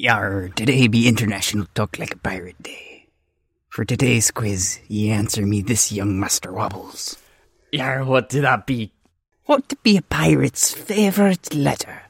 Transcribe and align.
Yar, 0.00 0.48
today 0.56 0.88
be 0.88 1.06
International 1.06 1.66
Talk 1.74 1.98
Like 1.98 2.14
a 2.14 2.16
Pirate 2.16 2.62
Day. 2.62 3.04
For 3.68 3.84
today's 3.84 4.30
quiz, 4.30 4.80
ye 4.88 5.10
answer 5.10 5.44
me 5.44 5.60
this, 5.60 5.92
young 5.92 6.18
Master 6.18 6.48
Wabbles. 6.50 7.18
Yar, 7.70 8.06
what 8.06 8.30
did 8.30 8.44
that 8.44 8.66
be? 8.66 8.92
What 9.44 9.68
to 9.68 9.76
be 9.82 9.98
a 9.98 10.02
pirate's 10.02 10.72
favourite 10.72 11.52
letter? 11.52 12.04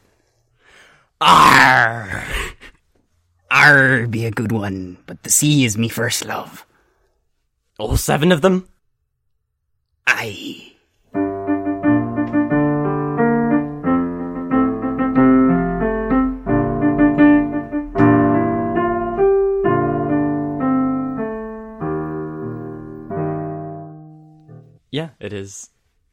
R. 1.21 2.23
R 3.51 4.07
be 4.07 4.25
a 4.25 4.31
good 4.31 4.53
one, 4.53 4.99
but 5.07 5.25
the 5.25 5.31
sea 5.31 5.65
is 5.65 5.77
me 5.77 5.89
first 5.89 6.25
love. 6.25 6.65
All 7.77 7.97
seven 7.97 8.31
of 8.31 8.41
them? 8.41 8.69
Aye. 10.07 10.70
Yeah, 25.01 25.11
it 25.19 25.33
is 25.33 25.71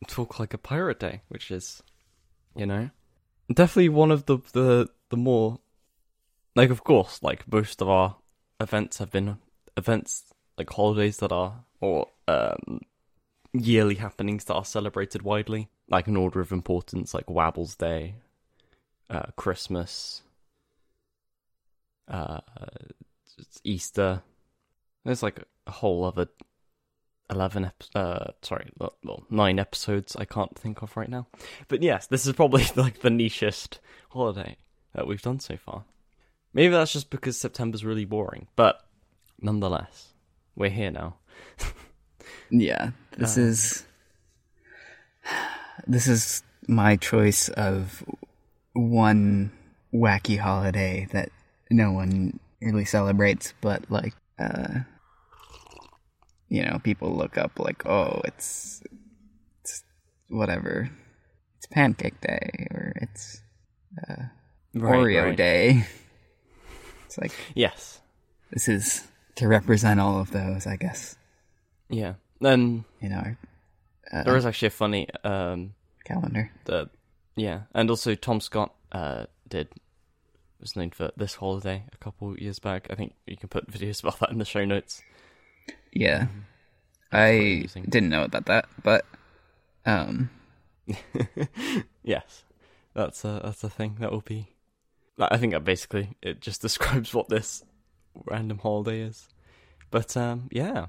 Talk 0.07 0.39
Like 0.39 0.53
a 0.53 0.57
Pirate 0.57 0.97
Day, 0.97 1.19
which 1.27 1.51
is, 1.51 1.83
you 2.55 2.65
know, 2.65 2.89
definitely 3.53 3.89
one 3.89 4.11
of 4.11 4.27
the, 4.27 4.37
the, 4.53 4.87
the 5.09 5.17
more, 5.17 5.59
like, 6.55 6.69
of 6.69 6.85
course, 6.85 7.21
like, 7.21 7.51
most 7.51 7.81
of 7.81 7.89
our 7.89 8.15
events 8.61 8.99
have 8.99 9.11
been 9.11 9.39
events, 9.75 10.31
like, 10.57 10.69
holidays 10.69 11.17
that 11.17 11.33
are, 11.33 11.65
or, 11.81 12.07
um, 12.29 12.79
yearly 13.51 13.95
happenings 13.95 14.45
that 14.45 14.53
are 14.53 14.63
celebrated 14.63 15.21
widely, 15.21 15.67
like, 15.89 16.07
an 16.07 16.15
order 16.15 16.39
of 16.39 16.53
importance, 16.53 17.13
like 17.13 17.29
Wabbles 17.29 17.75
Day, 17.75 18.15
uh, 19.09 19.25
Christmas, 19.35 20.21
uh, 22.07 22.39
Easter. 23.65 24.21
There's, 25.03 25.23
like, 25.23 25.43
a 25.65 25.71
whole 25.71 26.05
other 26.05 26.29
11 27.29 27.65
ep- 27.65 27.83
uh 27.95 28.25
sorry 28.41 28.69
well 28.79 29.23
9 29.29 29.59
episodes 29.59 30.15
i 30.15 30.23
can't 30.25 30.57
think 30.57 30.81
of 30.81 30.95
right 30.95 31.09
now. 31.09 31.27
But 31.67 31.81
yes 31.83 32.07
this 32.07 32.25
is 32.25 32.33
probably 32.33 32.63
like 32.75 32.99
the 33.01 33.09
nichest 33.09 33.79
holiday 34.11 34.55
that 34.93 35.07
we've 35.07 35.21
done 35.21 35.39
so 35.39 35.57
far. 35.57 35.83
Maybe 36.53 36.71
that's 36.71 36.93
just 36.93 37.09
because 37.09 37.37
september's 37.37 37.83
really 37.85 38.05
boring 38.05 38.47
but 38.55 38.81
nonetheless 39.41 40.13
we're 40.55 40.69
here 40.69 40.91
now. 40.91 41.15
Yeah, 42.49 42.91
this 43.17 43.37
Uh. 43.37 43.41
is 43.41 43.85
this 45.85 46.07
is 46.07 46.43
my 46.67 46.95
choice 46.95 47.49
of 47.49 48.03
one 48.73 49.51
wacky 49.93 50.37
holiday 50.37 51.07
that 51.11 51.29
no 51.69 51.91
one 51.91 52.39
really 52.61 52.85
celebrates, 52.85 53.53
but 53.61 53.89
like, 53.89 54.13
uh, 54.39 54.79
you 56.49 56.63
know, 56.63 56.79
people 56.83 57.15
look 57.15 57.37
up 57.37 57.59
like, 57.59 57.85
oh, 57.85 58.21
it's 58.25 58.81
it's 59.61 59.83
whatever, 60.29 60.89
it's 61.57 61.67
Pancake 61.67 62.19
Day 62.21 62.67
or 62.71 62.93
it's 62.95 63.41
uh 64.07 64.23
Oreo 64.75 65.35
Day. 65.35 65.85
It's 67.05 67.17
like 67.17 67.31
yes 67.55 68.01
this 68.51 68.67
is 68.67 69.07
to 69.35 69.47
represent 69.47 69.99
all 69.99 70.19
of 70.19 70.31
those, 70.31 70.67
I 70.67 70.75
guess. 70.75 71.15
yeah 71.89 72.15
then 72.41 72.83
you 73.01 73.09
know, 73.09 73.35
uh, 74.11 74.23
was 74.27 74.45
actually 74.45 74.67
a 74.67 74.71
funny 74.71 75.07
um 75.23 75.73
calendar. 76.03 76.51
the 76.65 76.89
yeah 77.37 77.61
and 77.73 77.89
also 77.89 78.13
tom 78.15 78.39
scott 78.41 78.73
uh 78.91 79.25
did 79.47 79.69
was 80.59 80.75
known 80.75 80.89
for 80.91 81.11
this 81.15 81.35
holiday 81.35 81.83
a 81.93 81.97
couple 81.97 82.37
years 82.37 82.59
back 82.59 82.87
i 82.89 82.95
think 82.95 83.13
you 83.25 83.37
can 83.37 83.47
put 83.49 83.69
videos 83.71 84.01
about 84.01 84.19
that 84.19 84.29
in 84.31 84.37
the 84.37 84.45
show 84.45 84.65
notes 84.65 85.01
Yeah. 85.97 86.27
I 87.11 87.65
didn't 87.89 88.09
know 88.09 88.23
about 88.23 88.45
that, 88.45 88.67
but 88.83 89.05
um 89.85 90.29
yes, 92.03 92.43
that's 92.93 93.25
a 93.25 93.41
that's 93.43 93.63
a 93.63 93.69
thing 93.69 93.97
that 93.99 94.11
will 94.11 94.21
be. 94.21 94.49
like, 95.17 95.31
I 95.31 95.37
think 95.37 95.53
that 95.53 95.63
basically 95.65 96.15
it 96.21 96.39
just 96.39 96.61
describes 96.67 97.13
what 97.13 97.29
this 97.29 97.63
random 98.25 98.59
holiday 98.59 99.01
is. 99.01 99.27
But 99.89 100.15
um, 100.17 100.49
yeah, 100.51 100.87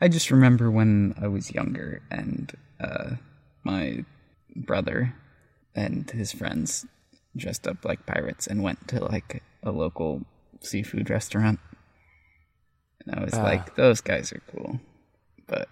I 0.00 0.08
just 0.08 0.30
remember 0.30 0.70
when 0.70 1.14
I 1.20 1.28
was 1.28 1.54
younger 1.54 2.02
and 2.10 2.52
uh 2.80 3.10
my 3.62 4.04
brother 4.56 5.14
and 5.74 6.10
his 6.10 6.32
friends 6.32 6.86
dressed 7.36 7.68
up 7.68 7.84
like 7.84 8.04
pirates 8.04 8.46
and 8.48 8.62
went 8.62 8.88
to 8.88 9.04
like 9.04 9.42
a 9.62 9.70
local 9.70 10.22
seafood 10.60 11.08
restaurant. 11.08 11.60
And 13.06 13.14
I 13.18 13.24
was 13.24 13.34
Ah. 13.34 13.42
like, 13.42 13.74
those 13.74 14.00
guys 14.00 14.32
are 14.32 14.42
cool. 14.50 14.80
But 15.46 15.68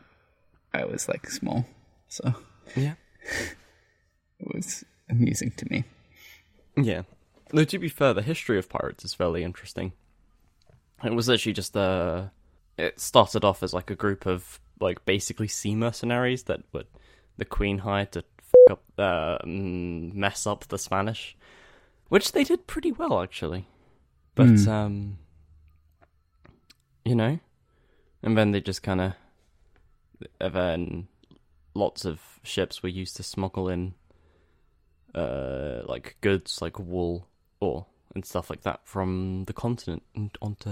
I 0.74 0.84
was 0.84 1.08
like 1.08 1.28
small, 1.30 1.64
so 2.08 2.34
yeah, 2.76 2.94
it 4.40 4.54
was 4.54 4.84
amusing 5.08 5.50
to 5.52 5.66
me. 5.70 5.84
yeah. 6.76 7.02
Though 7.52 7.64
to 7.64 7.78
be 7.78 7.88
fair, 7.88 8.14
the 8.14 8.22
history 8.22 8.58
of 8.58 8.68
pirates 8.68 9.04
is 9.04 9.14
fairly 9.14 9.42
interesting. 9.42 9.92
It 11.02 11.14
was 11.14 11.28
actually 11.28 11.54
just 11.54 11.76
uh 11.76 12.28
It 12.78 13.00
started 13.00 13.44
off 13.44 13.62
as 13.62 13.72
like 13.74 13.90
a 13.90 13.96
group 13.96 14.26
of 14.26 14.60
like 14.80 15.04
basically 15.04 15.48
sea 15.48 15.74
mercenaries 15.74 16.44
that 16.44 16.60
would 16.72 16.86
the 17.36 17.44
Queen 17.44 17.78
hired 17.78 18.12
to 18.12 18.22
fuck 18.42 18.70
up, 18.70 18.82
uh, 18.98 19.38
mm, 19.44 20.12
mess 20.14 20.46
up 20.46 20.66
the 20.68 20.78
Spanish, 20.78 21.36
which 22.08 22.32
they 22.32 22.44
did 22.44 22.66
pretty 22.66 22.92
well 22.92 23.20
actually. 23.20 23.66
But 24.34 24.48
Hmm. 24.60 24.68
um, 24.68 25.18
you 27.04 27.14
know, 27.14 27.38
and 28.22 28.36
then 28.36 28.52
they 28.52 28.60
just 28.60 28.82
kind 28.82 29.00
of, 29.00 30.52
then 30.52 31.08
lots 31.74 32.04
of 32.04 32.20
ships 32.42 32.82
were 32.82 32.88
used 32.88 33.16
to 33.16 33.22
smuggle 33.22 33.68
in, 33.68 33.94
uh, 35.14 35.82
like 35.86 36.16
goods 36.20 36.60
like 36.62 36.78
wool 36.78 37.26
or 37.60 37.86
and 38.14 38.24
stuff 38.24 38.48
like 38.50 38.62
that 38.62 38.80
from 38.84 39.44
the 39.46 39.52
continent 39.52 40.02
and 40.14 40.30
onto 40.40 40.70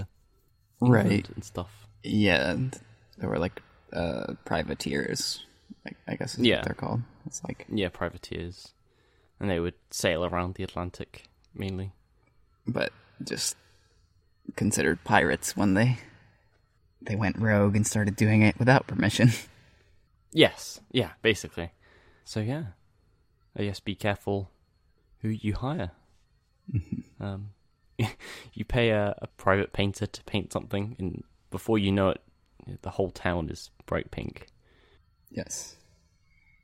England 0.81 1.05
Right. 1.05 1.29
and 1.35 1.43
stuff. 1.43 1.87
Yeah, 2.03 2.51
and 2.51 2.79
there 3.17 3.29
were 3.29 3.39
like 3.39 3.61
uh, 3.93 4.33
privateers, 4.45 5.45
I, 5.85 5.91
I 6.07 6.15
guess 6.15 6.37
is 6.37 6.45
Yeah. 6.45 6.57
what 6.57 6.65
they're 6.65 6.73
called. 6.73 7.01
It's 7.25 7.43
like, 7.43 7.65
Yeah, 7.69 7.89
privateers, 7.89 8.73
and 9.39 9.49
they 9.49 9.59
would 9.59 9.73
sail 9.91 10.23
around 10.25 10.55
the 10.55 10.63
Atlantic 10.63 11.25
mainly. 11.53 11.91
but 12.67 12.91
just 13.23 13.55
considered 14.55 15.03
pirates 15.03 15.55
when 15.57 15.73
they 15.73 15.97
they 17.01 17.15
went 17.15 17.37
rogue 17.39 17.75
and 17.75 17.85
started 17.87 18.15
doing 18.15 18.41
it 18.41 18.57
without 18.59 18.87
permission. 18.87 19.31
Yes, 20.31 20.79
yeah, 20.91 21.13
basically. 21.23 21.71
So 22.23 22.39
yeah, 22.39 22.63
I 23.57 23.63
guess 23.63 23.79
be 23.79 23.95
careful 23.95 24.51
who 25.21 25.29
you 25.29 25.55
hire. 25.55 25.89
um, 27.19 27.49
you 28.53 28.63
pay 28.63 28.89
a, 28.91 29.15
a 29.23 29.27
private 29.37 29.73
painter 29.73 30.05
to 30.05 30.23
paint 30.25 30.53
something, 30.53 30.95
and 30.99 31.23
before 31.49 31.79
you 31.79 31.91
know 31.91 32.09
it, 32.09 32.21
the 32.83 32.91
whole 32.91 33.09
town 33.09 33.49
is 33.49 33.71
bright 33.87 34.11
pink. 34.11 34.45
yes. 35.31 35.77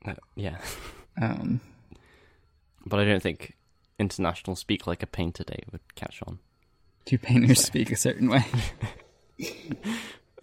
Uh, 0.07 0.13
yeah, 0.35 0.59
Um, 1.19 1.59
but 2.85 2.99
I 2.99 3.05
don't 3.05 3.23
think 3.23 3.55
International 3.97 4.55
Speak 4.55 4.85
Like 4.85 5.01
a 5.01 5.07
Painter 5.07 5.43
Day 5.43 5.63
would 5.71 5.95
catch 5.95 6.21
on. 6.27 6.37
do 7.05 7.17
painters 7.17 7.63
speak 7.65 7.91
a 7.91 7.95
certain 7.95 8.29
way? 8.29 8.45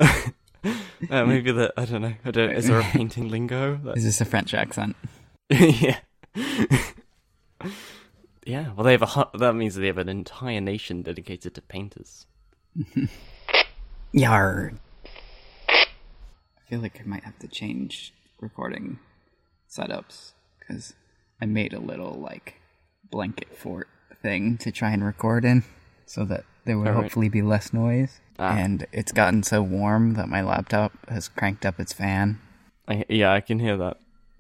Uh, 0.00 1.25
maybe 1.26 1.50
the 1.50 1.72
I 1.76 1.84
don't 1.84 2.03
know. 2.03 2.14
I 2.25 2.30
don't. 2.30 2.50
Is 2.53 2.69
there 2.69 2.78
a 2.78 2.84
painting 2.92 3.28
lingo? 3.28 3.76
That- 3.82 3.97
Is 3.97 4.04
this 4.04 4.20
a 4.20 4.25
French 4.25 4.54
accent? 4.54 4.94
yeah. 5.50 5.98
yeah. 8.47 8.72
Well, 8.75 8.84
they 8.84 8.92
have 8.92 9.02
a. 9.02 9.28
That 9.38 9.54
means 9.54 9.75
they 9.75 9.86
have 9.88 9.98
an 9.98 10.08
entire 10.08 10.61
nation 10.61 11.02
dedicated 11.02 11.55
to 11.55 11.62
painters. 11.62 12.26
Yar. 14.12 14.72
I 15.69 15.84
feel 16.69 16.81
like 16.81 17.00
I 17.00 17.05
might 17.05 17.25
have 17.25 17.38
to 17.40 17.49
change 17.49 18.12
recording 18.40 18.99
setups 19.70 20.32
because 20.58 20.94
I 21.40 21.46
made 21.46 21.72
a 21.75 21.81
little 21.81 22.14
like 22.14 22.61
blanket 23.11 23.56
fort 23.56 23.88
thing 24.22 24.56
to 24.58 24.70
try 24.70 24.90
and 24.93 25.05
record 25.05 25.44
in 25.44 25.64
so 26.06 26.25
that 26.26 26.44
there 26.64 26.79
would 26.79 26.88
hopefully 26.88 27.29
be 27.29 27.43
less 27.43 27.73
noise. 27.73 28.20
Ah. 28.38 28.56
And 28.56 28.87
it's 28.93 29.12
gotten 29.12 29.43
so 29.43 29.62
warm 29.62 30.14
that 30.14 30.29
my 30.29 30.43
laptop 30.43 30.93
has 31.09 31.29
cranked 31.29 31.67
up 31.67 31.79
its 31.79 31.93
fan. 31.93 32.41
I, 32.88 33.05
yeah, 33.09 33.32
I 33.32 33.41
can 33.41 33.59
hear 33.59 33.76
that. 33.76 33.99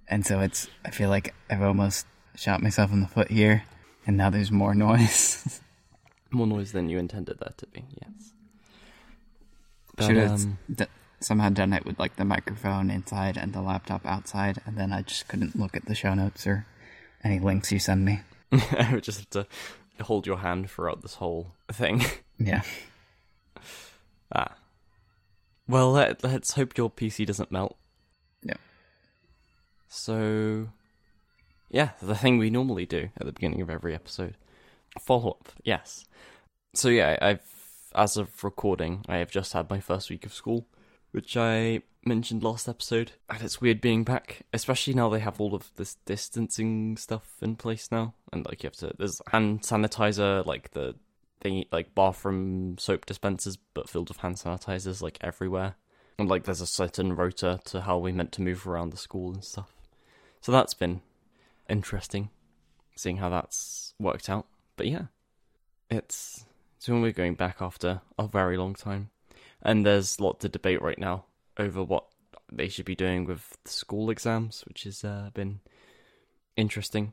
And 0.08 0.26
so 0.26 0.40
it's, 0.40 0.68
I 0.84 0.90
feel 0.90 1.08
like 1.08 1.34
I've 1.50 1.62
almost 1.62 2.06
shot 2.34 2.62
myself 2.62 2.92
in 2.92 3.00
the 3.00 3.08
foot 3.08 3.30
here. 3.30 3.64
And 4.06 4.16
now 4.16 4.30
there's 4.30 4.50
more 4.50 4.74
noise. 4.88 5.60
More 6.30 6.46
noise 6.46 6.72
than 6.72 6.88
you 6.88 6.98
intended 6.98 7.38
that 7.40 7.58
to 7.58 7.66
be. 7.66 7.84
Yes. 8.00 8.32
But, 9.96 10.06
Should 10.06 10.16
have 10.16 10.32
um, 10.32 10.58
d- 10.74 10.86
somehow 11.20 11.50
done 11.50 11.72
it 11.72 11.84
with 11.84 11.98
like 11.98 12.16
the 12.16 12.24
microphone 12.24 12.90
inside 12.90 13.36
and 13.36 13.52
the 13.52 13.60
laptop 13.60 14.06
outside, 14.06 14.58
and 14.64 14.76
then 14.76 14.92
I 14.92 15.02
just 15.02 15.28
couldn't 15.28 15.58
look 15.58 15.76
at 15.76 15.84
the 15.86 15.94
show 15.94 16.14
notes 16.14 16.46
or 16.46 16.66
any 17.22 17.38
links 17.38 17.70
you 17.70 17.78
send 17.78 18.04
me. 18.04 18.20
I 18.52 18.90
would 18.92 19.04
just 19.04 19.18
have 19.20 19.30
to 19.30 19.46
hold 20.00 20.26
your 20.26 20.38
hand 20.38 20.70
throughout 20.70 21.02
this 21.02 21.14
whole 21.14 21.52
thing. 21.70 22.04
Yeah. 22.38 22.62
ah. 24.34 24.56
Well, 25.68 25.92
let, 25.92 26.24
let's 26.24 26.54
hope 26.54 26.76
your 26.76 26.90
PC 26.90 27.24
doesn't 27.24 27.52
melt. 27.52 27.76
Yeah. 28.42 28.56
So, 29.86 30.70
yeah, 31.70 31.90
the 32.02 32.16
thing 32.16 32.38
we 32.38 32.50
normally 32.50 32.84
do 32.84 33.10
at 33.16 33.26
the 33.26 33.32
beginning 33.32 33.60
of 33.60 33.70
every 33.70 33.94
episode. 33.94 34.36
Follow 34.98 35.30
up, 35.30 35.50
yes. 35.62 36.04
So 36.74 36.88
yeah, 36.88 37.16
I've 37.22 37.40
as 37.94 38.16
of 38.16 38.42
recording, 38.42 39.04
I 39.08 39.18
have 39.18 39.30
just 39.30 39.52
had 39.52 39.70
my 39.70 39.80
first 39.80 40.10
week 40.10 40.24
of 40.24 40.32
school, 40.32 40.66
which 41.10 41.36
I 41.36 41.82
mentioned 42.04 42.42
last 42.42 42.68
episode. 42.68 43.12
And 43.28 43.42
it's 43.42 43.60
weird 43.60 43.80
being 43.80 44.04
back, 44.04 44.42
especially 44.52 44.94
now 44.94 45.08
they 45.08 45.20
have 45.20 45.40
all 45.40 45.54
of 45.54 45.70
this 45.76 45.96
distancing 46.06 46.96
stuff 46.96 47.36
in 47.40 47.56
place 47.56 47.90
now, 47.90 48.14
and 48.32 48.44
like 48.46 48.62
you 48.62 48.68
have 48.68 48.76
to 48.76 48.92
there's 48.98 49.20
hand 49.30 49.62
sanitizer, 49.62 50.44
like 50.46 50.72
the 50.72 50.94
thing 51.40 51.64
like 51.72 51.94
bathroom 51.94 52.76
soap 52.78 53.06
dispensers, 53.06 53.58
but 53.74 53.88
filled 53.88 54.08
with 54.08 54.18
hand 54.18 54.36
sanitizers 54.36 55.02
like 55.02 55.18
everywhere. 55.20 55.76
And 56.18 56.28
like 56.28 56.44
there's 56.44 56.60
a 56.60 56.66
certain 56.66 57.16
rota 57.16 57.60
to 57.66 57.82
how 57.82 57.98
we 57.98 58.12
meant 58.12 58.32
to 58.32 58.42
move 58.42 58.66
around 58.66 58.90
the 58.90 58.96
school 58.96 59.32
and 59.32 59.44
stuff. 59.44 59.74
So 60.40 60.52
that's 60.52 60.74
been 60.74 61.00
interesting, 61.68 62.30
seeing 62.96 63.16
how 63.16 63.28
that's 63.28 63.94
worked 63.98 64.28
out. 64.28 64.46
But 64.76 64.86
yeah, 64.86 65.06
it's 65.90 66.44
so 66.78 66.92
when 66.92 67.02
we're 67.02 67.12
going 67.12 67.34
back 67.34 67.56
after 67.60 68.00
a 68.18 68.26
very 68.26 68.56
long 68.56 68.74
time, 68.74 69.10
and 69.62 69.86
there's 69.86 70.18
a 70.18 70.22
lot 70.22 70.40
to 70.40 70.48
debate 70.48 70.82
right 70.82 70.98
now 70.98 71.24
over 71.56 71.82
what 71.82 72.06
they 72.50 72.68
should 72.68 72.84
be 72.84 72.94
doing 72.94 73.24
with 73.24 73.56
the 73.64 73.70
school 73.70 74.10
exams, 74.10 74.62
which 74.66 74.84
has 74.84 75.04
uh, 75.04 75.30
been 75.34 75.60
interesting. 76.56 77.12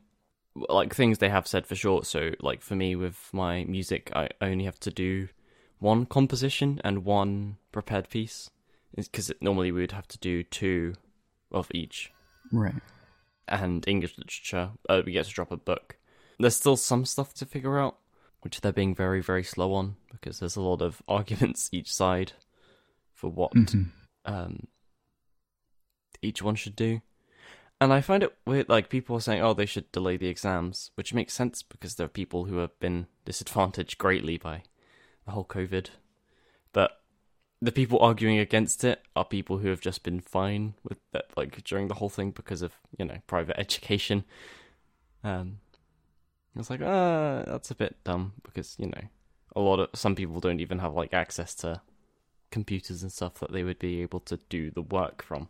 Like 0.54 0.94
things 0.94 1.18
they 1.18 1.28
have 1.28 1.46
said 1.46 1.66
for 1.66 1.74
sure. 1.74 2.04
So 2.04 2.32
like 2.40 2.62
for 2.62 2.74
me 2.74 2.96
with 2.96 3.30
my 3.32 3.64
music, 3.64 4.10
I 4.14 4.28
only 4.40 4.64
have 4.64 4.80
to 4.80 4.90
do 4.90 5.28
one 5.78 6.06
composition 6.06 6.80
and 6.84 7.04
one 7.04 7.56
prepared 7.72 8.10
piece, 8.10 8.50
because 8.94 9.32
normally 9.40 9.72
we 9.72 9.80
would 9.80 9.92
have 9.92 10.08
to 10.08 10.18
do 10.18 10.42
two 10.42 10.94
of 11.52 11.68
each. 11.72 12.12
Right. 12.52 12.74
And 13.48 13.86
English 13.88 14.16
literature, 14.18 14.70
uh, 14.88 15.02
we 15.04 15.12
get 15.12 15.26
to 15.26 15.32
drop 15.32 15.52
a 15.52 15.56
book. 15.56 15.96
There's 16.38 16.56
still 16.56 16.76
some 16.76 17.04
stuff 17.04 17.34
to 17.34 17.46
figure 17.46 17.78
out, 17.78 17.98
which 18.42 18.60
they're 18.60 18.72
being 18.72 18.94
very, 18.94 19.20
very 19.20 19.42
slow 19.42 19.74
on 19.74 19.96
because 20.10 20.38
there's 20.38 20.56
a 20.56 20.60
lot 20.60 20.82
of 20.82 21.02
arguments 21.08 21.68
each 21.72 21.92
side 21.92 22.32
for 23.14 23.30
what 23.30 23.54
Mm-hmm. 23.54 23.82
Um, 24.24 24.66
each 26.22 26.42
one 26.42 26.54
should 26.54 26.76
do. 26.76 27.00
And 27.80 27.92
I 27.94 28.02
find 28.02 28.22
it 28.22 28.36
weird, 28.46 28.68
like 28.68 28.90
people 28.90 29.16
are 29.16 29.20
saying, 29.20 29.40
oh, 29.40 29.54
they 29.54 29.64
should 29.64 29.90
delay 29.90 30.18
the 30.18 30.28
exams, 30.28 30.90
which 30.96 31.14
makes 31.14 31.32
sense 31.32 31.62
because 31.62 31.94
there 31.94 32.04
are 32.04 32.10
people 32.10 32.44
who 32.44 32.58
have 32.58 32.78
been 32.78 33.06
disadvantaged 33.24 33.96
greatly 33.96 34.36
by 34.36 34.64
the 35.24 35.32
whole 35.32 35.46
COVID. 35.46 35.86
But 36.72 37.00
the 37.62 37.72
people 37.72 37.98
arguing 38.00 38.38
against 38.38 38.84
it 38.84 39.02
are 39.16 39.24
people 39.24 39.58
who 39.58 39.68
have 39.68 39.80
just 39.80 40.02
been 40.02 40.20
fine 40.20 40.74
with 40.82 40.98
that, 41.12 41.26
like 41.36 41.62
during 41.64 41.88
the 41.88 41.94
whole 41.94 42.08
thing 42.08 42.30
because 42.32 42.60
of 42.60 42.74
you 42.98 43.04
know 43.04 43.18
private 43.26 43.58
education. 43.58 44.24
Um, 45.24 45.58
it's 46.56 46.70
like 46.70 46.80
ah, 46.82 47.44
that's 47.46 47.70
a 47.70 47.74
bit 47.74 47.96
dumb 48.04 48.34
because 48.42 48.76
you 48.78 48.86
know 48.86 49.02
a 49.54 49.60
lot 49.60 49.80
of 49.80 49.88
some 49.94 50.14
people 50.14 50.40
don't 50.40 50.60
even 50.60 50.78
have 50.78 50.94
like 50.94 51.14
access 51.14 51.54
to 51.56 51.80
computers 52.50 53.02
and 53.02 53.12
stuff 53.12 53.34
that 53.40 53.52
they 53.52 53.62
would 53.62 53.78
be 53.78 54.02
able 54.02 54.20
to 54.20 54.38
do 54.48 54.70
the 54.70 54.82
work 54.82 55.22
from. 55.22 55.48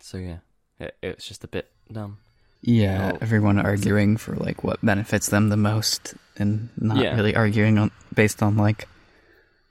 So 0.00 0.18
yeah, 0.18 0.38
it, 0.80 0.96
it's 1.02 1.26
just 1.26 1.44
a 1.44 1.48
bit 1.48 1.70
dumb. 1.90 2.18
Yeah, 2.60 3.12
Oh. 3.14 3.18
everyone 3.20 3.58
arguing 3.58 4.16
for 4.16 4.36
like 4.36 4.62
what 4.62 4.80
benefits 4.84 5.28
them 5.28 5.48
the 5.48 5.56
most, 5.56 6.14
and 6.36 6.68
not 6.76 6.98
Yeah. 7.02 7.16
really 7.16 7.34
arguing 7.34 7.76
on 7.78 7.90
based 8.14 8.42
on 8.42 8.56
like 8.56 8.86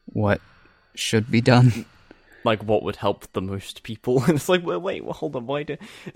what 0.06 0.42
should 0.96 1.30
be 1.32 1.42
done. 1.42 1.86
Like 2.44 2.64
what 2.64 2.82
would 2.82 2.96
help 2.96 3.32
the 3.34 3.42
most 3.42 3.84
people? 3.84 4.24
And 4.24 4.30
it's 4.38 4.50
like, 4.50 4.66
wait, 4.66 4.82
wait, 4.82 5.04
well, 5.06 5.14
hold 5.14 5.36
on, 5.36 5.46
why 5.46 5.62
do? 5.62 5.78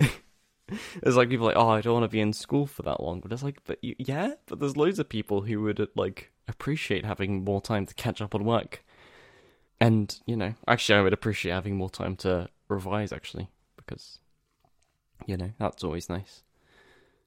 it's 0.68 1.14
like 1.14 1.28
people 1.28 1.46
are 1.46 1.50
like, 1.54 1.56
oh, 1.56 1.68
I 1.68 1.80
don't 1.80 1.92
want 1.94 2.02
to 2.02 2.08
be 2.08 2.20
in 2.20 2.32
school 2.32 2.66
for 2.66 2.82
that 2.82 3.00
long, 3.00 3.20
but 3.20 3.30
it's 3.30 3.44
like, 3.44 3.60
but 3.64 3.78
you, 3.80 3.94
yeah, 3.98 4.32
but 4.46 4.58
there's 4.58 4.76
loads 4.76 4.98
of 4.98 5.08
people 5.08 5.42
who 5.42 5.60
would 5.62 5.86
like 5.94 6.32
appreciate 6.48 7.04
having 7.04 7.44
more 7.44 7.60
time 7.60 7.86
to 7.86 7.94
catch 7.94 8.20
up 8.20 8.34
on 8.34 8.44
work, 8.44 8.84
and 9.80 10.18
you 10.26 10.36
know, 10.36 10.54
actually, 10.66 10.98
I 10.98 11.02
would 11.02 11.12
appreciate 11.12 11.52
having 11.52 11.76
more 11.76 11.90
time 11.90 12.16
to 12.16 12.48
revise 12.68 13.12
actually 13.12 13.48
because, 13.76 14.18
you 15.26 15.36
know, 15.36 15.52
that's 15.58 15.84
always 15.84 16.08
nice. 16.08 16.42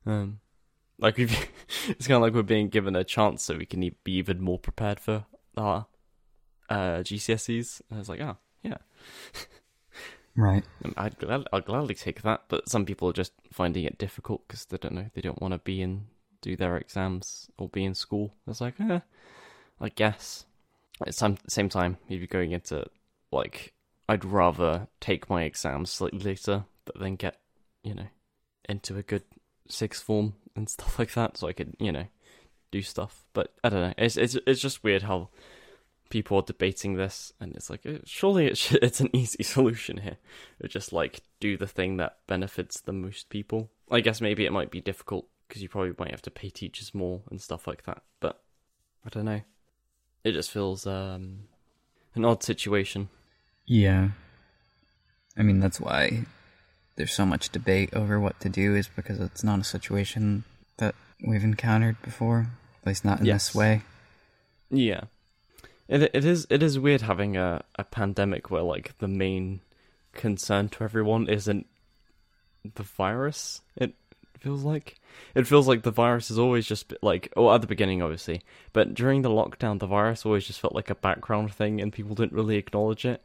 Um, 0.05 0.39
like 0.97 1.17
we've, 1.17 1.31
it's 1.87 2.07
kind 2.07 2.17
of 2.17 2.21
like 2.21 2.33
we're 2.33 2.43
being 2.43 2.69
given 2.69 2.95
a 2.95 3.03
chance 3.03 3.43
so 3.43 3.57
we 3.57 3.65
can 3.65 3.79
be 4.03 4.11
even 4.13 4.41
more 4.41 4.59
prepared 4.59 4.99
for 4.99 5.25
our 5.57 5.87
uh, 6.69 6.99
GCSEs. 6.99 7.81
And 7.89 7.97
I 7.97 7.99
was 7.99 8.09
like, 8.09 8.21
oh, 8.21 8.37
yeah, 8.63 8.77
Right. 10.39 10.63
I'd 10.97 11.17
glad, 11.19 11.47
I'll 11.51 11.61
gladly 11.61 11.95
take 11.95 12.21
that. 12.21 12.43
But 12.47 12.69
some 12.69 12.85
people 12.85 13.09
are 13.09 13.13
just 13.13 13.33
finding 13.51 13.83
it 13.83 13.97
difficult 13.97 14.47
because 14.47 14.65
they 14.65 14.77
don't 14.77 14.95
know, 14.95 15.09
they 15.13 15.21
don't 15.21 15.41
want 15.41 15.53
to 15.53 15.59
be 15.59 15.81
in, 15.81 16.05
do 16.41 16.55
their 16.55 16.77
exams 16.77 17.49
or 17.57 17.67
be 17.67 17.83
in 17.83 17.93
school. 17.93 18.33
It's 18.47 18.61
like, 18.61 18.79
eh, 18.79 19.01
I 19.81 19.89
guess. 19.89 20.45
At 21.01 21.15
the 21.15 21.37
same, 21.47 21.69
time, 21.69 21.97
if 22.09 22.19
you're 22.19 22.27
going 22.27 22.51
into, 22.51 22.85
like, 23.31 23.73
I'd 24.09 24.25
rather 24.25 24.87
take 24.99 25.29
my 25.29 25.43
exams 25.43 25.91
slightly 25.91 26.19
later, 26.19 26.65
but 26.85 26.99
then 26.99 27.15
get, 27.15 27.39
you 27.83 27.93
know, 27.93 28.07
into 28.67 28.97
a 28.97 29.03
good 29.03 29.23
sixth 29.69 30.03
form 30.03 30.33
and 30.55 30.67
stuff 30.69 30.99
like 30.99 31.13
that, 31.13 31.37
so 31.37 31.47
I 31.47 31.53
could, 31.53 31.75
you 31.79 31.91
know, 31.91 32.05
do 32.71 32.81
stuff. 32.81 33.25
But 33.33 33.53
I 33.63 33.69
don't 33.69 33.81
know. 33.81 33.93
It's 33.97 34.17
it's 34.17 34.37
it's 34.45 34.61
just 34.61 34.83
weird 34.83 35.03
how 35.03 35.29
people 36.09 36.37
are 36.37 36.43
debating 36.43 36.95
this, 36.95 37.31
and 37.39 37.55
it's 37.55 37.69
like 37.69 37.85
eh, 37.85 37.99
surely 38.05 38.47
it 38.47 38.57
should, 38.57 38.79
it's 38.83 38.99
an 38.99 39.09
easy 39.13 39.43
solution 39.43 39.97
here. 39.97 40.17
It's 40.59 40.73
just 40.73 40.91
like 40.93 41.21
do 41.39 41.57
the 41.57 41.67
thing 41.67 41.97
that 41.97 42.17
benefits 42.27 42.81
the 42.81 42.93
most 42.93 43.29
people. 43.29 43.69
I 43.89 44.01
guess 44.01 44.21
maybe 44.21 44.45
it 44.45 44.53
might 44.53 44.71
be 44.71 44.81
difficult 44.81 45.27
because 45.47 45.61
you 45.61 45.69
probably 45.69 45.93
might 45.97 46.11
have 46.11 46.21
to 46.23 46.31
pay 46.31 46.49
teachers 46.49 46.93
more 46.93 47.21
and 47.29 47.41
stuff 47.41 47.67
like 47.67 47.85
that. 47.85 48.03
But 48.19 48.41
I 49.05 49.09
don't 49.09 49.25
know. 49.25 49.41
It 50.23 50.33
just 50.33 50.51
feels 50.51 50.85
um 50.87 51.39
an 52.15 52.25
odd 52.25 52.43
situation. 52.43 53.09
Yeah. 53.65 54.09
I 55.37 55.43
mean, 55.43 55.59
that's 55.59 55.79
why 55.79 56.25
there's 56.95 57.13
so 57.13 57.25
much 57.25 57.49
debate 57.49 57.93
over 57.93 58.19
what 58.19 58.39
to 58.41 58.49
do, 58.49 58.75
is 58.75 58.87
because 58.89 59.19
it's 59.19 59.43
not 59.43 59.59
a 59.59 59.63
situation 59.63 60.43
that 60.77 60.95
we've 61.25 61.43
encountered 61.43 62.01
before. 62.01 62.47
At 62.81 62.87
least 62.87 63.05
not 63.05 63.19
in 63.21 63.25
Yes. 63.25 63.49
this 63.49 63.55
way. 63.55 63.81
Yeah. 64.69 65.03
It 65.87 66.11
it 66.13 66.25
is 66.25 66.45
it 66.49 66.61
is 66.61 66.77
weird 66.77 67.01
having 67.01 67.37
a, 67.37 67.63
a 67.75 67.83
pandemic 67.83 68.51
where 68.51 68.61
like 68.63 68.97
the 68.99 69.07
main 69.07 69.61
concern 70.13 70.69
to 70.69 70.83
everyone 70.83 71.27
isn't 71.29 71.65
the 72.75 72.83
virus. 72.83 73.61
It 73.75 73.95
feels 74.41 74.63
like 74.63 74.95
it 75.35 75.45
feels 75.47 75.67
like 75.67 75.83
the 75.83 75.91
virus 75.91 76.31
is 76.31 76.39
always 76.39 76.65
just 76.65 76.93
like 77.01 77.31
oh 77.37 77.53
at 77.53 77.61
the 77.61 77.67
beginning 77.67 78.01
obviously, 78.01 78.41
but 78.73 78.93
during 78.93 79.21
the 79.21 79.29
lockdown 79.29 79.79
the 79.79 79.87
virus 79.87 80.25
always 80.25 80.45
just 80.47 80.59
felt 80.59 80.73
like 80.75 80.89
a 80.89 80.95
background 80.95 81.53
thing 81.53 81.81
and 81.81 81.91
people 81.93 82.15
didn't 82.15 82.33
really 82.33 82.57
acknowledge 82.57 83.05
it, 83.05 83.21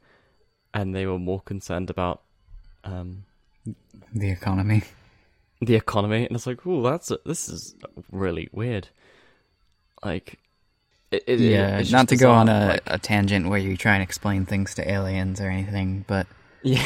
and 0.73 0.95
they 0.95 1.07
were 1.07 1.19
more 1.19 1.41
concerned 1.41 1.91
about 1.91 2.23
um 2.85 3.25
The 4.15 4.31
economy. 4.31 4.83
the 5.61 5.77
economy, 5.77 6.27
and 6.27 6.35
it's 6.37 6.47
like, 6.47 6.67
oh, 6.67 6.83
that's 6.83 7.11
this 7.25 7.49
is 7.49 7.75
really 8.11 8.49
weird. 8.53 8.89
Like, 10.05 10.39
it, 11.11 11.23
it, 11.27 11.41
yeah, 11.41 11.83
not 11.91 12.09
to 12.09 12.17
go 12.17 12.31
on 12.31 12.49
a, 12.49 12.67
like- 12.67 12.83
a 12.87 12.99
tangent 12.99 13.49
where 13.49 13.59
you 13.59 13.77
try 13.77 13.95
and 13.95 14.03
explain 14.03 14.45
things 14.45 14.75
to 14.75 14.91
aliens 14.91 15.41
or 15.41 15.49
anything, 15.49 16.05
but 16.07 16.27
yeah, 16.63 16.83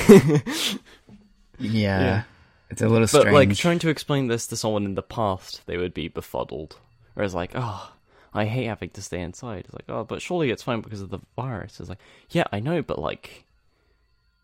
yeah, 1.59 2.01
Yeah. 2.01 2.23
It's 2.71 2.83
a 2.83 2.89
little 2.89 3.01
but 3.01 3.09
strange. 3.09 3.33
like 3.33 3.57
trying 3.57 3.79
to 3.81 3.89
explain 3.89 4.29
this 4.29 4.47
to 4.49 4.57
someone 4.57 4.85
in 4.85 4.95
the 4.95 5.03
past, 5.03 5.63
they 5.67 5.77
would 5.77 5.95
be 5.95 6.09
befuddled. 6.09 6.77
Whereas, 7.15 7.35
like, 7.35 7.53
oh, 7.55 7.93
I 8.33 8.45
hate 8.45 8.67
having 8.67 8.91
to 8.91 9.03
stay 9.03 9.21
inside. 9.21 9.65
It's 9.65 9.75
like, 9.75 9.89
oh, 9.89 10.05
but 10.05 10.23
surely 10.23 10.51
it's 10.51 10.63
fine 10.63 10.81
because 10.81 11.01
of 11.01 11.11
the 11.11 11.21
virus. 11.35 11.81
It's 11.81 11.89
like, 11.89 11.99
yeah, 12.31 12.45
I 12.53 12.61
know, 12.61 12.83
but 12.83 12.99
like, 12.99 13.45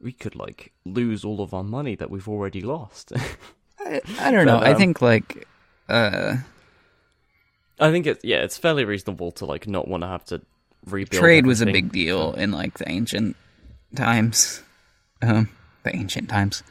we 0.00 0.12
could 0.12 0.35
like 0.35 0.73
lose 0.85 1.25
all 1.25 1.40
of 1.40 1.54
our 1.54 1.64
money 1.64 1.95
that 1.97 2.11
we've 2.11 2.28
already 2.28 2.61
lost. 2.61 3.12
I, 3.78 4.00
I 4.19 4.31
don't 4.31 4.47
know. 4.47 4.59
But, 4.59 4.69
I 4.69 4.73
um, 4.73 4.78
think 4.78 5.02
like 5.02 5.47
uh, 5.88 6.37
I 7.78 7.90
think 7.90 8.07
it's 8.07 8.25
yeah, 8.25 8.38
it's 8.38 8.57
fairly 8.57 8.85
reasonable 8.85 9.33
to 9.33 9.47
like 9.47 9.66
not 9.66 9.88
want 9.88 10.02
to 10.02 10.09
have 10.09 10.25
to 10.26 10.40
rebuild. 10.87 11.21
trade 11.21 11.47
was 11.47 11.61
a 11.61 11.66
big 11.66 11.93
deal 11.93 12.33
in 12.33 12.52
like 12.52 12.78
the 12.78 12.88
ancient 12.88 13.37
times, 13.95 14.62
um, 15.23 15.49
the 15.83 15.95
ancient 15.95 16.28
times. 16.28 16.62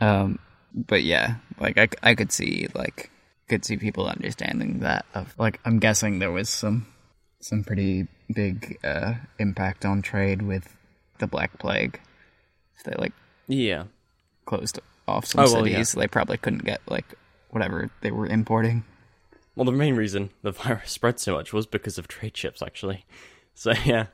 Um, 0.00 0.38
but 0.74 1.02
yeah, 1.02 1.36
like 1.58 1.78
I, 1.78 1.88
I 2.02 2.14
could 2.14 2.32
see 2.32 2.68
like 2.74 3.10
could 3.48 3.64
see 3.64 3.76
people 3.76 4.06
understanding 4.06 4.80
that 4.80 5.04
of 5.14 5.34
like 5.38 5.60
I'm 5.64 5.78
guessing 5.78 6.18
there 6.18 6.30
was 6.32 6.48
some 6.48 6.86
some 7.40 7.64
pretty 7.64 8.06
big 8.32 8.78
uh 8.84 9.14
impact 9.38 9.84
on 9.84 10.02
trade 10.02 10.42
with 10.42 10.74
the 11.18 11.26
Black 11.26 11.58
Plague. 11.58 12.00
If 12.76 12.84
they 12.84 12.94
like 12.98 13.12
Yeah, 13.48 13.84
closed 14.46 14.78
off 15.08 15.26
some 15.26 15.40
Oh, 15.40 15.52
well, 15.52 15.66
yeah. 15.66 15.74
cities, 15.74 15.92
they 15.92 16.06
probably 16.06 16.36
couldn't 16.36 16.64
get 16.64 16.80
like 16.88 17.14
whatever 17.50 17.90
they 18.00 18.10
were 18.12 18.26
importing. 18.26 18.84
well, 19.56 19.64
the 19.64 19.72
main 19.72 19.96
reason 19.96 20.30
the 20.42 20.52
virus 20.64 20.92
spread 20.92 21.18
so 21.18 21.34
much 21.34 21.52
was 21.52 21.66
because 21.66 21.98
of 21.98 22.06
trade 22.08 22.36
ships, 22.36 22.62
actually. 22.62 23.04
So 23.52 23.72
yeah, 23.84 24.06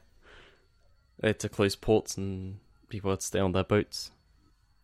they 1.20 1.28
had 1.28 1.38
to 1.40 1.48
close 1.48 1.76
ports 1.76 2.16
and 2.16 2.58
people 2.88 3.10
had 3.10 3.20
to 3.20 3.26
stay 3.26 3.38
on 3.38 3.52
their 3.52 3.62
boats. 3.62 4.10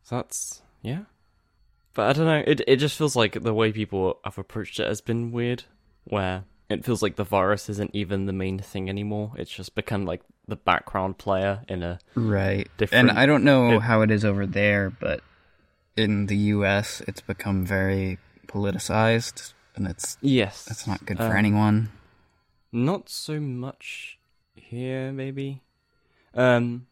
So 0.05 0.17
that's 0.17 0.63
yeah. 0.83 1.05
But 1.95 2.09
I 2.09 2.13
don't 2.15 2.27
know. 2.27 2.43
It 2.47 2.63
it 2.67 2.77
just 2.77 2.97
feels 2.97 3.15
like 3.17 3.43
the 3.43 3.55
way 3.55 3.73
people 3.73 4.19
have 4.25 4.39
approached 4.39 4.81
it 4.81 4.87
has 4.89 5.01
been 5.01 5.31
weird, 5.33 5.65
where 6.05 6.45
it 6.71 6.85
feels 6.85 7.03
like 7.03 7.17
the 7.17 7.25
virus 7.25 7.69
isn't 7.69 7.91
even 7.95 8.25
the 8.27 8.33
main 8.33 8.59
thing 8.59 8.89
anymore. 8.89 9.33
It's 9.37 9.51
just 9.51 9.75
become 9.75 10.07
like 10.07 10.23
the 10.49 10.57
background 10.57 11.19
player 11.19 11.61
in 11.69 11.83
a 11.83 11.99
Right. 12.15 12.69
Different- 12.79 13.11
And 13.11 13.19
I 13.19 13.27
don't 13.27 13.45
know 13.45 13.77
it- 13.77 13.83
how 13.83 14.01
it 14.03 14.11
is 14.11 14.25
over 14.25 14.47
there, 14.47 14.89
but 14.91 15.21
in 15.97 16.27
the 16.27 16.37
US 16.57 17.03
it's 17.07 17.21
become 17.21 17.65
very 17.67 18.19
politicized 18.47 19.53
and 19.77 19.87
it's 19.87 20.17
yes. 20.23 20.65
that's 20.65 20.87
not 20.87 21.05
good 21.05 21.19
for 21.19 21.25
Um, 21.25 21.37
anyone. 21.37 21.91
Not 22.73 23.09
so 23.11 23.39
much 23.39 24.19
here, 24.55 25.13
maybe. 25.13 25.61
Um, 26.35 26.87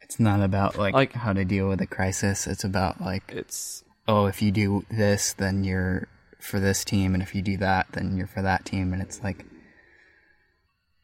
It's 0.00 0.18
not 0.18 0.40
about 0.40 0.78
like, 0.78 0.94
like- 0.94 1.12
how 1.12 1.32
to 1.34 1.44
deal 1.44 1.68
with 1.68 1.80
a 1.82 1.86
crisis. 1.86 2.46
It's 2.46 2.64
about 2.64 3.00
like 3.02 3.30
it's 3.34 3.84
oh, 4.08 4.26
if 4.26 4.42
you 4.42 4.50
do 4.50 4.84
this, 4.90 5.32
then 5.32 5.64
you're 5.64 6.08
for 6.40 6.60
this 6.60 6.84
team, 6.84 7.14
and 7.14 7.22
if 7.22 7.34
you 7.34 7.42
do 7.42 7.56
that, 7.58 7.88
then 7.92 8.16
you're 8.16 8.26
for 8.26 8.42
that 8.42 8.64
team. 8.64 8.92
And 8.92 9.02
it's 9.02 9.22
like, 9.22 9.44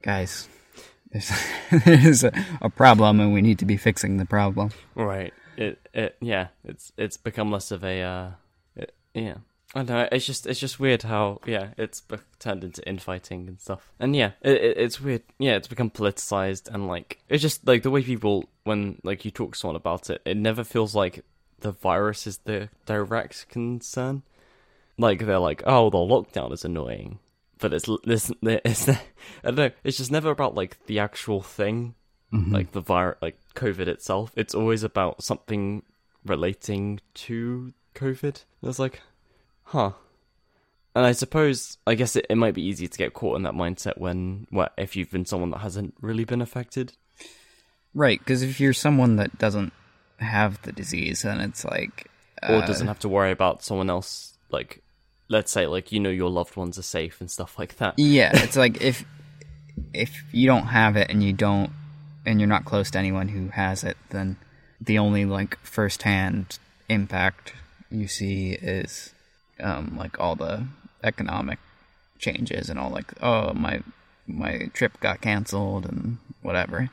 guys, 0.03 0.49
there's, 1.11 1.33
there's 1.85 2.25
a, 2.25 2.33
a 2.61 2.71
problem, 2.71 3.21
and 3.21 3.33
we 3.33 3.43
need 3.43 3.59
to 3.59 3.67
be 3.67 3.77
fixing 3.77 4.17
the 4.17 4.27
problem. 4.27 4.71
right. 4.95 5.33
It 5.55 5.87
it 5.93 6.17
yeah. 6.21 6.49
It's 6.65 6.93
it's 6.97 7.19
become 7.19 7.51
less 7.51 7.71
of 7.71 7.85
a 7.85 8.01
uh, 8.01 8.31
it, 8.75 8.95
yeah. 9.13 9.37
I 9.75 9.83
know. 9.83 10.09
It's 10.11 10.25
just 10.25 10.47
it's 10.47 10.61
just 10.61 10.81
weird 10.81 11.03
how 11.03 11.41
yeah 11.45 11.69
it's 11.77 12.01
be- 12.01 12.17
turned 12.39 12.65
into 12.65 12.87
infighting 12.89 13.49
and 13.49 13.61
stuff. 13.61 13.93
And 14.01 14.17
yeah, 14.17 14.33
it, 14.41 14.53
it, 14.53 14.79
it's 14.79 14.99
weird. 14.99 15.23
Yeah, 15.39 15.57
it's 15.57 15.69
become 15.69 15.91
politicized 15.91 16.73
and 16.73 16.89
like 16.89 17.19
it's 17.29 17.43
just 17.43 17.67
like 17.67 17.83
the 17.83 17.91
way 17.91 18.03
people 18.03 18.49
when 18.65 18.99
like 19.05 19.27
you 19.27 19.31
talk 19.31 19.53
to 19.53 19.59
someone 19.59 19.77
about 19.77 20.09
it, 20.09 20.23
it 20.25 20.39
never 20.39 20.65
feels 20.65 20.95
like 20.95 21.23
the 21.63 21.73
virus 21.73 22.27
is 22.27 22.39
the 22.39 22.69
direct 22.87 23.49
concern. 23.49 24.23
Like 24.99 25.25
they're 25.25 25.39
like, 25.39 25.63
oh, 25.67 25.91
the 25.91 25.99
lockdown 25.99 26.53
is 26.53 26.65
annoying, 26.65 27.19
but 27.59 27.73
it's 27.73 27.89
this 28.05 28.31
it's 28.43 28.89
I 28.89 28.99
don't 29.43 29.57
know. 29.57 29.71
It's 29.83 29.97
just 29.97 30.13
never 30.13 30.31
about 30.31 30.55
like 30.55 30.85
the 30.87 30.99
actual 30.99 31.41
thing, 31.41 31.95
mm-hmm. 32.33 32.53
like 32.53 32.73
the 32.73 32.81
virus, 32.81 33.19
like 33.23 33.39
COVID 33.55 33.89
itself. 33.89 34.33
It's 34.37 34.55
always 34.55 34.83
about 34.83 35.23
something 35.23 35.83
relating 36.25 37.01
to 37.15 37.73
COVID. 37.95 38.45
And 38.61 38.69
it's 38.69 38.79
like, 38.79 39.01
huh. 39.65 39.93
And 40.95 41.07
I 41.07 41.13
suppose, 41.13 41.79
I 41.87 41.95
guess 41.95 42.17
it, 42.17 42.27
it 42.29 42.37
might 42.37 42.55
be 42.55 42.63
easy 42.63 42.87
to 42.87 42.99
get 42.99 43.15
caught 43.15 43.37
in 43.37 43.45
that 43.45 43.55
mindset 43.55 43.97
when, 43.97 44.47
what, 44.51 44.75
if 44.77 44.95
you've 44.95 45.11
been 45.11 45.25
someone 45.25 45.51
that 45.51 45.61
hasn't 45.61 45.95
really 46.03 46.25
been 46.25 46.43
affected. 46.43 46.93
Right, 47.95 48.19
because 48.19 48.43
if 48.43 48.61
you're 48.61 48.75
someone 48.75 49.17
that 49.17 49.39
doesn't 49.39 49.73
have 50.23 50.61
the 50.63 50.73
disease, 50.73 51.25
and 51.25 51.41
it's 51.41 51.65
like, 51.65 52.11
or 52.49 52.57
uh, 52.57 52.67
doesn't 52.67 52.89
have 52.89 52.99
to 53.01 53.09
worry 53.09 53.31
about 53.31 53.63
someone 53.63 53.91
else 53.91 54.35
like 54.51 54.83
let's 55.29 55.51
say 55.51 55.67
like 55.67 55.91
you 55.93 55.99
know 55.99 56.11
your 56.11 56.29
loved 56.29 56.57
ones 56.57 56.79
are 56.79 56.83
safe 56.83 57.21
and 57.21 57.31
stuff 57.31 57.59
like 57.59 57.77
that 57.77 57.95
yeah, 57.97 58.31
it's 58.35 58.57
like 58.57 58.81
if 58.81 59.05
if 59.95 60.23
you 60.33 60.47
don't 60.47 60.67
have 60.67 60.97
it 60.97 61.11
and 61.11 61.23
you 61.23 61.33
don't, 61.33 61.71
and 62.25 62.41
you're 62.41 62.49
not 62.49 62.65
close 62.65 62.91
to 62.91 62.99
anyone 62.99 63.29
who 63.29 63.49
has 63.49 63.85
it, 63.85 63.97
then 64.11 64.37
the 64.81 64.99
only 64.99 65.25
like 65.25 65.59
firsthand 65.61 66.59
impact 66.89 67.55
you 67.91 68.07
see 68.09 68.53
is 68.53 69.13
um, 69.61 69.97
like 69.97 70.19
all 70.21 70.35
the 70.35 70.67
economic 71.03 71.59
changes 72.19 72.71
and 72.71 72.79
all 72.79 72.91
like 72.91 73.13
oh 73.23 73.53
my 73.55 73.83
my 74.27 74.71
trip 74.73 74.99
got 75.01 75.21
canceled 75.21 75.87
and 75.87 76.19
whatever. 76.43 76.91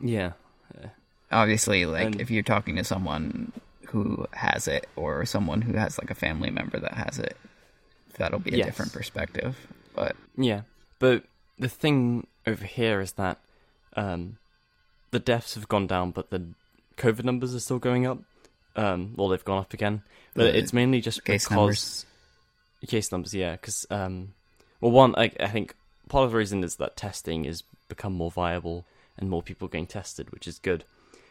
yeah 0.00 0.32
Obviously, 1.30 1.84
like 1.86 2.06
And- 2.06 2.20
if 2.20 2.30
you're 2.30 2.42
talking 2.42 2.76
to 2.76 2.84
someone 2.84 3.52
who 3.88 4.26
has 4.32 4.68
it 4.68 4.86
or 4.96 5.24
someone 5.24 5.62
who 5.62 5.74
has 5.74 5.98
like 5.98 6.10
a 6.10 6.14
family 6.14 6.50
member 6.50 6.78
that 6.78 6.94
has 6.94 7.18
it, 7.18 7.36
that'll 8.18 8.38
be 8.38 8.52
a 8.54 8.58
Yes. 8.58 8.66
different 8.66 8.92
perspective. 8.92 9.56
But 9.94 10.14
yeah 10.36 10.62
but 11.00 11.24
the 11.58 11.68
thing 11.68 12.26
over 12.46 12.64
here 12.64 13.00
is 13.00 13.12
that 13.12 13.38
um 13.96 14.38
the 15.10 15.18
deaths 15.18 15.54
have 15.56 15.66
gone 15.68 15.86
down 15.88 16.10
but 16.12 16.30
the 16.30 16.42
covid 16.96 17.24
numbers 17.24 17.52
are 17.54 17.58
still 17.60 17.78
going 17.80 18.06
up 18.06 18.18
um 18.76 19.14
well 19.16 19.28
they've 19.28 19.44
gone 19.44 19.58
up 19.58 19.72
again 19.74 20.02
but 20.34 20.44
The 20.52 20.58
it's 20.58 20.72
mainly 20.72 21.00
just 21.00 21.24
case 21.24 21.44
because 21.48 21.56
numbers. 21.56 22.06
case 22.86 23.10
numbers 23.10 23.34
yeah 23.34 23.52
because 23.52 23.86
um 23.90 24.34
well 24.80 24.92
one 24.92 25.14
I, 25.16 25.32
I 25.40 25.48
think 25.48 25.74
part 26.08 26.24
of 26.26 26.30
the 26.30 26.36
reason 26.36 26.62
is 26.62 26.76
that 26.76 26.96
testing 26.96 27.42
has 27.44 27.62
become 27.88 28.12
more 28.12 28.30
viable 28.30 28.84
and 29.16 29.28
more 29.28 29.42
people 29.42 29.66
getting 29.66 29.86
tested 29.88 30.30
which 30.30 30.46
is 30.46 30.58
good 30.60 30.84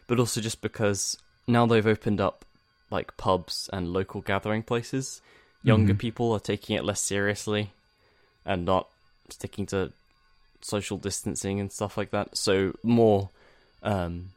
but 0.08 0.20
also 0.20 0.42
just 0.42 0.62
because 0.62 1.18
now 1.48 1.66
they've 1.66 1.86
opened 1.88 2.20
up 2.20 2.46
like 2.90 3.16
pubs 3.18 3.70
and 3.74 3.92
local 3.94 4.22
gathering 4.22 4.64
places 4.64 5.22
younger 5.64 5.94
Mhm. 5.94 6.00
people 6.00 6.32
are 6.32 6.40
taking 6.40 6.76
it 6.78 6.84
less 6.86 7.02
seriously 7.02 7.72
and 8.46 8.64
not 8.66 8.88
sticking 9.30 9.66
to 9.66 9.92
social 10.62 10.98
distancing 10.98 11.60
and 11.60 11.72
stuff 11.72 11.98
like 11.98 12.12
that. 12.12 12.38
So 12.38 12.74
more 12.84 13.30
um 13.84 14.32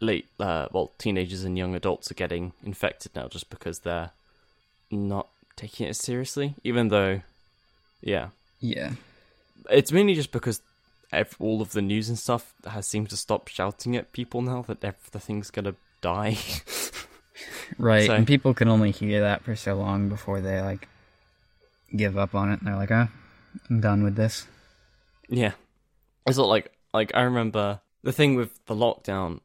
late 0.00 0.26
uh 0.38 0.68
well 0.72 0.92
teenagers 0.98 1.44
and 1.44 1.56
young 1.56 1.74
adults 1.74 2.10
are 2.10 2.14
getting 2.14 2.52
infected 2.62 3.14
now 3.14 3.26
just 3.28 3.48
because 3.48 3.80
they're 3.80 4.10
not 4.90 5.28
taking 5.56 5.86
it 5.88 5.94
seriously 5.96 6.54
even 6.62 6.88
though 6.88 7.22
yeah. 8.02 8.28
Yeah, 8.60 8.92
it's 9.70 9.92
mainly 9.92 10.14
just 10.14 10.32
because 10.32 10.60
ev- 11.14 11.36
all 11.40 11.60
of 11.62 11.72
the 11.72 11.82
news 11.82 12.08
and 12.08 12.18
stuff 12.18 12.54
has 12.66 12.86
seemed 12.86 13.10
to 13.10 13.16
stop 13.16 13.48
shouting 13.48 13.96
at 13.96 14.12
people 14.12 14.42
now 14.42 14.62
that 14.62 14.84
everything's 14.84 15.50
gonna 15.50 15.74
die 16.00 16.36
right. 17.78 18.06
So- 18.06 18.14
And 18.14 18.26
people 18.26 18.54
can 18.54 18.68
only 18.68 18.90
hear 18.90 19.20
that 19.22 19.42
for 19.42 19.56
so 19.56 19.74
long 19.74 20.08
before 20.08 20.40
they 20.40 20.60
like 20.60 20.88
give 21.96 22.16
up 22.18 22.34
on 22.34 22.50
it. 22.52 22.60
And 22.60 22.68
they're 22.68 22.76
like, 22.76 22.90
ah, 22.90 23.08
I'm 23.70 23.80
done 23.80 24.02
with 24.02 24.16
this. 24.16 24.46
Yeah, 25.28 25.52
it's 26.26 26.36
not 26.38 26.48
like 26.48 26.72
like 26.92 27.12
I 27.14 27.22
remember 27.22 27.80
the 28.02 28.12
thing 28.12 28.34
with 28.36 28.64
the 28.66 28.74
lockdown 28.74 29.40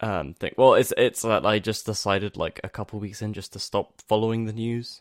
um 0.00 0.34
thing. 0.34 0.52
Well, 0.56 0.74
it's 0.74 0.92
it's 0.96 1.22
that 1.22 1.46
I 1.46 1.58
just 1.60 1.86
decided 1.86 2.36
like 2.36 2.60
a 2.64 2.68
couple 2.68 2.98
weeks 2.98 3.22
in 3.22 3.32
just 3.32 3.52
to 3.52 3.58
stop 3.58 4.00
following 4.08 4.44
the 4.46 4.52
news, 4.52 5.00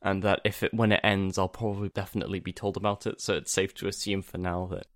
and 0.00 0.22
that 0.22 0.40
if 0.44 0.62
it 0.62 0.72
when 0.72 0.92
it 0.92 1.00
ends, 1.02 1.38
I'll 1.38 1.48
probably 1.48 1.88
definitely 1.88 2.38
be 2.40 2.52
told 2.52 2.76
about 2.76 3.06
it. 3.06 3.20
So 3.20 3.34
it's 3.34 3.52
safe 3.52 3.74
to 3.74 3.88
assume 3.88 4.22
for 4.22 4.38
now 4.38 4.66
that 4.70 4.86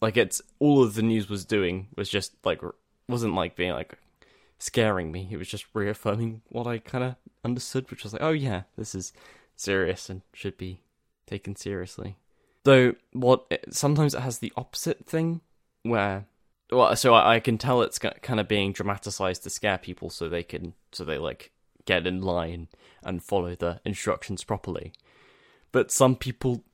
like 0.00 0.16
it's 0.16 0.40
all 0.58 0.82
of 0.82 0.94
the 0.94 1.02
news 1.02 1.28
was 1.28 1.44
doing 1.44 1.88
was 1.96 2.08
just 2.08 2.34
like 2.44 2.60
wasn't 3.08 3.34
like 3.34 3.56
being 3.56 3.72
like 3.72 3.98
scaring 4.58 5.10
me. 5.12 5.28
It 5.30 5.36
was 5.36 5.48
just 5.48 5.66
reaffirming 5.74 6.42
what 6.48 6.66
I 6.66 6.78
kind 6.78 7.04
of 7.04 7.16
understood, 7.44 7.90
which 7.90 8.04
was 8.04 8.12
like, 8.12 8.22
oh 8.22 8.30
yeah, 8.30 8.62
this 8.76 8.94
is 8.94 9.12
serious 9.56 10.08
and 10.08 10.22
should 10.32 10.56
be 10.56 10.80
taken 11.26 11.56
seriously. 11.56 12.16
Though 12.64 12.94
what 13.12 13.46
it, 13.50 13.74
sometimes 13.74 14.14
it 14.14 14.20
has 14.20 14.38
the 14.38 14.52
opposite 14.56 15.06
thing 15.06 15.40
where 15.82 16.26
well 16.70 16.94
so 16.94 17.14
I, 17.14 17.36
I 17.36 17.40
can 17.40 17.58
tell 17.58 17.82
it's 17.82 17.98
kind 17.98 18.38
of 18.38 18.48
being 18.48 18.72
dramatized 18.72 19.42
to 19.42 19.50
scare 19.50 19.78
people 19.78 20.10
so 20.10 20.28
they 20.28 20.42
can 20.42 20.74
so 20.92 21.04
they 21.04 21.18
like 21.18 21.52
get 21.86 22.06
in 22.06 22.20
line 22.20 22.68
and 23.02 23.22
follow 23.22 23.54
the 23.54 23.80
instructions 23.84 24.44
properly. 24.44 24.92
But 25.72 25.90
some 25.90 26.16
people 26.16 26.64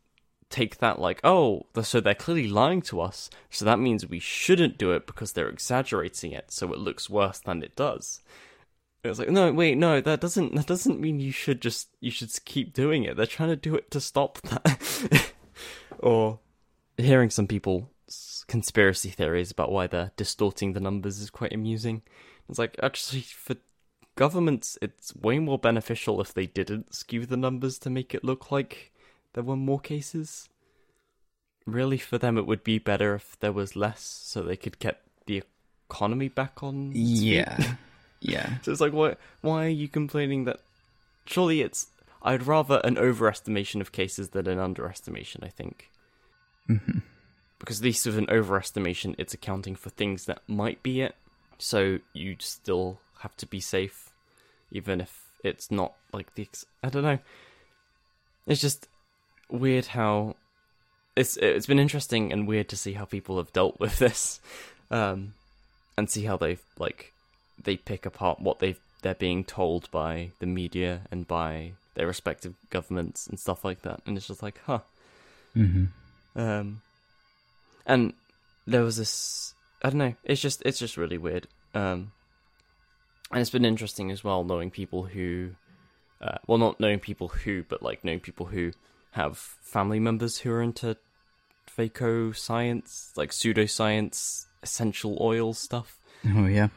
take 0.49 0.79
that 0.79 1.01
like 1.01 1.21
oh 1.25 1.67
so 1.83 2.01
they're 2.01 2.15
clearly 2.15 2.47
lying 2.47 2.81
to 2.81 3.01
us 3.01 3.29
so 3.51 3.65
that 3.65 3.81
means 3.81 4.07
we 4.07 4.21
shouldn't 4.21 4.79
do 4.79 4.93
it 4.93 5.07
because 5.07 5.33
they're 5.33 5.49
exaggerating 5.49 6.33
it 6.33 6.53
so 6.53 6.73
it 6.73 6.79
looks 6.79 7.11
worse 7.11 7.39
than 7.41 7.63
it 7.63 7.75
does. 7.77 8.21
It's 9.03 9.19
like 9.19 9.31
no 9.31 9.53
wait 9.53 9.77
no 9.77 10.01
that 10.01 10.21
doesn't 10.21 10.55
that 10.55 10.67
doesn't 10.67 11.01
mean 11.01 11.21
you 11.21 11.33
should 11.33 11.61
just 11.61 11.89
you 12.01 12.11
should 12.11 12.33
keep 12.45 12.73
doing 12.73 13.05
it. 13.05 13.17
They're 13.17 13.27
trying 13.27 13.51
to 13.51 13.57
do 13.57 13.75
it 13.75 13.91
to 13.93 14.01
stop 14.01 14.41
that. 14.43 15.33
Or 15.99 16.41
hearing 16.97 17.31
some 17.31 17.47
people's 17.47 18.45
conspiracy 18.49 19.11
theories 19.11 19.51
about 19.51 19.73
why 19.73 19.87
they're 19.87 20.13
distorting 20.17 20.73
the 20.73 20.81
numbers 20.81 21.21
is 21.21 21.31
quite 21.31 21.53
amusing. 21.53 22.03
It's 22.49 22.59
like 22.59 22.77
actually 22.83 23.23
for 23.23 23.57
governments 24.15 24.79
it's 24.81 25.15
way 25.15 25.39
more 25.39 25.59
beneficial 25.59 26.21
if 26.21 26.33
they 26.33 26.47
didn't 26.47 26.95
skew 26.95 27.27
the 27.27 27.37
numbers 27.37 27.79
to 27.79 27.91
make 27.91 28.15
it 28.15 28.25
look 28.25 28.51
like 28.51 28.93
there 29.37 29.45
were 29.45 29.55
more 29.55 29.79
cases 29.79 30.49
really 31.67 31.99
for 31.99 32.17
them 32.17 32.39
it 32.39 32.47
would 32.47 32.65
be 32.65 32.79
better 32.79 33.15
if 33.15 33.39
there 33.41 33.53
was 33.53 33.77
less 33.77 34.01
so 34.01 34.43
they 34.43 34.57
could 34.57 34.79
get 34.79 35.03
the 35.27 35.43
economy 35.91 36.29
back 36.29 36.63
on. 36.63 36.93
Yeah, 36.95 37.75
yeah. 38.21 38.59
So 38.63 38.73
it's 38.73 38.81
like, 38.81 38.93
why? 38.93 39.17
Why 39.43 39.67
are 39.67 39.69
you 39.69 39.89
complaining 39.89 40.45
that? 40.45 40.61
Surely 41.27 41.61
it's. 41.61 41.89
I'd 42.23 42.47
rather 42.47 42.81
an 42.83 42.97
overestimation 42.97 43.81
of 43.81 43.93
cases 43.93 44.31
than 44.31 44.49
an 44.49 44.59
underestimation. 44.59 45.45
I 45.45 45.49
think 45.49 45.91
hmm 46.67 47.01
because 47.59 47.81
at 47.81 47.85
least 47.85 48.07
with 48.07 48.19
an 48.19 48.27
overestimation, 48.27 49.15
it's 49.19 49.33
accounting 49.35 49.75
for 49.75 49.91
things 49.91 50.27
that 50.27 50.43
might 50.47 50.83
be 50.83 51.01
it. 51.01 51.15
So 51.59 51.99
you'd 52.13 52.43
still 52.43 53.01
have 53.21 53.37
to 53.39 53.47
be 53.47 53.61
safe, 53.61 54.11
even 54.71 55.01
if 55.01 55.31
it's 55.45 55.71
not 55.71 55.95
like 56.13 56.35
the. 56.35 56.43
Ex- 56.43 56.67
I 56.83 56.89
don't 56.89 57.03
know. 57.03 57.19
It's 58.47 58.61
just 58.61 58.89
weird 59.51 59.87
how 59.87 60.37
it's 61.17 61.37
it's 61.39 61.67
been 61.67 61.79
interesting 61.79 62.33
and 62.33 62.47
weird 62.47 62.69
to 62.69 62.77
see 62.77 62.93
how 62.93 63.05
people 63.05 63.39
have 63.39 63.53
dealt 63.53 63.81
with 63.81 63.99
this, 63.99 64.41
um, 64.91 65.35
and 65.97 66.11
see 66.11 66.25
how 66.25 66.37
they've 66.37 66.63
like 66.79 67.13
they 67.63 67.77
pick 67.77 68.07
apart 68.07 68.41
what 68.41 68.59
they 68.59 68.77
they're 69.03 69.15
being 69.15 69.45
told 69.45 69.91
by 69.91 70.31
the 70.41 70.47
media 70.47 71.03
and 71.11 71.27
by 71.27 71.73
their 71.95 72.07
respective 72.07 72.55
governments 72.71 73.27
and 73.27 73.41
stuff 73.41 73.65
like 73.65 73.83
that, 73.83 74.01
and 74.07 74.17
it's 74.17 74.29
just 74.29 74.43
like, 74.43 74.61
huh. 74.67 74.81
Mm-hmm. 75.57 76.41
Um, 76.41 76.83
and 77.87 78.13
there 78.67 78.83
was 78.83 78.99
this. 78.99 79.55
I 79.83 79.91
don't 79.91 79.99
know. 79.99 80.15
It's 80.25 80.41
just 80.41 80.63
it's 80.67 80.79
just 80.79 80.97
really 80.97 81.19
weird. 81.19 81.47
Um, 81.75 82.13
and 83.33 83.41
it's 83.41 83.51
been 83.51 83.65
interesting 83.65 84.11
as 84.11 84.23
well 84.23 84.45
knowing 84.45 84.71
people 84.71 85.05
who, 85.05 85.51
uh, 86.21 86.39
well, 86.47 86.59
not 86.59 86.79
knowing 86.79 87.01
people 87.01 87.29
who, 87.29 87.65
but 87.65 87.83
like 87.83 88.05
knowing 88.05 88.21
people 88.21 88.47
who 88.47 88.73
have 89.17 89.37
family 89.37 89.99
members 89.99 90.39
who 90.39 90.53
are 90.53 90.63
into 90.63 90.97
faco 91.67 92.35
science, 92.37 93.13
like 93.17 93.31
pseudoscience, 93.31 94.47
essential 94.63 95.19
oil 95.21 95.53
stuff, 95.53 95.99
Oh 96.35 96.47
yeah. 96.47 96.69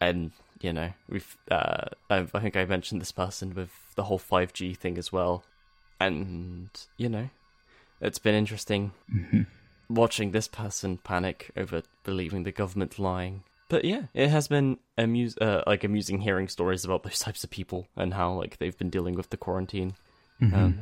and 0.00 0.32
you 0.60 0.72
know 0.72 0.92
we've. 1.08 1.36
Uh, 1.50 1.86
I, 2.08 2.26
I 2.34 2.40
think 2.40 2.56
I 2.56 2.64
mentioned 2.64 3.00
this 3.00 3.12
person 3.12 3.54
with 3.54 3.70
the 3.96 4.04
whole 4.04 4.18
five 4.18 4.52
G 4.52 4.74
thing 4.74 4.98
as 4.98 5.12
well, 5.12 5.44
and 5.98 6.68
you 6.96 7.08
know, 7.08 7.28
it's 8.00 8.18
been 8.18 8.34
interesting 8.34 8.92
hmm 9.10 9.42
watching 9.88 10.30
this 10.30 10.48
person 10.48 10.96
panic 10.96 11.50
over 11.56 11.82
believing 12.02 12.44
the 12.44 12.52
government 12.52 12.98
lying. 12.98 13.42
But 13.68 13.84
yeah, 13.84 14.04
it 14.14 14.28
has 14.28 14.48
been 14.48 14.78
amuse 14.96 15.36
uh, 15.38 15.62
like 15.66 15.84
amusing 15.84 16.20
hearing 16.20 16.48
stories 16.48 16.84
about 16.84 17.02
those 17.02 17.18
types 17.18 17.44
of 17.44 17.50
people 17.50 17.88
and 17.96 18.14
how 18.14 18.32
like 18.32 18.58
they've 18.58 18.76
been 18.76 18.90
dealing 18.90 19.14
with 19.16 19.30
the 19.30 19.36
quarantine. 19.36 19.94
hmm 20.40 20.54
Um, 20.54 20.78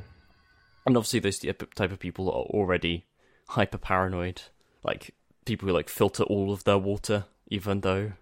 and 0.86 0.96
obviously, 0.96 1.20
those 1.20 1.38
type 1.38 1.74
type 1.74 1.92
of 1.92 1.98
people 1.98 2.28
are 2.28 2.42
already 2.44 3.06
hyper 3.50 3.78
paranoid, 3.78 4.42
like 4.82 5.14
people 5.44 5.68
who 5.68 5.74
like 5.74 5.88
filter 5.88 6.22
all 6.24 6.52
of 6.52 6.64
their 6.64 6.78
water, 6.78 7.24
even 7.48 7.80
though 7.80 8.12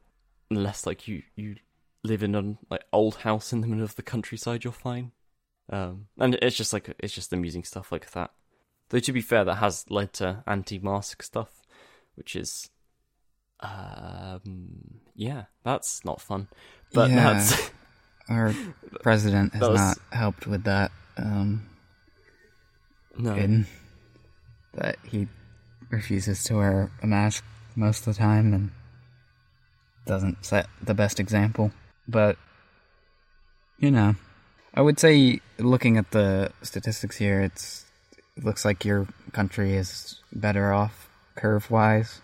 unless 0.51 0.87
like 0.87 1.07
you 1.09 1.23
you 1.37 1.57
live 2.05 2.23
in 2.23 2.35
an 2.35 2.59
like 2.71 2.85
old 2.93 3.17
house 3.17 3.53
in 3.53 3.61
the 3.61 3.67
middle 3.67 3.85
of 3.85 3.97
the 3.97 4.03
countryside, 4.03 4.65
you're 4.65 4.73
fine. 4.73 5.13
Um, 5.71 6.07
and 6.19 6.35
it's 6.37 6.57
just 6.57 6.73
like 6.73 6.95
it's 6.99 7.13
just 7.15 7.33
amusing 7.33 7.65
stuff 7.65 7.93
like 7.93 8.11
that. 8.13 8.31
Though 8.89 9.01
to 9.01 9.13
be 9.13 9.21
fair, 9.21 9.45
that 9.45 9.57
has 9.57 9.85
led 9.91 10.15
to 10.15 10.43
anti-mask 10.47 11.23
stuff, 11.23 11.67
which 12.15 12.35
is, 12.35 12.71
um, 13.61 15.01
yeah, 15.15 15.45
that's 15.65 16.05
not 16.05 16.21
fun. 16.21 16.49
But 16.95 17.11
Yeah. 17.11 17.35
that's 17.35 17.71
Our 18.31 18.55
president 19.03 19.53
has 19.55 19.69
was- 19.69 19.79
not 19.79 19.99
helped 20.13 20.47
with 20.47 20.65
that. 20.65 20.91
Um, 21.17 21.69
no. 23.19 23.35
in 23.35 23.67
that 24.75 24.97
he 25.05 25.29
refuses 25.91 26.45
to 26.45 26.55
wear 26.55 26.91
a 27.03 27.07
mask 27.07 27.45
most 27.77 28.07
of 28.07 28.15
the 28.15 28.19
time 28.19 28.53
and 28.53 28.71
doesn't 30.07 30.45
set 30.45 30.69
the 30.83 30.95
best 30.95 31.21
example. 31.21 31.71
But 32.07 32.37
you 33.79 33.91
know, 33.91 34.17
I 34.75 34.81
would 34.81 34.99
say 34.99 35.41
looking 35.59 35.97
at 35.97 36.11
the 36.11 36.53
statistics 36.63 37.17
here, 37.17 37.41
it's 37.41 37.85
it 38.37 38.45
looks 38.45 38.65
like 38.65 38.85
your 38.85 39.07
country 39.33 39.75
is 39.75 40.21
better 40.33 40.73
off 40.73 41.09
curve 41.37 41.71
wise. 41.71 42.21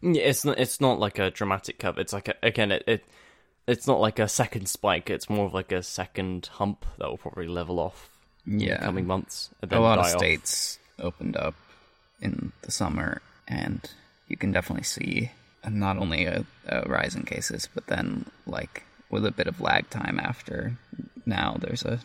Yeah, 0.00 0.22
it's 0.22 0.44
not. 0.44 0.58
It's 0.58 0.80
not 0.80 0.98
like 0.98 1.18
a 1.18 1.30
dramatic 1.30 1.78
curve. 1.78 1.98
It's 1.98 2.12
like 2.12 2.28
a, 2.28 2.34
again, 2.42 2.72
it, 2.72 2.84
it 2.86 3.04
it's 3.66 3.86
not 3.86 4.00
like 4.00 4.18
a 4.18 4.28
second 4.28 4.68
spike. 4.68 5.10
It's 5.10 5.30
more 5.30 5.46
of 5.46 5.54
like 5.54 5.72
a 5.72 5.82
second 5.82 6.46
hump 6.52 6.84
that 6.98 7.08
will 7.08 7.18
probably 7.18 7.46
level 7.46 7.78
off 7.78 8.10
Yeah, 8.46 8.78
coming 8.78 9.06
months. 9.06 9.50
A 9.62 9.78
lot 9.78 9.98
of 9.98 10.04
die 10.06 10.12
off. 10.12 10.18
states 10.18 10.78
opened 10.98 11.36
up 11.36 11.54
in 12.20 12.52
the 12.62 12.70
summer, 12.70 13.22
and 13.46 13.88
you 14.28 14.36
can 14.36 14.52
definitely 14.52 14.84
see 14.84 15.30
not 15.68 15.96
only 15.96 16.26
a, 16.26 16.44
a 16.66 16.82
rise 16.88 17.14
in 17.14 17.22
cases, 17.22 17.68
but 17.72 17.86
then 17.86 18.26
like 18.46 18.82
with 19.10 19.24
a 19.24 19.30
bit 19.30 19.46
of 19.46 19.60
lag 19.60 19.88
time 19.90 20.18
after 20.18 20.76
now, 21.24 21.56
there's 21.60 21.84
a 21.84 22.00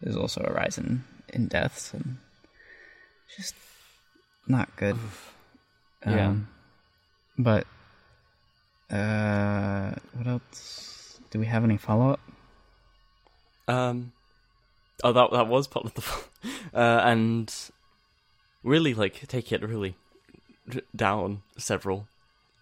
there's 0.00 0.16
also 0.16 0.42
a 0.46 0.52
rise 0.52 0.78
in 0.78 1.04
in 1.28 1.48
deaths, 1.48 1.92
and 1.92 2.16
just 3.36 3.54
not 4.46 4.74
good. 4.76 4.96
Yeah. 6.06 6.28
Um, 6.28 6.48
but 7.38 7.66
uh, 8.90 9.92
what 10.14 10.26
else? 10.26 11.18
Do 11.30 11.38
we 11.38 11.46
have 11.46 11.64
any 11.64 11.76
follow 11.76 12.10
up? 12.10 12.20
Um, 13.68 14.12
oh, 15.02 15.12
that 15.12 15.30
that 15.32 15.46
was 15.48 15.66
part 15.66 15.86
of 15.86 15.94
the, 15.94 16.02
uh, 16.78 17.00
and 17.04 17.52
really 18.62 18.94
like 18.94 19.26
take 19.28 19.52
it 19.52 19.62
really 19.62 19.96
down 20.94 21.42
several, 21.56 22.06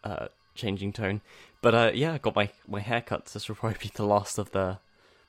uh, 0.05 0.29
changing 0.55 0.93
tone. 0.93 1.21
But 1.63 1.75
uh, 1.75 1.91
yeah, 1.95 2.15
I 2.15 2.19
got 2.19 2.35
my 2.35 2.51
my 2.67 2.81
haircuts. 2.81 3.33
This 3.33 3.49
will 3.49 3.57
probably 3.57 3.79
be 3.81 3.91
the 3.95 4.07
last 4.07 4.39
of 4.39 4.51
the 4.53 4.79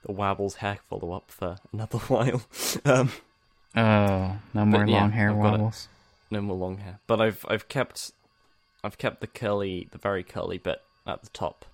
the 0.05 0.11
Wabbles 0.13 0.55
hair 0.55 0.79
follow 0.89 1.11
up 1.13 1.29
for 1.31 1.57
another 1.73 1.97
while. 2.07 2.41
um, 2.85 3.11
Oh, 3.73 4.35
no 4.53 4.65
more 4.65 4.85
yeah, 4.85 4.99
long 5.01 5.11
hair 5.11 5.29
I've 5.29 5.37
wobbles. 5.37 5.87
no 6.29 6.41
more 6.41 6.57
long 6.57 6.77
hair, 6.79 6.99
but 7.07 7.21
I've 7.21 7.45
I've 7.47 7.69
kept 7.69 8.11
I've 8.83 8.97
kept 8.97 9.21
the 9.21 9.27
curly, 9.27 9.87
the 9.91 9.97
very 9.97 10.23
curly 10.23 10.57
bit 10.57 10.81
at 11.07 11.21
the 11.23 11.29
top, 11.29 11.65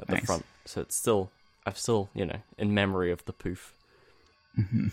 at 0.00 0.06
the 0.06 0.18
front. 0.18 0.44
So 0.64 0.80
it's 0.82 0.94
still 0.94 1.30
I've 1.66 1.76
still 1.78 2.08
you 2.14 2.24
know 2.26 2.38
in 2.56 2.72
memory 2.72 3.10
of 3.10 3.24
the 3.24 3.32
poof. 3.32 3.73
Hmm 4.54 4.88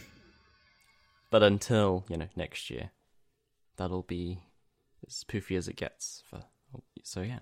But 1.30 1.44
until 1.44 2.04
you 2.10 2.18
know 2.18 2.28
next 2.36 2.70
year, 2.70 2.92
that'll 3.78 4.04
be 4.04 4.40
as 5.08 5.24
poofy 5.28 5.58
as 5.58 5.68
it 5.68 5.76
gets. 5.76 6.24
For 6.30 6.44
so 7.04 7.22
yeah. 7.22 7.40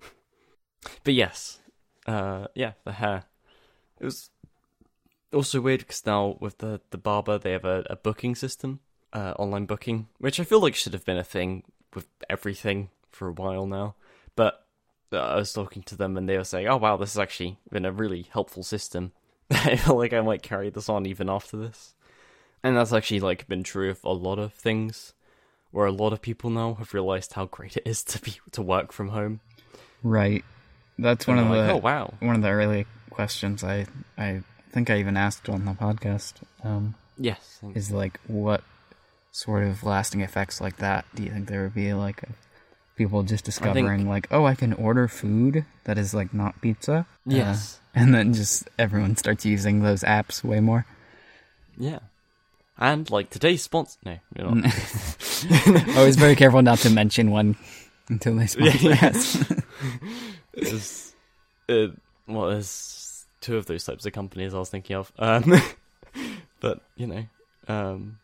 but 1.04 1.14
yes, 1.14 1.60
uh, 2.06 2.48
yeah, 2.54 2.72
the 2.84 2.92
hair. 2.92 3.24
It 4.00 4.04
was 4.04 4.30
also 5.32 5.60
weird 5.60 5.80
because 5.80 6.04
now 6.06 6.36
with 6.40 6.58
the 6.58 6.80
the 6.90 6.98
barber 6.98 7.38
they 7.38 7.52
have 7.52 7.64
a, 7.64 7.84
a 7.88 7.96
booking 7.96 8.34
system, 8.34 8.80
uh, 9.12 9.34
online 9.38 9.66
booking, 9.66 10.08
which 10.18 10.40
I 10.40 10.44
feel 10.44 10.60
like 10.60 10.74
should 10.74 10.92
have 10.92 11.04
been 11.04 11.18
a 11.18 11.24
thing 11.24 11.64
with 11.94 12.08
everything 12.28 12.90
for 13.10 13.28
a 13.28 13.32
while 13.32 13.66
now. 13.66 13.94
But 14.36 14.66
uh, 15.12 15.18
I 15.18 15.36
was 15.36 15.52
talking 15.52 15.82
to 15.84 15.96
them 15.96 16.16
and 16.16 16.28
they 16.28 16.36
were 16.36 16.44
saying, 16.44 16.66
"Oh 16.68 16.78
wow, 16.78 16.96
this 16.96 17.14
has 17.14 17.20
actually 17.20 17.58
been 17.70 17.84
a 17.84 17.92
really 17.92 18.26
helpful 18.32 18.62
system." 18.62 19.12
I 19.50 19.76
feel 19.76 19.96
like 19.96 20.12
I 20.12 20.20
might 20.20 20.42
carry 20.42 20.70
this 20.70 20.88
on 20.88 21.06
even 21.06 21.28
after 21.28 21.56
this. 21.56 21.94
And 22.62 22.76
that's 22.76 22.92
actually 22.92 23.20
like 23.20 23.48
been 23.48 23.62
true 23.62 23.90
of 23.90 24.04
a 24.04 24.12
lot 24.12 24.38
of 24.38 24.52
things, 24.52 25.14
where 25.70 25.86
a 25.86 25.92
lot 25.92 26.12
of 26.12 26.20
people 26.20 26.50
now 26.50 26.74
have 26.74 26.92
realized 26.92 27.32
how 27.32 27.46
great 27.46 27.76
it 27.76 27.82
is 27.86 28.02
to 28.04 28.20
be 28.20 28.34
to 28.52 28.62
work 28.62 28.92
from 28.92 29.08
home. 29.08 29.40
Right. 30.02 30.44
That's 30.98 31.26
one 31.26 31.38
of 31.38 31.48
they're 31.48 31.66
the 31.68 31.72
oh 31.72 31.76
wow, 31.78 32.12
one 32.20 32.36
of 32.36 32.42
the 32.42 32.50
early 32.50 32.86
questions 33.08 33.64
I 33.64 33.86
I 34.18 34.42
think 34.70 34.90
I 34.90 34.98
even 34.98 35.16
asked 35.16 35.48
on 35.48 35.64
the 35.64 35.72
podcast. 35.72 36.34
Um, 36.62 36.94
yes, 37.16 37.60
is 37.74 37.90
like 37.90 38.20
what 38.26 38.62
sort 39.32 39.62
of 39.64 39.82
lasting 39.84 40.20
effects 40.20 40.60
like 40.60 40.76
that 40.78 41.06
do 41.14 41.22
you 41.22 41.30
think 41.30 41.48
there 41.48 41.62
would 41.62 41.74
be 41.74 41.94
like 41.94 42.24
people 42.96 43.22
just 43.22 43.44
discovering 43.44 44.08
like 44.08 44.26
oh 44.30 44.44
I 44.44 44.54
can 44.54 44.72
order 44.74 45.08
food 45.08 45.64
that 45.84 45.96
is 45.96 46.12
like 46.12 46.34
not 46.34 46.60
pizza 46.60 46.92
Uh, 46.92 47.04
yes, 47.26 47.79
and 47.94 48.14
then 48.14 48.32
just 48.34 48.68
everyone 48.78 49.16
starts 49.16 49.44
using 49.44 49.80
those 49.82 50.02
apps 50.02 50.42
way 50.44 50.60
more. 50.60 50.86
yeah, 51.76 51.98
and 52.78 53.10
like 53.10 53.30
today's 53.30 53.62
sponsor. 53.62 53.98
No, 54.04 54.18
you're 54.36 54.54
not. 54.54 54.74
Always 55.96 56.16
very 56.16 56.36
careful 56.36 56.62
not 56.62 56.78
to 56.80 56.90
mention 56.90 57.30
one 57.30 57.56
until 58.08 58.36
they 58.36 58.46
sponsor 58.46 58.88
Yeah. 58.88 59.06
us. 59.06 59.52
There's, 60.54 61.14
uh, 61.68 61.86
well, 62.26 62.50
there's 62.50 63.26
two 63.40 63.56
of 63.56 63.66
those 63.66 63.84
types 63.84 64.04
of 64.06 64.12
companies 64.12 64.52
I 64.54 64.58
was 64.58 64.68
thinking 64.70 64.96
of. 64.96 65.12
Um, 65.18 65.54
but 66.60 66.80
you 66.96 67.06
know, 67.06 67.24
um, 67.68 68.18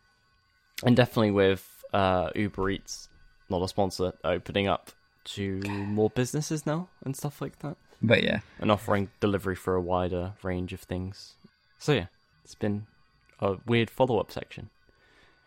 and 0.85 0.97
definitely 0.97 1.31
with 1.31 1.67
uh, 1.95 2.31
Uber 2.35 2.71
Eats, 2.71 3.09
not 3.49 3.63
a 3.63 3.69
sponsor, 3.69 4.13
opening 4.25 4.67
up 4.69 4.91
to 5.25 5.59
more 5.61 6.11
businesses 6.11 6.67
now 6.67 6.89
and 7.05 7.17
stuff 7.17 7.41
like 7.41 7.59
that, 7.61 7.77
but 8.03 8.23
yeah, 8.23 8.41
and 8.59 8.71
offering 8.71 9.11
delivery 9.21 9.55
for 9.57 9.75
a 9.75 9.81
wider 9.81 10.35
range 10.43 10.73
of 10.73 10.81
things. 10.81 11.35
So 11.79 11.93
yeah, 11.93 12.07
it's 12.45 12.55
been 12.55 12.87
a 13.41 13.57
weird 13.67 13.91
follow-up 13.91 14.31
section, 14.33 14.71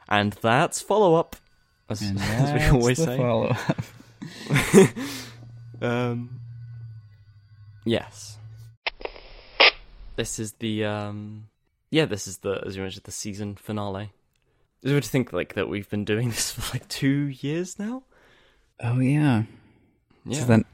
and 0.07 0.33
that's 0.33 0.81
follow-up, 0.81 1.35
as, 1.89 2.01
and 2.01 2.19
as 2.21 2.53
we 2.53 2.77
always 2.79 2.97
say. 3.03 3.17
follow-up. 3.17 3.57
Um. 5.81 6.41
Yes. 7.85 8.37
This 10.17 10.39
is 10.39 10.51
the 10.53 10.83
um. 10.85 11.47
Yeah, 11.89 12.05
this 12.05 12.27
is 12.27 12.39
the 12.39 12.61
as 12.65 12.75
you 12.75 12.81
mentioned 12.81 13.05
the 13.05 13.11
season 13.11 13.55
finale. 13.55 14.11
Is 14.83 14.91
it 14.91 15.03
to 15.03 15.09
think 15.09 15.31
like 15.33 15.53
that 15.53 15.69
we've 15.69 15.89
been 15.89 16.03
doing 16.05 16.29
this 16.31 16.51
for 16.51 16.75
like 16.77 16.87
two 16.89 17.27
years 17.27 17.79
now? 17.79 18.03
Oh 18.81 18.99
yeah. 18.99 19.43
Yeah, 20.25 20.39
So 20.39 20.45
then, 20.45 20.65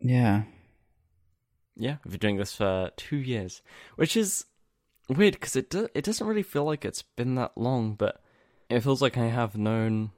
yeah. 0.00 0.42
Yeah, 1.76 1.96
we've 2.04 2.12
been 2.12 2.20
doing 2.20 2.36
this 2.36 2.54
for 2.56 2.90
two 2.96 3.16
years, 3.16 3.62
which 3.96 4.16
is 4.16 4.44
weird 5.08 5.34
because 5.34 5.56
it 5.56 5.70
do- 5.70 5.88
it 5.94 6.04
doesn't 6.04 6.26
really 6.26 6.42
feel 6.42 6.64
like 6.64 6.84
it's 6.84 7.02
been 7.02 7.34
that 7.36 7.56
long, 7.56 7.94
but 7.94 8.22
it 8.68 8.80
feels 8.80 9.02
like 9.02 9.16
I 9.16 9.26
have 9.26 9.56
known 9.56 10.10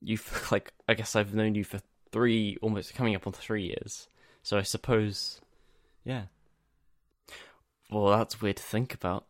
you 0.00 0.16
for 0.16 0.54
like 0.54 0.72
I 0.88 0.94
guess 0.94 1.16
I've 1.16 1.34
known 1.34 1.54
you 1.54 1.64
for 1.64 1.80
three, 2.12 2.56
almost 2.62 2.94
coming 2.94 3.14
up 3.14 3.26
on 3.26 3.32
three 3.32 3.64
years. 3.66 4.08
So 4.42 4.58
I 4.58 4.62
suppose, 4.62 5.40
yeah. 6.04 6.24
Well, 7.90 8.16
that's 8.16 8.40
weird 8.40 8.56
to 8.56 8.62
think 8.62 8.94
about. 8.94 9.26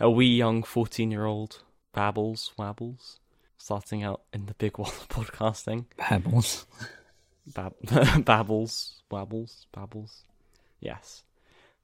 A 0.00 0.10
wee 0.10 0.34
young 0.34 0.62
fourteen-year-old 0.62 1.62
babbles, 1.92 2.52
wabbles, 2.58 3.18
starting 3.58 4.02
out 4.02 4.22
in 4.32 4.46
the 4.46 4.54
big 4.54 4.78
world 4.78 4.92
of 4.92 5.08
podcasting. 5.08 5.84
Babbles, 5.96 6.66
Bab- 7.54 7.74
babbles, 8.24 9.02
wabbles, 9.10 9.66
babbles. 9.72 10.24
Yes. 10.80 11.22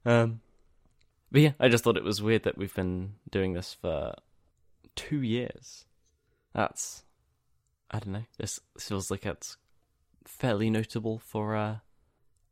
Um, 0.05 0.41
but 1.31 1.41
yeah, 1.41 1.51
I 1.59 1.67
just 1.67 1.83
thought 1.83 1.97
it 1.97 2.03
was 2.03 2.21
weird 2.21 2.43
that 2.43 2.57
we've 2.57 2.73
been 2.73 3.13
doing 3.29 3.53
this 3.53 3.73
for 3.73 4.13
two 4.95 5.21
years. 5.21 5.85
That's, 6.53 7.03
I 7.91 7.99
don't 7.99 8.13
know. 8.13 8.25
This 8.37 8.59
feels 8.79 9.11
like 9.11 9.25
it's 9.25 9.57
fairly 10.25 10.69
notable 10.69 11.19
for 11.19 11.55
uh, 11.55 11.77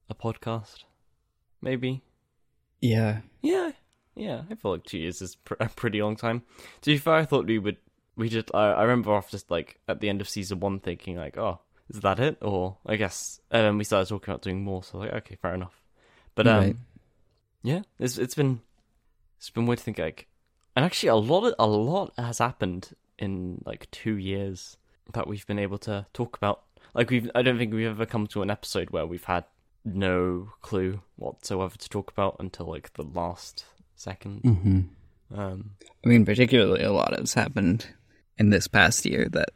a 0.09 0.15
podcast. 0.15 0.83
Maybe. 1.61 2.03
Yeah. 2.81 3.21
Yeah, 3.41 3.71
yeah. 4.15 4.41
I 4.49 4.55
feel 4.55 4.71
like 4.71 4.83
two 4.83 4.99
years 4.99 5.21
is 5.21 5.35
pr- 5.35 5.53
a 5.59 5.69
pretty 5.69 6.01
long 6.01 6.17
time. 6.17 6.43
To 6.81 6.91
be 6.91 6.97
fair, 6.97 7.13
I 7.15 7.25
thought 7.25 7.45
we 7.47 7.59
would. 7.59 7.77
We 8.15 8.27
just. 8.29 8.53
I, 8.53 8.71
I 8.71 8.81
remember 8.83 9.19
just 9.29 9.49
like 9.49 9.79
at 9.87 10.01
the 10.01 10.09
end 10.09 10.19
of 10.21 10.27
season 10.27 10.59
one, 10.59 10.79
thinking 10.79 11.15
like, 11.15 11.37
oh, 11.37 11.61
is 11.89 12.01
that 12.01 12.19
it? 12.19 12.37
Or 12.41 12.77
I 12.85 12.97
guess, 12.97 13.39
and 13.49 13.65
then 13.65 13.77
we 13.77 13.85
started 13.85 14.09
talking 14.09 14.33
about 14.33 14.41
doing 14.41 14.63
more. 14.63 14.83
So 14.83 14.97
like, 14.97 15.13
okay, 15.13 15.35
fair 15.41 15.53
enough. 15.55 15.81
But 16.35 16.47
um, 16.47 16.59
Right. 16.59 16.75
yeah, 17.63 17.81
it's 17.99 18.17
it's 18.17 18.35
been 18.35 18.61
it's 19.37 19.49
been 19.49 19.65
weird 19.65 19.79
to 19.79 19.83
think 19.85 19.99
like, 19.99 20.27
and 20.75 20.83
actually 20.85 21.09
a 21.09 21.15
lot 21.15 21.45
of, 21.45 21.53
a 21.59 21.67
lot 21.67 22.13
has 22.17 22.39
happened 22.39 22.95
in 23.19 23.61
like 23.65 23.89
two 23.91 24.15
years 24.15 24.77
that 25.13 25.27
we've 25.27 25.45
been 25.45 25.59
able 25.59 25.77
to 25.79 26.05
talk 26.13 26.35
about. 26.37 26.63
Like 26.93 27.09
we've, 27.09 27.29
I 27.35 27.41
don't 27.41 27.57
think 27.57 27.73
we've 27.73 27.87
ever 27.87 28.05
come 28.05 28.27
to 28.27 28.41
an 28.41 28.49
episode 28.49 28.89
where 28.91 29.05
we've 29.05 29.23
had 29.23 29.43
no 29.85 30.49
clue 30.61 31.01
whatsoever 31.17 31.75
to 31.77 31.89
talk 31.89 32.09
about 32.11 32.37
until 32.39 32.67
like 32.67 32.93
the 32.93 33.03
last 33.03 33.65
second. 33.95 34.41
hmm 34.41 34.81
Um, 35.37 35.71
I 36.05 36.07
mean, 36.09 36.25
particularly 36.25 36.83
a 36.83 36.91
lot 36.91 37.17
has 37.17 37.33
happened 37.33 37.87
in 38.37 38.49
this 38.49 38.67
past 38.67 39.05
year 39.05 39.27
that 39.31 39.49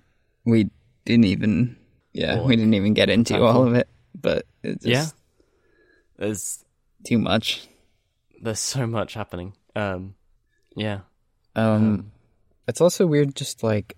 we 0.45 0.69
didn't 1.05 1.25
even, 1.25 1.77
yeah, 2.13 2.35
Well, 2.35 2.47
we 2.47 2.55
didn't 2.55 2.73
even 2.73 2.93
get 2.93 3.09
into 3.09 3.41
all 3.43 3.65
of 3.67 3.73
it. 3.73 3.87
But 4.19 4.45
it's 4.63 4.83
just 4.83 5.15
Yeah. 5.15 5.19
there's 6.17 6.63
too 7.07 7.17
much. 7.17 7.67
there's 8.41 8.59
so 8.59 8.85
much 8.85 9.13
happening. 9.13 9.53
Um, 9.75 10.15
yeah, 10.75 10.99
Um, 11.55 12.11
it's 12.67 12.81
also 12.81 13.07
weird, 13.07 13.35
just 13.35 13.63
like 13.63 13.95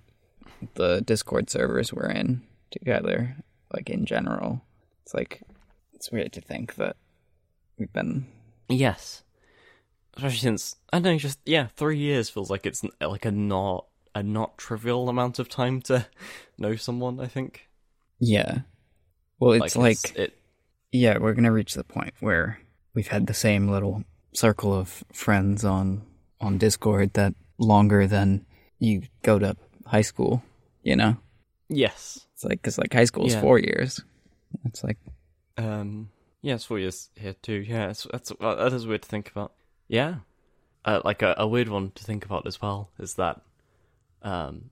the 0.75 1.01
Discord 1.01 1.49
servers 1.49 1.91
we're 1.93 2.09
in 2.09 2.41
together, 2.71 3.35
like 3.73 3.89
in 3.89 4.05
general. 4.05 4.61
It's 5.03 5.13
like 5.13 5.41
it's 5.93 6.11
weird 6.11 6.33
to 6.33 6.41
think 6.41 6.75
that 6.75 6.95
we've 7.77 7.91
been. 7.91 8.27
Yes. 8.69 9.23
Especially 10.15 10.37
since 10.39 10.75
I 10.91 10.99
don't 10.99 11.13
know, 11.13 11.17
just 11.17 11.39
yeah, 11.45 11.67
three 11.75 11.97
years 11.97 12.29
feels 12.29 12.49
like 12.49 12.65
it's 12.65 12.83
like 13.01 13.25
a 13.25 13.31
not 13.31 13.85
a 14.15 14.23
not 14.23 14.57
trivial 14.57 15.07
amount 15.09 15.39
of 15.39 15.49
time 15.49 15.81
to 15.83 16.05
know 16.57 16.75
someone. 16.75 17.19
I 17.19 17.27
think. 17.27 17.67
Yeah. 18.19 18.59
Well, 19.39 19.53
it's 19.53 19.77
like, 19.77 20.17
it. 20.17 20.37
yeah, 20.91 21.17
we're 21.17 21.33
gonna 21.33 21.51
reach 21.51 21.73
the 21.73 21.83
point 21.85 22.13
where 22.19 22.59
we've 22.93 23.07
had 23.07 23.27
the 23.27 23.33
same 23.33 23.67
little 23.69 24.03
circle 24.33 24.73
of 24.73 25.03
friends 25.13 25.63
on 25.65 26.03
on 26.41 26.57
Discord 26.57 27.13
that 27.13 27.33
longer 27.57 28.07
than 28.07 28.45
you 28.79 29.03
go 29.23 29.37
to 29.39 29.55
high 29.85 30.01
school. 30.01 30.41
You 30.83 30.95
know, 30.95 31.17
Yes. 31.67 32.25
it's 32.33 32.43
like 32.43 32.61
because 32.61 32.77
like 32.77 32.93
high 32.93 33.05
school 33.05 33.25
is 33.27 33.33
Yeah. 33.33 33.41
four 33.41 33.59
years. 33.59 34.01
It's 34.65 34.83
like 34.83 34.97
Um. 35.57 36.09
Yeah, 36.41 36.55
it's 36.55 36.63
four 36.63 36.79
years 36.79 37.09
here 37.15 37.33
too. 37.33 37.65
Yeah, 37.67 37.89
it's, 37.89 38.07
that's 38.11 38.31
uh, 38.39 38.55
that 38.55 38.71
is 38.73 38.87
weird 38.87 39.01
to 39.01 39.09
think 39.09 39.29
about. 39.29 39.51
Yeah. 39.89 40.19
Uh, 40.85 41.01
like 41.03 41.21
a, 41.21 41.35
a 41.37 41.45
weird 41.45 41.67
one 41.67 41.91
to 41.91 42.03
think 42.05 42.23
about 42.23 42.47
as 42.47 42.61
well 42.61 42.89
is 42.97 43.15
that, 43.15 43.41
um, 44.21 44.69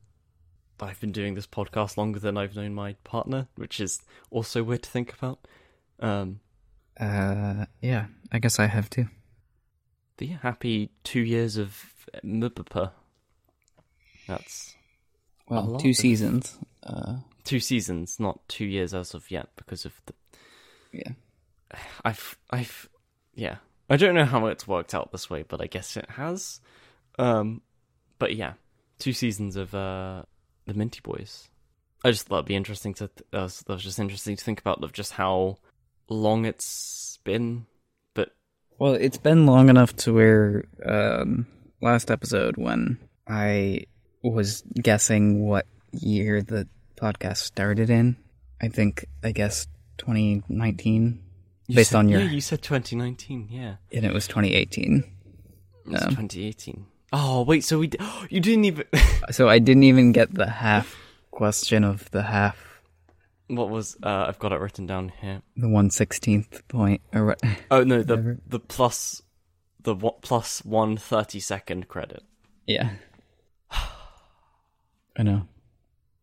I've 0.80 1.02
been 1.02 1.12
doing 1.12 1.34
this 1.36 1.46
podcast 1.46 1.98
longer 1.98 2.20
than 2.20 2.38
I've 2.38 2.56
known 2.56 2.74
my 2.74 2.94
partner, 3.04 3.48
which 3.56 3.82
is 3.82 4.00
also 4.32 4.64
weird 4.64 4.84
to 4.84 4.90
think 4.90 5.12
about. 5.14 5.40
Um. 6.00 6.40
Uh, 7.00 7.66
yeah, 7.82 8.06
I 8.32 8.40
guess 8.40 8.60
I 8.60 8.68
have 8.68 8.90
too. 8.90 9.08
But 10.18 10.28
yeah, 10.28 10.38
happy 10.42 10.90
two 11.04 11.20
years 11.22 11.58
of 11.58 11.84
MBP. 12.24 12.92
That's 14.28 14.76
Well, 15.48 15.78
two 15.78 15.90
of- 15.92 15.96
seasons. 15.96 16.58
Uh, 16.84 17.18
two 17.44 17.60
seasons, 17.60 18.20
not 18.20 18.40
two 18.48 18.66
years 18.66 18.94
as 18.94 19.14
of 19.14 19.30
yet, 19.32 19.50
because 19.56 19.86
of 19.86 19.94
the. 20.06 20.14
yeah. 20.92 21.12
I've, 22.06 22.38
I've, 22.50 22.90
yeah. 23.36 23.58
I 23.90 23.98
don't 23.98 24.16
know 24.16 24.26
how 24.26 24.48
it's 24.48 24.68
worked 24.68 24.94
out 24.96 25.12
this 25.12 25.30
way, 25.30 25.44
but 25.48 25.62
I 25.62 25.68
guess 25.68 25.96
it 25.98 26.10
has. 26.12 26.60
Um, 27.20 27.62
but 28.20 28.36
yeah, 28.36 28.54
two 29.00 29.14
seasons 29.14 29.56
of 29.56 29.74
uh 29.74 30.24
the 30.66 30.74
Minty 30.74 31.00
Boys. 31.02 31.50
I 32.04 32.12
just 32.12 32.28
thought 32.28 32.38
it'd 32.40 32.46
be 32.48 32.56
interesting 32.56 32.94
to. 32.96 33.08
Th- 33.08 33.28
that, 33.32 33.42
was, 33.44 33.60
that 33.66 33.74
was 33.74 33.84
just 33.84 34.00
interesting 34.00 34.36
to 34.36 34.44
think 34.44 34.60
about 34.60 34.84
of 34.84 34.92
just 34.94 35.14
how 35.14 35.58
long 36.10 36.46
it's 36.46 37.20
been. 37.24 37.66
But 38.14 38.30
Well, 38.80 38.94
it's 38.94 39.18
been 39.18 39.46
long 39.46 39.70
enough 39.70 39.96
to 39.98 40.14
where 40.14 40.66
um, 40.86 41.48
last 41.82 42.10
episode 42.12 42.58
when 42.58 42.98
I 43.28 43.86
was 44.24 44.64
guessing 44.82 45.46
what 45.46 45.66
year 45.92 46.42
the 46.42 46.68
podcast 46.96 47.38
started 47.38 47.90
in, 47.90 48.18
I 48.62 48.68
think 48.70 49.06
I 49.24 49.32
guess 49.32 49.68
2019, 49.98 51.22
you 51.68 51.76
Based 51.76 51.92
said- 51.92 51.98
on 51.98 52.10
your- 52.10 52.22
yeah, 52.22 52.30
you 52.32 52.42
said 52.42 52.62
2019, 52.62 53.48
yeah. 53.52 53.76
and 53.92 54.06
it 54.06 54.14
was 54.14 54.28
2018. 54.28 55.04
It's 55.90 56.02
Um, 56.04 56.10
2018. 56.10 56.86
Oh 57.14 57.44
wait, 57.44 57.64
so 57.64 57.80
we 57.80 57.88
d- 57.88 57.98
you 58.30 58.40
didn't 58.42 58.66
even. 58.66 58.86
So 59.32 59.48
I 59.50 59.60
didn't 59.60 59.84
even 59.84 60.12
get 60.14 60.34
the 60.34 60.48
half 60.50 60.96
question 61.32 61.84
of 61.84 62.10
the 62.12 62.24
half, 62.24 62.58
what 63.48 63.70
was? 63.70 63.98
Uh, 64.04 64.26
I've 64.28 64.40
got 64.40 64.52
it 64.52 64.60
written 64.60 64.86
down 64.86 65.12
here. 65.22 65.42
the 65.56 65.68
116th 65.68 66.68
point. 66.68 67.02
Or? 67.14 67.36
Oh 67.72 67.84
no, 67.84 68.04
the 68.04 68.16
Whatever. 68.16 68.40
the 68.48 68.60
plus 68.60 69.22
the 69.82 69.96
what 69.96 70.22
plus 70.22 70.64
one 70.66 70.98
thirty 70.98 71.40
second 71.40 71.88
credit. 71.88 72.24
Yeah. 72.66 72.92
I 73.72 75.24
know. 75.24 75.48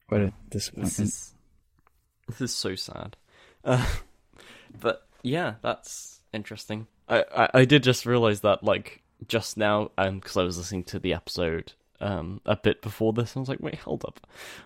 What 0.08 0.20
a 0.20 0.24
This 0.50 0.66
disappointment. 0.68 1.00
is 1.00 1.34
this 2.28 2.40
is 2.40 2.54
so 2.54 2.74
sad. 2.74 3.16
Uh, 3.64 3.84
but 4.80 5.06
yeah, 5.22 5.54
that's 5.62 6.20
interesting. 6.32 6.86
I, 7.08 7.24
I 7.36 7.48
I 7.54 7.64
did 7.64 7.82
just 7.82 8.06
realize 8.06 8.40
that 8.40 8.62
like 8.62 9.02
just 9.26 9.56
now, 9.56 9.90
um, 9.98 10.18
because 10.20 10.36
I 10.36 10.42
was 10.42 10.58
listening 10.58 10.84
to 10.84 10.98
the 10.98 11.14
episode 11.14 11.72
um 12.04 12.40
a 12.46 12.56
bit 12.56 12.82
before 12.82 13.12
this, 13.12 13.34
and 13.34 13.40
I 13.40 13.42
was 13.42 13.48
like, 13.48 13.60
wait, 13.60 13.80
hold 13.80 14.04
up, 14.04 14.20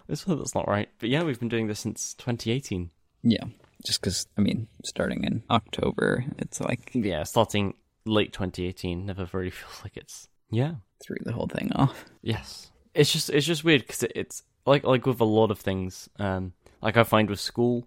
this 0.07 0.24
that's 0.24 0.55
not 0.55 0.68
right. 0.68 0.88
But 0.98 1.09
yeah, 1.09 1.22
we've 1.22 1.38
been 1.40 1.48
doing 1.48 1.68
this 1.68 1.81
since 1.81 2.14
2018. 2.14 2.90
Yeah. 3.22 3.44
Just 3.87 4.01
because, 4.01 4.27
I 4.37 4.40
mean, 4.40 4.66
starting 4.85 5.22
in 5.24 5.44
October, 5.51 6.24
it's 6.38 6.61
like 6.61 6.90
Yeah, 6.94 7.22
starting 7.22 7.74
late 8.05 8.33
2018 8.33 9.07
never 9.07 9.29
really 9.33 9.51
feels 9.59 9.81
like 9.85 9.96
it's 9.96 10.29
yeah 10.51 10.74
threw 11.03 11.16
the 11.22 11.33
whole 11.33 11.46
thing 11.46 11.70
off. 11.74 12.05
Yes, 12.22 12.70
it's 12.94 13.12
just 13.12 13.31
it's 13.31 13.46
just 13.46 13.64
weird 13.64 13.83
because 13.87 14.03
it, 14.03 14.12
it's 14.14 14.42
like 14.66 14.85
like 14.85 15.07
with 15.07 15.20
a 15.20 15.24
lot 15.24 15.51
of 15.51 15.61
things. 15.61 16.09
Um, 16.18 16.53
like 16.83 16.96
I 16.96 17.05
find 17.05 17.31
with 17.31 17.40
school, 17.40 17.87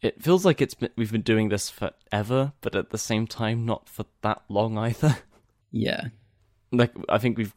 it 0.00 0.22
feels 0.22 0.44
like 0.44 0.60
it's 0.60 0.74
been, 0.74 0.90
we've 0.96 1.12
been 1.12 1.22
doing 1.22 1.48
this 1.48 1.68
forever, 1.70 2.52
but 2.60 2.74
at 2.74 2.90
the 2.90 2.98
same 2.98 3.26
time, 3.26 3.64
not 3.66 3.88
for 3.88 4.06
that 4.22 4.42
long 4.48 4.78
either. 4.88 5.18
Yeah. 5.72 6.08
like 6.72 6.92
I 7.08 7.18
think 7.18 7.36
we've, 7.38 7.52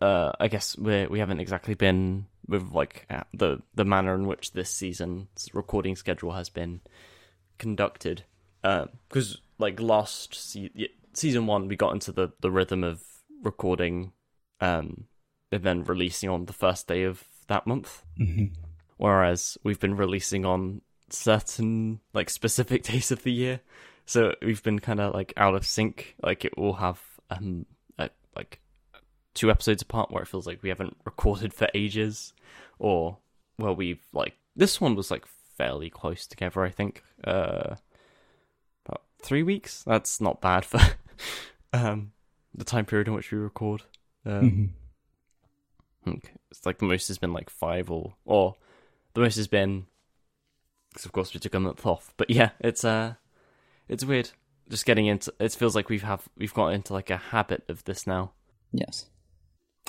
uh, 0.00 0.32
I 0.38 0.48
guess 0.48 0.76
we 0.76 1.06
we 1.06 1.18
haven't 1.18 1.40
exactly 1.40 1.74
been 1.74 2.26
with 2.46 2.72
like 2.72 3.06
uh, 3.10 3.24
the 3.32 3.62
the 3.74 3.84
manner 3.84 4.14
in 4.14 4.26
which 4.26 4.52
this 4.52 4.70
season's 4.70 5.48
recording 5.52 5.96
schedule 5.96 6.32
has 6.32 6.48
been 6.48 6.80
conducted. 7.58 8.24
Because 8.62 9.40
like 9.58 9.80
last 9.80 10.34
se- 10.34 10.90
season 11.12 11.46
one, 11.46 11.68
we 11.68 11.76
got 11.76 11.94
into 11.94 12.12
the 12.12 12.32
the 12.40 12.50
rhythm 12.50 12.84
of 12.84 13.02
recording, 13.42 14.12
um, 14.60 15.04
and 15.52 15.62
then 15.62 15.84
releasing 15.84 16.28
on 16.28 16.46
the 16.46 16.52
first 16.52 16.86
day 16.86 17.04
of 17.04 17.24
that 17.48 17.66
month. 17.66 18.02
Mm-hmm. 18.18 18.46
Whereas 18.96 19.58
we've 19.62 19.80
been 19.80 19.96
releasing 19.96 20.44
on 20.44 20.82
certain 21.10 22.00
like 22.12 22.28
specific 22.28 22.82
days 22.82 23.10
of 23.10 23.22
the 23.22 23.32
year, 23.32 23.60
so 24.04 24.34
we've 24.42 24.62
been 24.62 24.80
kind 24.80 25.00
of 25.00 25.14
like 25.14 25.32
out 25.36 25.54
of 25.54 25.66
sync. 25.66 26.16
Like 26.22 26.44
it 26.44 26.58
will 26.58 26.74
have 26.74 27.00
um 27.30 27.66
uh, 27.98 28.08
like 28.34 28.60
two 29.36 29.50
episodes 29.50 29.82
apart 29.82 30.10
where 30.10 30.22
it 30.22 30.28
feels 30.28 30.46
like 30.46 30.62
we 30.62 30.68
haven't 30.70 30.96
recorded 31.04 31.54
for 31.54 31.68
ages, 31.74 32.32
or 32.78 33.18
where 33.56 33.72
we've 33.72 34.02
like 34.12 34.34
this 34.56 34.80
one 34.80 34.94
was 34.96 35.10
like 35.10 35.24
fairly 35.56 35.88
close 35.90 36.26
together. 36.26 36.62
I 36.64 36.70
think 36.70 37.02
uh 37.24 37.76
about 38.86 39.02
three 39.22 39.42
weeks. 39.42 39.82
That's 39.84 40.20
not 40.20 40.40
bad 40.40 40.64
for 40.64 40.80
um 41.72 42.12
the 42.54 42.64
time 42.64 42.86
period 42.86 43.08
in 43.08 43.14
which 43.14 43.30
we 43.30 43.38
record. 43.38 43.82
Um, 44.24 44.72
Mm-hmm. 46.06 46.18
it's 46.50 46.64
like 46.64 46.78
the 46.78 46.84
most 46.86 47.08
has 47.08 47.18
been 47.18 47.32
like 47.32 47.50
five 47.50 47.90
or 47.90 48.14
or 48.24 48.56
the 49.14 49.20
most 49.20 49.36
has 49.36 49.48
been 49.48 49.86
because 50.90 51.04
of 51.04 51.12
course 51.12 51.34
we 51.34 51.40
took 51.40 51.54
a 51.54 51.60
month 51.60 51.84
off. 51.84 52.14
But 52.16 52.30
yeah, 52.30 52.50
it's 52.60 52.84
uh 52.84 53.14
it's 53.88 54.04
weird 54.04 54.30
just 54.68 54.86
getting 54.86 55.06
into. 55.06 55.32
It 55.38 55.52
feels 55.52 55.74
like 55.74 55.88
we've 55.88 56.02
have 56.02 56.28
we've 56.36 56.54
got 56.54 56.68
into 56.68 56.92
like 56.92 57.10
a 57.10 57.16
habit 57.16 57.64
of 57.68 57.84
this 57.84 58.06
now. 58.06 58.32
Yes. 58.72 59.06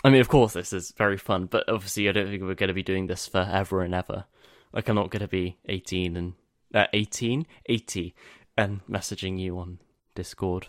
I 0.08 0.10
mean, 0.10 0.22
of 0.22 0.30
course, 0.30 0.54
this 0.54 0.72
is 0.72 0.94
very 0.96 1.18
fun, 1.18 1.48
but 1.48 1.68
obviously, 1.68 2.08
I 2.08 2.14
don't 2.14 2.30
think 2.30 2.42
we're 2.42 2.54
going 2.54 2.70
to 2.70 2.74
be 2.74 2.82
doing 2.82 3.08
this 3.08 3.28
forever 3.28 3.82
and 3.82 3.94
ever. 3.94 4.24
Like, 4.72 4.88
I'm 4.88 4.96
not 4.96 5.10
going 5.10 5.20
to 5.20 5.28
be 5.28 5.58
18 5.68 6.16
and 6.16 6.34
uh, 6.74 6.86
18, 6.94 7.46
80, 7.66 8.16
and 8.58 8.80
messaging 8.90 9.38
you 9.38 9.60
on 9.60 9.80
Discord. 10.16 10.68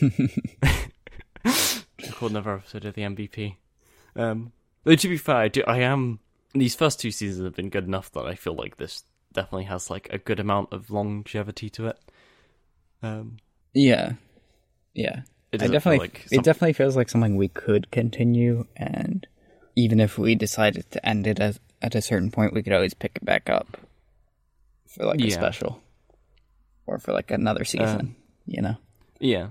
Record 1.44 2.30
another 2.30 2.54
episode 2.54 2.84
of 2.84 2.94
the 2.94 3.02
MBP. 3.02 3.56
Um, 4.14 4.52
though 4.84 4.94
to 4.94 5.08
be 5.08 5.16
fair, 5.16 5.34
I 5.34 5.48
do. 5.48 5.64
I 5.66 5.78
am. 5.78 6.20
These 6.54 6.76
first 6.76 7.00
two 7.00 7.10
seasons 7.10 7.44
have 7.44 7.56
been 7.56 7.68
good 7.68 7.88
enough 7.88 8.12
that 8.12 8.26
I 8.26 8.36
feel 8.36 8.54
like 8.54 8.76
this 8.76 9.02
definitely 9.32 9.64
has 9.64 9.90
like 9.90 10.06
a 10.12 10.18
good 10.18 10.38
amount 10.38 10.72
of 10.72 10.88
longevity 10.88 11.68
to 11.70 11.88
it. 11.88 11.98
Um, 13.02 13.38
Yeah. 13.74 14.12
Yeah. 14.94 15.22
It 15.52 15.62
I 15.62 15.66
definitely 15.68 15.98
like 15.98 16.26
it 16.30 16.42
definitely 16.42 16.72
feels 16.72 16.96
like 16.96 17.08
something 17.08 17.36
we 17.36 17.48
could 17.48 17.90
continue 17.90 18.66
and 18.76 19.26
even 19.76 20.00
if 20.00 20.18
we 20.18 20.34
decided 20.34 20.90
to 20.90 21.06
end 21.06 21.26
it 21.26 21.40
at, 21.40 21.58
at 21.80 21.94
a 21.94 22.02
certain 22.02 22.30
point 22.30 22.52
we 22.52 22.62
could 22.62 22.72
always 22.72 22.94
pick 22.94 23.12
it 23.16 23.24
back 23.24 23.48
up 23.48 23.76
for 24.86 25.06
like 25.06 25.20
a 25.20 25.30
special 25.30 25.82
or 26.86 26.98
for 26.98 27.12
like 27.12 27.30
another 27.30 27.64
season, 27.64 28.16
you 28.46 28.60
know. 28.60 28.76
Yeah, 29.20 29.48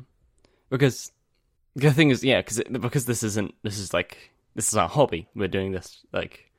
because 0.69 1.11
the 1.75 1.91
thing 1.93 2.09
is, 2.09 2.23
yeah, 2.23 2.41
because 2.41 2.61
because 2.69 3.05
this 3.05 3.23
isn't 3.23 3.55
this 3.63 3.77
is 3.79 3.93
like 3.93 4.31
this 4.53 4.67
is 4.69 4.75
our 4.75 4.89
hobby. 4.89 5.27
We're 5.33 5.47
doing 5.47 5.71
this 5.71 6.05
like 6.11 6.51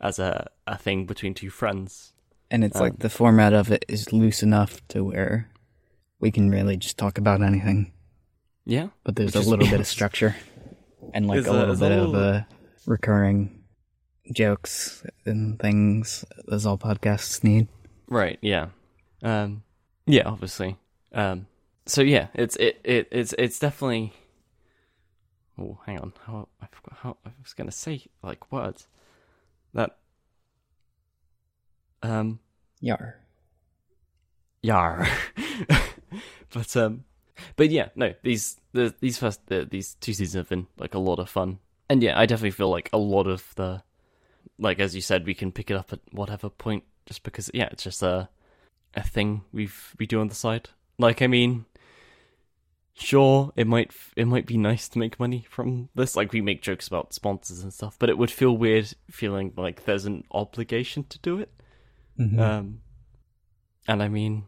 as 0.00 0.18
a 0.18 0.48
a 0.66 0.78
thing 0.78 1.04
between 1.06 1.34
two 1.34 1.50
friends. 1.50 2.12
And 2.50 2.64
it's 2.64 2.76
Um, 2.76 2.82
like 2.82 2.98
the 3.00 3.10
format 3.10 3.52
of 3.52 3.70
it 3.70 3.84
is 3.88 4.12
loose 4.12 4.42
enough 4.42 4.80
to 4.88 5.04
where 5.04 5.50
we 6.20 6.30
can 6.30 6.50
really 6.50 6.76
just 6.76 6.96
talk 6.96 7.18
about 7.18 7.42
anything, 7.42 7.92
Yeah, 8.70 8.88
but 9.02 9.16
there's 9.16 9.28
Which 9.34 9.36
a 9.36 9.40
is- 9.40 9.48
little 9.48 9.66
bit 9.70 9.80
of 9.80 9.86
structure 9.88 10.36
and 11.12 11.26
like 11.26 11.44
a 11.44 11.50
a- 11.50 11.52
little 11.52 11.66
there's 11.66 11.80
a 11.82 11.88
bit 11.88 11.98
of 11.98 12.14
uh, 12.14 12.42
recurring 12.86 13.64
jokes 14.32 15.02
and 15.26 15.58
things 15.58 16.24
as 16.52 16.64
all 16.66 16.78
podcasts 16.78 17.42
need. 17.42 17.66
right. 18.06 18.38
Yeah, 18.40 18.68
um, 19.24 19.64
yeah, 20.06 20.22
obviously. 20.26 20.76
Um, 21.12 21.46
so 21.86 22.00
yeah, 22.02 22.28
it's 22.34 22.54
it, 22.56 22.80
it 22.84 23.08
it's 23.10 23.34
it's 23.38 23.58
definitely. 23.58 24.12
Oh, 25.58 25.78
hang 25.84 25.98
on. 25.98 26.12
How 26.26 26.48
I 26.62 26.66
forgot 26.70 26.98
how 27.02 27.16
I 27.26 27.30
was 27.42 27.52
gonna 27.54 27.72
say 27.72 28.04
like 28.22 28.52
words 28.52 28.86
that. 29.74 29.96
Um. 32.02 32.38
Yar. 32.80 33.16
Yar. 34.62 35.06
but 36.52 36.76
um 36.76 37.04
but 37.56 37.70
yeah, 37.70 37.88
no, 37.94 38.14
these 38.22 38.60
the 38.72 38.94
these 39.00 39.18
first 39.18 39.46
the, 39.46 39.64
these 39.64 39.94
two 39.94 40.12
seasons 40.12 40.34
have 40.34 40.48
been 40.48 40.66
like 40.78 40.94
a 40.94 40.98
lot 40.98 41.18
of 41.18 41.28
fun. 41.28 41.58
And 41.88 42.02
yeah, 42.02 42.18
I 42.18 42.26
definitely 42.26 42.52
feel 42.52 42.70
like 42.70 42.88
a 42.92 42.98
lot 42.98 43.26
of 43.26 43.52
the 43.56 43.82
like 44.58 44.78
as 44.78 44.94
you 44.94 45.00
said, 45.00 45.26
we 45.26 45.34
can 45.34 45.52
pick 45.52 45.70
it 45.70 45.74
up 45.76 45.92
at 45.92 46.00
whatever 46.12 46.48
point 46.48 46.84
just 47.06 47.22
because 47.22 47.50
yeah, 47.54 47.68
it's 47.72 47.84
just 47.84 48.02
a 48.02 48.28
a 48.94 49.02
thing 49.02 49.42
we've 49.52 49.94
we 49.98 50.06
do 50.06 50.20
on 50.20 50.28
the 50.28 50.34
side. 50.34 50.70
Like 50.98 51.22
I 51.22 51.26
mean 51.26 51.66
sure, 52.94 53.52
it 53.56 53.66
might 53.66 53.92
it 54.16 54.26
might 54.26 54.46
be 54.46 54.56
nice 54.58 54.88
to 54.90 54.98
make 54.98 55.18
money 55.18 55.46
from 55.48 55.88
this. 55.94 56.16
Like 56.16 56.32
we 56.32 56.40
make 56.40 56.62
jokes 56.62 56.86
about 56.86 57.14
sponsors 57.14 57.62
and 57.62 57.72
stuff, 57.72 57.96
but 57.98 58.10
it 58.10 58.18
would 58.18 58.30
feel 58.30 58.56
weird 58.56 58.92
feeling 59.10 59.52
like 59.56 59.84
there's 59.84 60.04
an 60.06 60.24
obligation 60.30 61.04
to 61.04 61.18
do 61.20 61.38
it. 61.38 61.50
Mhm. 62.18 62.38
Um, 62.38 62.80
and 63.88 64.02
I 64.02 64.08
mean, 64.08 64.44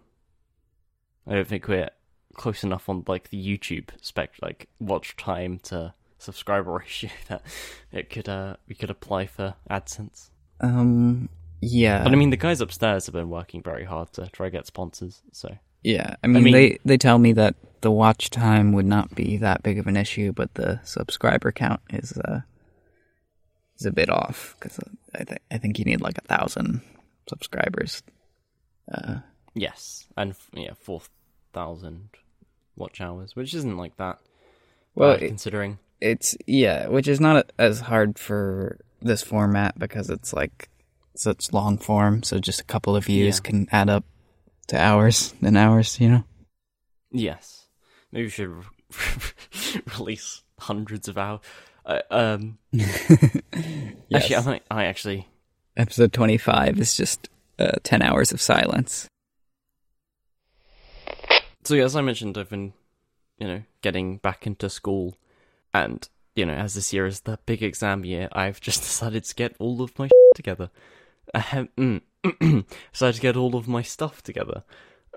I 1.27 1.35
don't 1.35 1.49
think 1.49 1.67
we're 1.67 1.91
close 2.35 2.65
enough 2.65 2.89
on 2.89 3.05
like 3.07 3.31
the 3.31 3.43
YouTube 3.43 3.89
spec, 4.01 4.33
like 4.41 4.69
watch 4.81 5.17
time 5.17 5.59
to 5.65 5.95
subscriber 6.19 6.73
ratio 6.79 7.11
that 7.29 7.43
it 7.91 8.11
could 8.11 8.29
uh 8.29 8.57
we 8.69 8.75
could 8.75 8.91
apply 8.91 9.27
for 9.27 9.55
AdSense. 9.71 10.31
Um. 10.61 11.29
Yeah. 11.61 12.03
But 12.03 12.13
I 12.13 12.17
mean, 12.17 12.31
the 12.31 12.37
guys 12.37 12.61
upstairs 12.61 13.07
have 13.07 13.13
been 13.13 13.31
working 13.31 13.63
very 13.63 13.85
hard 13.85 14.13
to 14.15 14.29
try 14.31 14.47
to 14.47 14.51
get 14.51 14.67
sponsors. 14.67 15.23
So 15.33 15.57
yeah. 15.83 16.17
I 16.23 16.27
mean, 16.27 16.45
mean- 16.45 16.53
they 16.53 16.79
they 16.85 16.97
tell 16.99 17.19
me 17.19 17.33
that 17.35 17.55
the 17.83 17.91
watch 17.91 18.31
time 18.31 18.73
would 18.73 18.87
not 18.87 19.15
be 19.15 19.37
that 19.39 19.63
big 19.63 19.79
of 19.79 19.87
an 19.87 19.97
issue, 19.97 20.33
but 20.33 20.55
the 20.55 20.81
subscriber 20.85 21.53
count 21.53 21.81
is 21.91 22.17
uh 22.19 22.41
is 23.79 23.87
a 23.87 23.93
bit 23.93 24.09
off 24.11 24.55
because 24.59 24.79
I 25.15 25.25
think 25.25 25.41
I 25.51 25.59
think 25.59 25.79
you 25.79 25.85
need 25.85 26.01
like 26.01 26.19
a 26.19 26.23
thousand 26.37 26.81
subscribers. 27.29 28.03
Uh. 28.93 29.19
yes, 29.55 30.07
and 30.17 30.33
f- 30.33 30.51
yeah, 30.53 30.73
four 30.79 31.01
thousand 31.53 32.11
watch 32.77 33.01
hours, 33.01 33.37
which 33.37 33.55
isn't 33.55 33.77
like 33.77 33.97
that. 33.99 34.19
Well, 34.95 35.13
it- 35.13 35.27
considering 35.29 35.79
It's 36.01 36.37
yeah, 36.47 36.89
which 36.89 37.09
is 37.09 37.21
not 37.21 37.51
as 37.59 37.81
hard 37.81 38.19
for 38.19 38.79
this 39.01 39.23
format 39.23 39.79
because 39.79 40.11
it's 40.11 40.33
like 40.33 40.69
such 41.15 41.53
long 41.53 41.79
form. 41.79 42.23
So 42.23 42.39
just 42.39 42.61
a 42.61 42.65
couple 42.65 42.97
of 42.97 43.05
views 43.07 43.37
Yeah. 43.45 43.51
can 43.51 43.69
add 43.73 43.89
up 43.91 44.05
to 44.69 44.79
hours 44.81 45.35
and 45.43 45.57
hours. 45.57 46.01
You 46.01 46.09
know. 46.11 46.25
Yes. 47.11 47.67
Maybe 48.11 48.25
we 48.27 48.31
should 48.31 48.49
re- 48.49 48.65
release 49.99 50.43
hundreds 50.59 51.09
of 51.09 51.17
hours. 51.19 51.41
Uh, 51.85 52.01
um, 52.11 52.59
Actually, 54.15 54.37
I 54.37 54.43
might. 54.45 54.63
I 54.71 54.85
actually. 54.85 55.29
Episode 55.77 56.13
twenty 56.13 56.37
five 56.39 56.79
is 56.79 56.97
just 56.97 57.29
uh, 57.59 57.73
ten 57.83 58.03
hours 58.03 58.33
of 58.33 58.41
silence. 58.41 59.09
So 61.65 61.75
yeah, 61.75 61.85
as 61.85 61.95
I 61.95 62.01
mentioned, 62.01 62.37
I've 62.37 62.51
been, 62.51 62.73
you 63.39 63.47
know, 63.47 63.63
getting 63.83 64.19
back 64.19 64.47
into 64.47 64.69
school, 64.69 65.17
and 65.73 66.09
you 66.35 66.45
know, 66.45 66.55
as 66.55 66.75
this 66.75 66.93
year 66.93 67.07
is 67.07 67.21
the 67.21 67.39
big 67.47 67.63
exam 67.63 68.05
year, 68.05 68.29
I've 68.33 68.61
just 68.61 68.83
decided 68.83 69.25
to 69.25 69.35
get 69.35 69.55
all 69.59 69.83
of 69.83 69.99
my 69.99 70.09
together. 70.35 70.71
Ahem, 71.35 71.69
mm, 71.77 72.01
decided 72.93 73.17
to 73.17 73.21
get 73.21 73.37
all 73.37 73.55
of 73.55 73.69
my 73.69 73.83
stuff 73.83 74.23
together, 74.23 74.65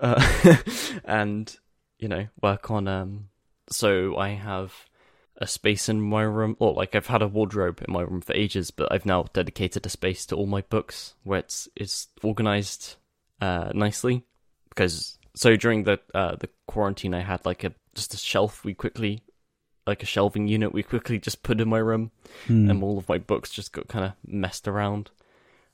uh, 0.00 0.54
and 1.04 1.56
you 1.98 2.08
know, 2.08 2.28
work 2.40 2.70
on. 2.70 2.86
Um, 2.86 3.28
so 3.68 4.16
I 4.16 4.30
have 4.30 4.86
a 5.38 5.46
space 5.48 5.88
in 5.88 6.00
my 6.00 6.22
room, 6.22 6.56
or 6.60 6.72
like 6.74 6.94
I've 6.94 7.08
had 7.08 7.22
a 7.22 7.28
wardrobe 7.28 7.82
in 7.86 7.92
my 7.92 8.02
room 8.02 8.20
for 8.20 8.34
ages, 8.34 8.70
but 8.70 8.92
I've 8.92 9.04
now 9.04 9.24
dedicated 9.32 9.84
a 9.84 9.88
space 9.88 10.24
to 10.26 10.36
all 10.36 10.46
my 10.46 10.62
books 10.62 11.14
where 11.24 11.40
it's 11.40 11.68
it's 11.74 12.06
organized 12.22 12.96
uh, 13.40 13.72
nicely 13.74 14.24
because 14.68 15.18
so 15.36 15.54
during 15.56 15.84
the 15.84 16.00
uh, 16.14 16.34
the 16.36 16.48
quarantine 16.66 17.14
I 17.14 17.20
had 17.20 17.46
like 17.46 17.62
a 17.62 17.72
just 17.94 18.12
a 18.14 18.16
shelf 18.16 18.64
we 18.64 18.74
quickly 18.74 19.22
like 19.86 20.02
a 20.02 20.06
shelving 20.06 20.48
unit 20.48 20.72
we 20.72 20.82
quickly 20.82 21.18
just 21.18 21.42
put 21.44 21.60
in 21.60 21.68
my 21.68 21.78
room 21.78 22.10
Hmm. 22.48 22.68
and 22.68 22.82
all 22.82 22.98
of 22.98 23.08
my 23.08 23.18
books 23.18 23.50
just 23.50 23.72
got 23.72 23.86
kind 23.88 24.04
of 24.04 24.12
messed 24.26 24.66
around. 24.66 25.10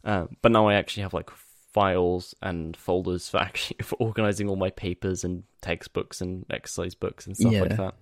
Uh, 0.04 0.26
but 0.42 0.52
now 0.52 0.66
I 0.68 0.74
actually 0.74 1.04
have 1.04 1.14
like 1.14 1.30
files 1.30 2.34
and 2.42 2.76
folders 2.76 3.28
for 3.30 3.38
actually 3.46 3.78
for 3.82 3.96
organizing 3.96 4.48
all 4.48 4.56
my 4.56 4.70
papers 4.70 5.24
and 5.24 5.44
textbooks 5.62 6.20
and 6.20 6.44
exercise 6.50 6.94
books 6.94 7.26
and 7.26 7.36
stuff 7.36 7.52
Yeah. 7.52 7.60
like 7.62 7.76
that. 7.76 7.94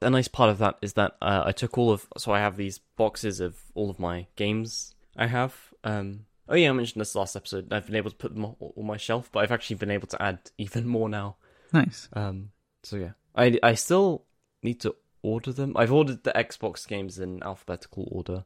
A 0.00 0.10
nice 0.10 0.26
part 0.28 0.50
of 0.50 0.58
that 0.58 0.78
is 0.82 0.94
that 0.94 1.16
uh, 1.22 1.44
I 1.46 1.52
took 1.52 1.78
all 1.78 1.92
of 1.92 2.08
so 2.18 2.32
I 2.32 2.40
have 2.40 2.56
these 2.56 2.80
boxes 2.96 3.38
of 3.38 3.56
all 3.74 3.88
of 3.88 4.00
my 4.00 4.26
games 4.34 4.94
I 5.16 5.26
have. 5.28 5.54
Um, 5.84 6.26
oh 6.48 6.54
yeah, 6.56 6.70
I 6.70 6.72
mentioned 6.72 7.00
this 7.00 7.14
last 7.14 7.36
episode. 7.36 7.72
I've 7.72 7.86
been 7.86 7.96
able 7.96 8.10
to 8.10 8.16
put 8.16 8.34
them 8.34 8.44
all 8.44 8.74
on 8.76 8.86
my 8.86 8.96
shelf, 8.96 9.30
but 9.32 9.40
I've 9.40 9.52
actually 9.52 9.76
been 9.76 9.90
able 9.90 10.08
to 10.08 10.22
add 10.22 10.38
even 10.58 10.86
more 10.86 11.08
now. 11.08 11.36
Nice. 11.72 12.08
Um, 12.12 12.50
so 12.82 12.96
yeah, 12.96 13.12
I 13.34 13.58
I 13.62 13.74
still 13.74 14.24
need 14.62 14.80
to 14.80 14.94
order 15.22 15.52
them. 15.52 15.76
I've 15.76 15.92
ordered 15.92 16.24
the 16.24 16.32
Xbox 16.32 16.86
games 16.86 17.18
in 17.18 17.42
alphabetical 17.42 18.08
order. 18.10 18.44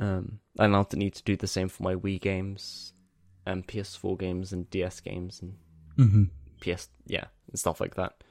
Um, 0.00 0.40
and 0.58 0.74
I'll 0.74 0.88
need 0.94 1.14
to 1.14 1.22
do 1.22 1.36
the 1.36 1.46
same 1.46 1.68
for 1.68 1.82
my 1.82 1.94
Wii 1.94 2.18
games, 2.20 2.94
and 3.44 3.66
PS4 3.66 4.18
games, 4.18 4.52
and 4.52 4.68
DS 4.70 5.00
games, 5.00 5.42
and 5.42 5.56
Mm-hmm. 5.98 6.24
PS 6.60 6.88
yeah, 7.06 7.24
and 7.48 7.58
stuff 7.58 7.80
like 7.80 7.96
that. 7.96 8.22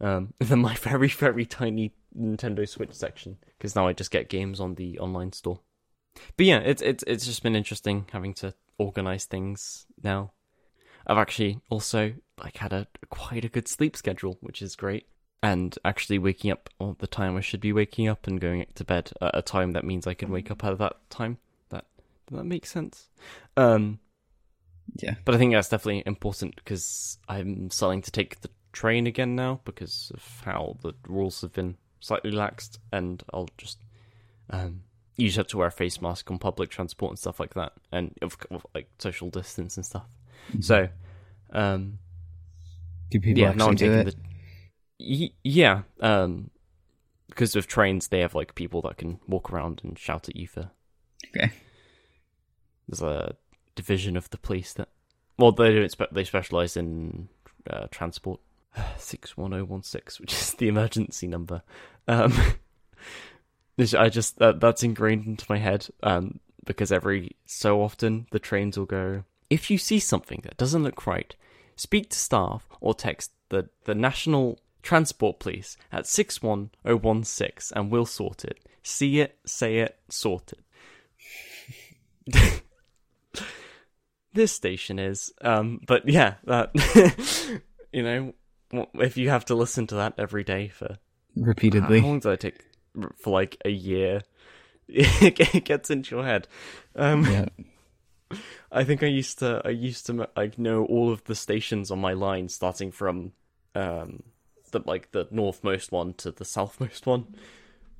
Um, 0.00 0.34
and 0.40 0.48
then 0.48 0.58
my 0.58 0.74
very 0.74 1.08
very 1.08 1.46
tiny 1.46 1.94
Nintendo 2.18 2.68
Switch 2.68 2.92
section 2.92 3.38
because 3.56 3.74
now 3.74 3.86
I 3.86 3.92
just 3.92 4.10
get 4.10 4.28
games 4.28 4.60
on 4.60 4.74
the 4.74 4.98
online 4.98 5.32
store. 5.32 5.60
But 6.36 6.46
yeah, 6.46 6.58
it's 6.58 6.82
it's 6.82 7.04
it's 7.06 7.26
just 7.26 7.42
been 7.42 7.56
interesting 7.56 8.06
having 8.12 8.34
to 8.34 8.54
organize 8.78 9.24
things 9.24 9.86
now. 10.02 10.32
I've 11.06 11.18
actually 11.18 11.60
also 11.70 12.14
like 12.42 12.56
had 12.58 12.72
a 12.72 12.86
quite 13.08 13.44
a 13.44 13.48
good 13.48 13.68
sleep 13.68 13.96
schedule, 13.96 14.38
which 14.40 14.60
is 14.62 14.76
great. 14.76 15.06
And 15.42 15.78
actually 15.84 16.18
waking 16.18 16.50
up 16.50 16.70
at 16.80 16.98
the 16.98 17.06
time 17.06 17.36
I 17.36 17.40
should 17.40 17.60
be 17.60 17.72
waking 17.72 18.08
up 18.08 18.26
and 18.26 18.40
going 18.40 18.66
to 18.74 18.84
bed 18.84 19.12
at 19.20 19.36
a 19.36 19.42
time 19.42 19.72
that 19.72 19.84
means 19.84 20.06
I 20.06 20.14
can 20.14 20.30
wake 20.30 20.50
up 20.50 20.64
at 20.64 20.78
that 20.78 20.96
time. 21.10 21.38
That 21.68 21.84
does 22.26 22.38
that 22.38 22.44
make 22.44 22.66
sense? 22.66 23.08
Um, 23.56 24.00
Yeah. 24.96 25.14
but 25.24 25.34
I 25.34 25.38
think 25.38 25.52
that's 25.52 25.68
definitely 25.68 26.02
important 26.06 26.56
because 26.56 27.18
I'm 27.28 27.70
starting 27.70 28.02
to 28.02 28.10
take 28.10 28.40
the 28.40 28.50
train 28.72 29.06
again 29.06 29.36
now 29.36 29.60
because 29.64 30.10
of 30.14 30.42
how 30.44 30.78
the 30.82 30.94
rules 31.06 31.42
have 31.42 31.52
been 31.52 31.76
slightly 32.00 32.32
laxed, 32.32 32.78
and 32.92 33.22
I'll 33.32 33.48
just, 33.56 33.78
um, 34.50 34.82
you 35.16 35.26
just 35.28 35.36
have 35.36 35.46
to 35.48 35.56
wear 35.58 35.68
a 35.68 35.72
face 35.72 36.00
mask 36.00 36.30
on 36.30 36.38
public 36.38 36.70
transport 36.70 37.10
and 37.10 37.18
stuff 37.18 37.40
like 37.40 37.54
that, 37.54 37.72
and 37.92 38.14
of, 38.22 38.36
of 38.50 38.66
like 38.74 38.88
social 38.98 39.30
distance 39.30 39.76
and 39.76 39.84
stuff. 39.86 40.06
So, 40.60 40.88
um, 41.52 41.98
Do 43.10 43.20
people 43.20 43.42
yeah, 43.42 43.50
actually 43.50 43.74
do 43.76 43.92
it? 43.92 44.16
the. 44.98 45.32
Yeah, 45.42 45.82
um, 46.00 46.50
because 47.28 47.56
of 47.56 47.66
trains, 47.66 48.08
they 48.08 48.20
have 48.20 48.34
like 48.34 48.54
people 48.54 48.80
that 48.82 48.96
can 48.98 49.20
walk 49.26 49.50
around 49.52 49.80
and 49.84 49.98
shout 49.98 50.28
at 50.28 50.36
you 50.36 50.46
for. 50.46 50.70
Okay. 51.28 51.52
There's 52.88 53.02
a 53.02 53.36
division 53.74 54.16
of 54.16 54.30
the 54.30 54.38
police 54.38 54.72
that, 54.74 54.88
well, 55.38 55.52
they 55.52 55.74
don't. 55.74 55.90
Spe- 55.90 56.12
they 56.12 56.24
specialize 56.24 56.76
in 56.76 57.28
uh, 57.68 57.86
transport. 57.90 58.40
Six 58.96 59.36
one 59.36 59.50
zero 59.52 59.64
one 59.64 59.82
six, 59.82 60.20
which 60.20 60.32
is 60.32 60.52
the 60.52 60.68
emergency 60.68 61.26
number. 61.26 61.62
Um, 62.06 62.32
this- 63.76 63.94
I 63.94 64.08
just 64.08 64.38
that, 64.38 64.60
that's 64.60 64.82
ingrained 64.82 65.26
into 65.26 65.46
my 65.48 65.58
head. 65.58 65.88
Um, 66.02 66.40
because 66.66 66.92
every 66.92 67.36
so 67.46 67.80
often 67.80 68.26
the 68.32 68.38
trains 68.38 68.76
will 68.76 68.84
go. 68.84 69.24
If 69.48 69.70
you 69.70 69.78
see 69.78 69.98
something 69.98 70.42
that 70.44 70.58
doesn't 70.58 70.82
look 70.82 71.06
right, 71.06 71.34
speak 71.76 72.10
to 72.10 72.18
staff 72.18 72.68
or 72.80 72.92
text 72.92 73.30
the, 73.48 73.70
the 73.84 73.94
National 73.94 74.58
Transport 74.82 75.38
Police 75.38 75.76
at 75.90 76.06
61016 76.06 77.76
and 77.76 77.90
we'll 77.90 78.06
sort 78.06 78.44
it. 78.44 78.58
See 78.82 79.20
it, 79.20 79.38
say 79.46 79.78
it, 79.78 79.98
sort 80.08 80.52
it. 80.52 82.62
this 84.32 84.52
station 84.52 84.98
is. 84.98 85.32
Um, 85.40 85.80
but 85.86 86.08
yeah, 86.08 86.34
that, 86.44 86.70
you 87.92 88.02
know, 88.02 88.34
if 88.94 89.16
you 89.16 89.30
have 89.30 89.44
to 89.46 89.54
listen 89.54 89.86
to 89.88 89.96
that 89.96 90.14
every 90.18 90.44
day 90.44 90.68
for. 90.68 90.98
Repeatedly. 91.36 92.00
How 92.00 92.06
long 92.06 92.18
does 92.18 92.24
that 92.24 92.40
take? 92.40 92.60
For 93.16 93.30
like 93.30 93.56
a 93.64 93.70
year. 93.70 94.22
it 94.88 95.64
gets 95.64 95.90
into 95.90 96.14
your 96.14 96.24
head. 96.24 96.46
Um, 96.94 97.24
yeah. 97.24 97.46
I 98.72 98.84
think 98.84 99.02
I 99.02 99.06
used 99.06 99.38
to 99.38 99.62
I 99.64 99.70
used 99.70 100.06
to 100.06 100.28
like 100.36 100.58
know 100.58 100.84
all 100.84 101.12
of 101.12 101.24
the 101.24 101.34
stations 101.34 101.90
on 101.90 102.00
my 102.00 102.12
line 102.12 102.48
starting 102.48 102.90
from 102.90 103.32
um 103.74 104.22
the 104.72 104.80
like 104.84 105.12
the 105.12 105.26
northmost 105.30 105.92
one 105.92 106.14
to 106.14 106.30
the 106.30 106.44
southmost 106.44 107.06
one. 107.06 107.34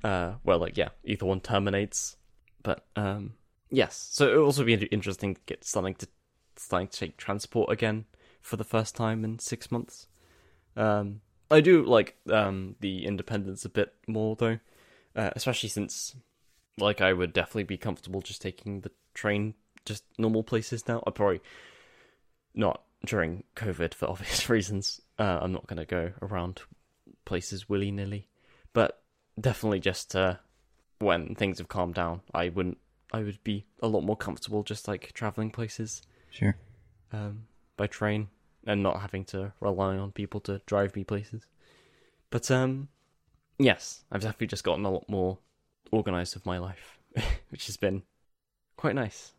Uh 0.03 0.33
well 0.43 0.59
like 0.59 0.77
yeah, 0.77 0.89
either 1.03 1.25
one 1.25 1.39
terminates. 1.39 2.17
But 2.63 2.85
um 2.95 3.33
yes, 3.69 4.07
so 4.11 4.27
it 4.27 4.35
would 4.35 4.45
also 4.45 4.63
be 4.63 4.73
interesting 4.73 5.35
to 5.35 5.41
get 5.45 5.63
starting 5.63 5.95
to 5.95 6.07
starting 6.55 6.89
to 6.89 6.99
take 6.99 7.17
transport 7.17 7.71
again 7.71 8.05
for 8.41 8.57
the 8.57 8.63
first 8.63 8.95
time 8.95 9.23
in 9.23 9.39
6 9.39 9.71
months. 9.71 10.07
Um 10.75 11.21
I 11.49 11.61
do 11.61 11.83
like 11.83 12.17
um 12.29 12.75
the 12.81 13.05
independence 13.05 13.63
a 13.63 13.69
bit 13.69 13.93
more 14.05 14.35
though. 14.35 14.59
Uh, 15.17 15.31
especially 15.35 15.67
since 15.69 16.15
like 16.77 17.01
I 17.01 17.11
would 17.11 17.33
definitely 17.33 17.63
be 17.63 17.77
comfortable 17.77 18.21
just 18.21 18.41
taking 18.41 18.81
the 18.81 18.91
train 19.15 19.55
just 19.83 20.03
normal 20.19 20.43
places 20.43 20.87
now. 20.87 21.03
I 21.07 21.09
probably 21.09 21.41
not 22.53 22.83
during 23.05 23.43
COVID 23.55 23.93
for 23.93 24.05
obvious 24.09 24.47
reasons. 24.49 25.01
Uh, 25.17 25.39
I'm 25.41 25.51
not 25.51 25.67
going 25.67 25.77
to 25.77 25.85
go 25.85 26.11
around 26.21 26.61
places 27.25 27.67
willy 27.67 27.89
nilly, 27.91 28.27
but 28.73 29.01
definitely 29.39 29.79
just 29.79 30.15
uh, 30.15 30.35
when 30.99 31.33
things 31.35 31.57
have 31.57 31.67
calmed 31.67 31.95
down, 31.95 32.21
I 32.33 32.49
wouldn't. 32.49 32.77
I 33.11 33.23
would 33.23 33.41
be 33.43 33.65
a 33.81 33.87
lot 33.87 34.01
more 34.03 34.17
comfortable 34.17 34.63
just 34.63 34.87
like 34.87 35.13
traveling 35.13 35.49
places 35.49 36.01
Sure. 36.29 36.57
um, 37.13 37.47
by 37.77 37.87
train 37.87 38.27
and 38.65 38.83
not 38.83 38.99
having 38.99 39.23
to 39.25 39.53
rely 39.61 39.95
on 39.97 40.11
people 40.11 40.41
to 40.41 40.61
drive 40.65 40.93
me 40.95 41.05
places. 41.05 41.43
But 42.29 42.51
um, 42.51 42.89
yes, 43.59 44.03
I've 44.11 44.21
definitely 44.21 44.47
just 44.47 44.63
gotten 44.63 44.85
a 44.85 44.91
lot 44.91 45.09
more 45.09 45.39
organized 45.91 46.35
with 46.35 46.45
my 46.45 46.57
life, 46.57 46.99
which 47.49 47.67
has 47.67 47.77
been 47.77 48.03
quite 48.75 48.95
nice. 48.95 49.33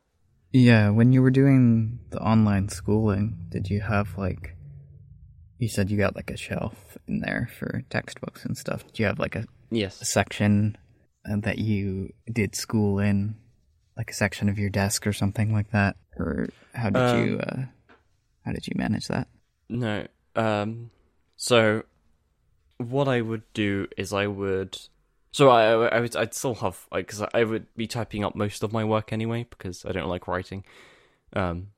Yeah, 0.53 0.91
when 0.91 1.13
you 1.13 1.21
were 1.23 1.31
doing 1.31 2.01
the 2.11 2.19
online 2.21 2.69
schooling, 2.69 3.37
did 3.51 3.69
you 3.69 3.81
have 3.83 4.17
like 4.17 4.55
you 5.59 5.69
said 5.69 5.91
you 5.91 5.99
got 5.99 6.17
like 6.17 6.31
a 6.31 6.37
shelf 6.37 6.97
in 7.07 7.21
there 7.21 7.49
for 7.59 7.83
textbooks 7.91 8.45
and 8.45 8.57
stuff. 8.57 8.87
Did 8.87 8.99
you 9.01 9.07
have 9.07 9.19
like 9.19 9.35
a, 9.35 9.41
a 9.41 9.45
Yes. 9.77 10.03
section 10.05 10.79
uh, 11.29 11.37
that 11.41 11.59
you 11.59 12.13
did 12.33 12.55
school 12.55 12.99
in, 13.01 13.37
like 13.97 14.11
a 14.11 14.15
section 14.15 14.49
of 14.49 14.59
your 14.59 14.71
desk 14.71 15.07
or 15.07 15.13
something 15.13 15.53
like 15.53 15.71
that? 15.73 15.97
Or 16.17 16.49
how 16.75 16.91
did 16.91 17.01
Um, 17.01 17.13
you 17.13 17.41
uh 17.41 17.63
how 18.45 18.53
did 18.53 18.67
you 18.67 18.75
manage 18.77 19.09
that? 19.09 19.29
No. 19.69 20.07
Um. 20.37 20.91
So, 21.37 21.85
what 22.79 23.09
I 23.09 23.21
would 23.21 23.43
do 23.53 23.89
is 23.97 24.13
I 24.13 24.27
would. 24.27 24.79
So 25.33 25.51
I 25.51 25.87
I 25.89 26.01
would 26.01 26.17
I'd 26.17 26.35
still 26.35 26.55
have 26.57 26.87
like 26.91 27.07
because 27.07 27.23
I 27.35 27.45
would 27.45 27.67
be 27.77 27.87
typing 27.87 28.25
up 28.25 28.35
most 28.35 28.63
of 28.63 28.73
my 28.73 28.85
work 28.85 29.13
anyway 29.13 29.47
because 29.51 29.85
I 29.85 29.93
don't 29.93 30.09
like 30.09 30.29
writing. 30.29 30.65
Um. 31.35 31.69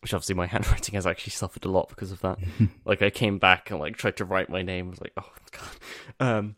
Which 0.00 0.14
obviously 0.14 0.34
my 0.34 0.46
handwriting 0.48 0.96
has 0.96 1.06
actually 1.06 1.30
suffered 1.30 1.64
a 1.64 1.70
lot 1.70 1.88
because 1.88 2.10
of 2.10 2.20
that. 2.22 2.38
like 2.84 3.02
I 3.02 3.10
came 3.10 3.38
back 3.38 3.70
and 3.70 3.78
like 3.78 3.96
tried 3.96 4.16
to 4.16 4.24
write 4.24 4.50
my 4.50 4.62
name. 4.62 4.88
I 4.88 4.90
was 4.90 5.00
like, 5.00 5.12
oh 5.16 5.32
god. 5.52 6.26
Um. 6.26 6.56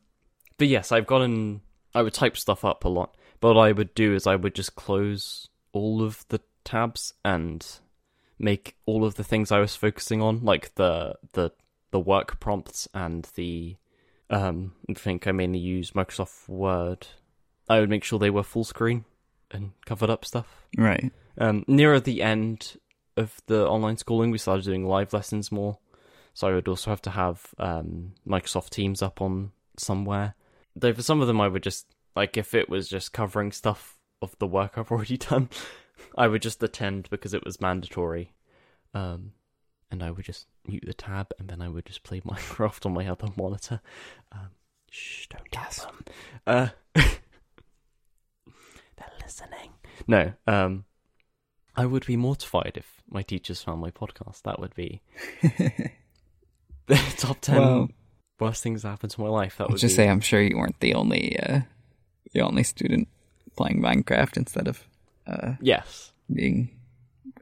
But 0.56 0.68
yes, 0.68 0.92
I've 0.92 1.06
gotten. 1.06 1.60
I 1.94 2.02
would 2.02 2.14
type 2.14 2.36
stuff 2.36 2.64
up 2.64 2.84
a 2.84 2.88
lot. 2.88 3.16
But 3.40 3.54
what 3.54 3.62
I 3.62 3.72
would 3.72 3.94
do 3.94 4.14
is 4.14 4.26
I 4.26 4.36
would 4.36 4.54
just 4.54 4.74
close 4.74 5.48
all 5.72 6.02
of 6.02 6.24
the 6.28 6.40
tabs 6.64 7.12
and 7.24 7.66
make 8.38 8.76
all 8.86 9.04
of 9.04 9.16
the 9.16 9.24
things 9.24 9.52
I 9.52 9.60
was 9.60 9.76
focusing 9.76 10.22
on, 10.22 10.44
like 10.44 10.74
the 10.76 11.16
the 11.34 11.52
the 11.94 12.00
work 12.00 12.40
prompts 12.40 12.88
and 12.92 13.28
the 13.36 13.76
um 14.28 14.72
I 14.90 14.94
think 14.94 15.28
I 15.28 15.32
mainly 15.32 15.60
use 15.60 15.92
Microsoft 15.92 16.48
Word. 16.48 17.06
I 17.68 17.78
would 17.78 17.88
make 17.88 18.02
sure 18.02 18.18
they 18.18 18.30
were 18.30 18.42
full 18.42 18.64
screen 18.64 19.04
and 19.52 19.70
covered 19.86 20.10
up 20.10 20.24
stuff. 20.24 20.66
Right. 20.76 21.12
Um 21.38 21.64
nearer 21.68 22.00
the 22.00 22.20
end 22.20 22.78
of 23.16 23.40
the 23.46 23.64
online 23.68 23.96
schooling 23.96 24.32
we 24.32 24.38
started 24.38 24.64
doing 24.64 24.84
live 24.84 25.12
lessons 25.12 25.52
more. 25.52 25.78
So 26.32 26.48
I 26.48 26.54
would 26.54 26.66
also 26.66 26.90
have 26.90 27.02
to 27.02 27.10
have 27.10 27.54
um 27.58 28.14
Microsoft 28.26 28.70
Teams 28.70 29.00
up 29.00 29.22
on 29.22 29.52
somewhere. 29.78 30.34
Though 30.74 30.94
for 30.94 31.02
some 31.02 31.20
of 31.20 31.28
them 31.28 31.40
I 31.40 31.46
would 31.46 31.62
just 31.62 31.94
like 32.16 32.36
if 32.36 32.54
it 32.54 32.68
was 32.68 32.88
just 32.88 33.12
covering 33.12 33.52
stuff 33.52 33.98
of 34.20 34.36
the 34.40 34.48
work 34.48 34.76
I've 34.76 34.90
already 34.90 35.16
done, 35.30 35.48
I 36.18 36.26
would 36.26 36.42
just 36.42 36.60
attend 36.60 37.08
because 37.08 37.34
it 37.34 37.44
was 37.44 37.60
mandatory. 37.60 38.32
Um, 38.94 39.30
and 39.94 40.02
I 40.02 40.10
would 40.10 40.24
just 40.24 40.46
mute 40.66 40.82
the 40.84 40.92
tab, 40.92 41.32
and 41.38 41.48
then 41.48 41.62
I 41.62 41.68
would 41.68 41.86
just 41.86 42.02
play 42.02 42.20
Minecraft 42.26 42.84
on 42.84 42.92
my 42.92 43.06
other 43.06 43.28
monitor. 43.36 43.80
Um, 44.32 44.50
shh, 44.90 45.28
don't 45.28 45.50
tell 45.50 45.86
them. 45.86 46.04
Uh, 46.46 46.68
they're 48.96 49.12
listening. 49.22 49.70
No, 50.06 50.32
um, 50.46 50.84
I 51.76 51.86
would 51.86 52.04
be 52.06 52.16
mortified 52.16 52.72
if 52.74 53.02
my 53.08 53.22
teachers 53.22 53.62
found 53.62 53.80
my 53.80 53.92
podcast. 53.92 54.42
That 54.42 54.58
would 54.58 54.74
be 54.74 55.00
the 55.42 55.92
top 57.16 57.40
ten 57.40 57.56
Well- 57.60 57.88
worst 58.40 58.64
things 58.64 58.82
that 58.82 58.88
happened 58.88 59.12
to 59.12 59.20
my 59.20 59.28
life. 59.28 59.56
That 59.56 59.64
I'll 59.64 59.70
would 59.70 59.80
just 59.80 59.92
be, 59.92 60.02
say 60.02 60.08
I'm 60.08 60.20
sure 60.20 60.42
you 60.42 60.58
weren't 60.58 60.80
the 60.80 60.94
only 60.94 61.38
uh 61.38 61.60
the 62.32 62.40
only 62.40 62.64
student 62.64 63.06
playing 63.56 63.80
Minecraft 63.80 64.36
instead 64.36 64.66
of 64.66 64.88
uh 65.26 65.52
yes. 65.60 66.12
being 66.32 66.70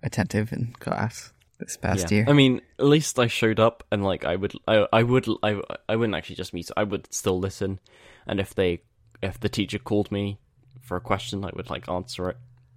attentive 0.02 0.52
in 0.52 0.74
class 0.78 1.31
this 1.64 1.76
past 1.76 2.10
Yeah. 2.10 2.18
year. 2.18 2.24
I 2.28 2.32
mean, 2.32 2.60
at 2.78 2.84
least 2.86 3.18
I 3.18 3.26
showed 3.26 3.58
up, 3.60 3.84
and 3.92 4.04
like 4.04 4.24
I 4.24 4.36
would, 4.36 4.52
I, 4.68 4.86
I 4.92 5.02
would, 5.02 5.26
I, 5.42 5.60
I 5.88 5.96
wouldn't 5.96 6.14
actually 6.16 6.36
just 6.36 6.52
meet. 6.54 6.70
I 6.76 6.82
would 6.84 7.12
still 7.12 7.38
listen, 7.38 7.80
and 8.26 8.40
if 8.40 8.54
they, 8.54 8.82
if 9.22 9.38
the 9.40 9.48
teacher 9.48 9.78
called 9.78 10.10
me 10.12 10.38
for 10.80 10.96
a 10.96 11.00
question, 11.00 11.44
I 11.44 11.50
would 11.54 11.70
like 11.70 11.88
answer 11.88 12.28
it. 12.30 12.36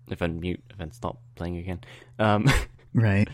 If 0.10 0.22
I 0.22 0.28
mute, 0.28 0.64
and 0.70 0.80
then 0.80 0.92
stop 0.92 1.20
playing 1.36 1.58
again. 1.58 1.82
Um, 2.20 2.48
Right. 2.94 3.28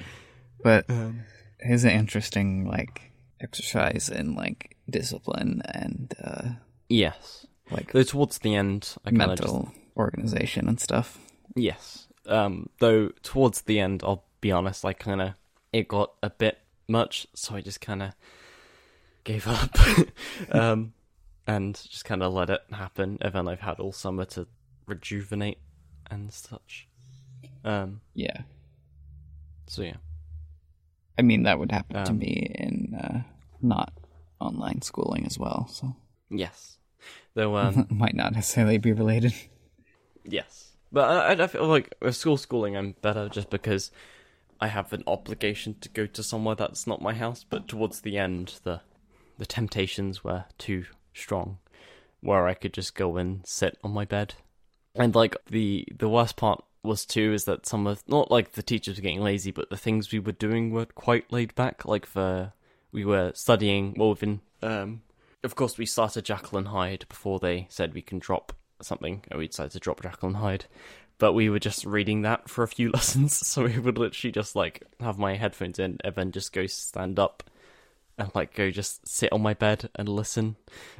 But 0.63 0.89
Um, 0.89 1.25
it's 1.59 1.83
an 1.83 1.91
interesting 1.91 2.65
like 2.67 3.11
exercise 3.39 4.09
in 4.09 4.33
like 4.35 4.77
discipline 4.89 5.61
and 5.65 6.13
uh 6.23 6.49
yes. 6.89 7.45
like 7.69 7.91
Though 7.91 8.03
towards 8.03 8.37
the 8.39 8.55
end, 8.55 8.95
I 9.05 9.09
kind 9.09 9.17
mental 9.17 9.63
just 9.65 9.77
organization 9.97 10.67
and 10.67 10.79
stuff. 10.79 11.19
yes. 11.55 12.07
Um, 12.25 12.69
though 12.79 13.09
towards 13.23 13.61
the 13.63 13.79
end, 13.79 14.01
I'll 14.05 14.23
be 14.41 14.51
honest, 14.51 14.85
I 14.85 14.93
kind 14.93 15.21
of 15.21 15.33
it 15.73 15.87
got 15.87 16.13
a 16.21 16.29
bit 16.29 16.59
much, 16.87 17.27
so 17.33 17.55
I 17.55 17.61
just 17.61 17.81
kind 17.81 18.03
of 18.03 18.13
gave 19.23 19.47
up. 19.47 19.75
um, 20.51 20.93
and 21.47 21.75
just 21.89 22.05
kind 22.05 22.21
of 22.23 22.33
let 22.33 22.49
it 22.49 22.61
happen. 22.71 23.17
And 23.21 23.33
then 23.33 23.47
I've 23.47 23.61
had 23.61 23.79
all 23.79 23.91
summer 23.91 24.25
to 24.25 24.47
rejuvenate 24.85 25.57
and 26.09 26.31
such. 26.33 26.87
Um, 27.63 28.01
Yeah. 28.13 28.41
so 29.67 29.81
yeah, 29.83 29.97
I 31.17 31.21
mean 31.21 31.43
that 31.43 31.59
would 31.59 31.71
happen 31.71 32.03
to 32.03 32.11
Um, 32.11 32.19
me 32.19 32.51
in 32.55 32.95
uh 32.95 33.21
not 33.61 33.93
online 34.39 34.81
schooling 34.81 35.25
as 35.25 35.37
well, 35.37 35.67
so 35.69 35.95
yes. 36.29 36.77
Though, 37.35 37.55
um, 37.57 37.85
might 37.89 38.15
not 38.15 38.33
necessarily 38.33 38.77
be 38.77 38.91
related. 38.91 39.33
yes, 40.25 40.71
but 40.91 41.09
I, 41.39 41.43
I 41.43 41.47
feel 41.47 41.67
like 41.67 41.93
with 42.01 42.15
school 42.15 42.37
schooling, 42.37 42.75
I'm 42.75 42.95
better 43.01 43.29
just 43.29 43.49
because 43.49 43.91
I 44.61 44.67
have 44.67 44.93
an 44.93 45.03
obligation 45.07 45.75
to 45.81 45.89
go 45.89 46.05
to 46.05 46.23
somewhere 46.23 46.55
that's 46.55 46.85
not 46.85 47.01
my 47.01 47.13
house. 47.13 47.43
But 47.49 47.67
towards 47.67 48.01
the 48.01 48.17
end, 48.17 48.59
the 48.63 48.81
the 49.37 49.45
temptations 49.45 50.23
were 50.23 50.45
too 50.59 50.85
strong, 51.13 51.57
where 52.21 52.47
I 52.47 52.53
could 52.53 52.73
just 52.73 52.93
go 52.93 53.17
and 53.17 53.41
sit 53.45 53.77
on 53.83 53.91
my 53.91 54.05
bed 54.05 54.35
And 54.95 55.15
like 55.15 55.35
the 55.49 55.87
the 55.97 56.09
worst 56.09 56.35
part 56.35 56.63
was 56.83 57.05
too 57.05 57.33
is 57.33 57.45
that 57.45 57.65
some 57.65 57.87
of 57.87 58.03
not 58.07 58.31
like 58.31 58.53
the 58.53 58.63
teachers 58.63 58.97
were 58.97 59.01
getting 59.01 59.21
lazy, 59.21 59.51
but 59.51 59.69
the 59.69 59.77
things 59.77 60.11
we 60.11 60.19
were 60.19 60.31
doing 60.31 60.71
were 60.71 60.85
quite 60.85 61.31
laid 61.31 61.55
back. 61.55 61.85
Like 61.85 62.05
for 62.05 62.53
we 62.91 63.05
were 63.05 63.31
studying 63.35 63.93
well 63.97 64.09
within 64.09 64.41
um 64.61 65.01
of 65.43 65.55
course 65.55 65.77
we 65.77 65.85
started 65.85 66.29
and 66.29 66.67
Hyde 66.67 67.05
before 67.07 67.39
they 67.39 67.67
said 67.69 67.93
we 67.93 68.01
can 68.01 68.19
drop 68.19 68.53
something 68.81 69.23
and 69.29 69.39
we 69.39 69.47
decided 69.47 69.71
to 69.71 69.79
drop 69.79 70.03
and 70.23 70.37
Hyde. 70.37 70.65
But 71.21 71.33
we 71.33 71.51
were 71.51 71.59
just 71.59 71.85
reading 71.85 72.23
that 72.23 72.49
for 72.49 72.63
a 72.63 72.67
few 72.67 72.89
lessons, 72.93 73.45
so 73.45 73.65
we 73.65 73.77
would 73.77 73.99
literally 73.99 74.31
just 74.31 74.55
like 74.55 74.81
have 74.99 75.19
my 75.19 75.35
headphones 75.35 75.77
in 75.77 75.99
and 76.03 76.15
then 76.15 76.31
just 76.31 76.51
go 76.51 76.65
stand 76.65 77.19
up 77.19 77.43
and 78.17 78.31
like 78.33 78.55
go 78.55 78.71
just 78.71 79.07
sit 79.07 79.31
on 79.31 79.39
my 79.43 79.53
bed 79.53 79.87
and 79.93 80.09
listen 80.09 80.55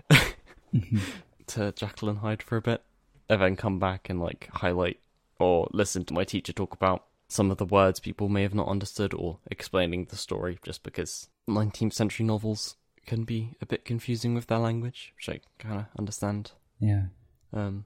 to 1.47 1.71
Jekyll 1.71 2.09
and 2.09 2.19
Hyde 2.19 2.43
for 2.43 2.55
a 2.55 2.61
bit, 2.61 2.83
and 3.29 3.41
then 3.41 3.55
come 3.55 3.79
back 3.79 4.11
and 4.11 4.21
like 4.21 4.47
highlight 4.53 4.99
or 5.39 5.67
listen 5.73 6.05
to 6.05 6.13
my 6.13 6.23
teacher 6.23 6.53
talk 6.53 6.75
about 6.75 7.05
some 7.27 7.49
of 7.49 7.57
the 7.57 7.65
words 7.65 7.99
people 7.99 8.29
may 8.29 8.43
have 8.43 8.53
not 8.53 8.67
understood 8.67 9.15
or 9.15 9.39
explaining 9.49 10.05
the 10.05 10.15
story 10.15 10.59
just 10.61 10.83
because 10.83 11.29
19th 11.49 11.93
century 11.93 12.27
novels 12.27 12.75
can 13.07 13.23
be 13.23 13.55
a 13.59 13.65
bit 13.65 13.85
confusing 13.85 14.35
with 14.35 14.45
their 14.45 14.59
language, 14.59 15.13
which 15.15 15.29
I 15.29 15.39
kind 15.57 15.79
of 15.79 15.85
understand. 15.97 16.51
Yeah. 16.79 17.05
Um, 17.51 17.85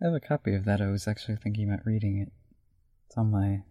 I 0.00 0.06
have 0.06 0.14
a 0.14 0.20
copy 0.20 0.54
of 0.54 0.64
that. 0.64 0.80
I 0.80 0.90
was 0.90 1.06
actually 1.08 1.36
thinking 1.36 1.68
about 1.70 1.86
reading 1.86 2.18
it. 2.18 2.32
It's 3.06 3.16
on 3.16 3.30
my 3.30 3.62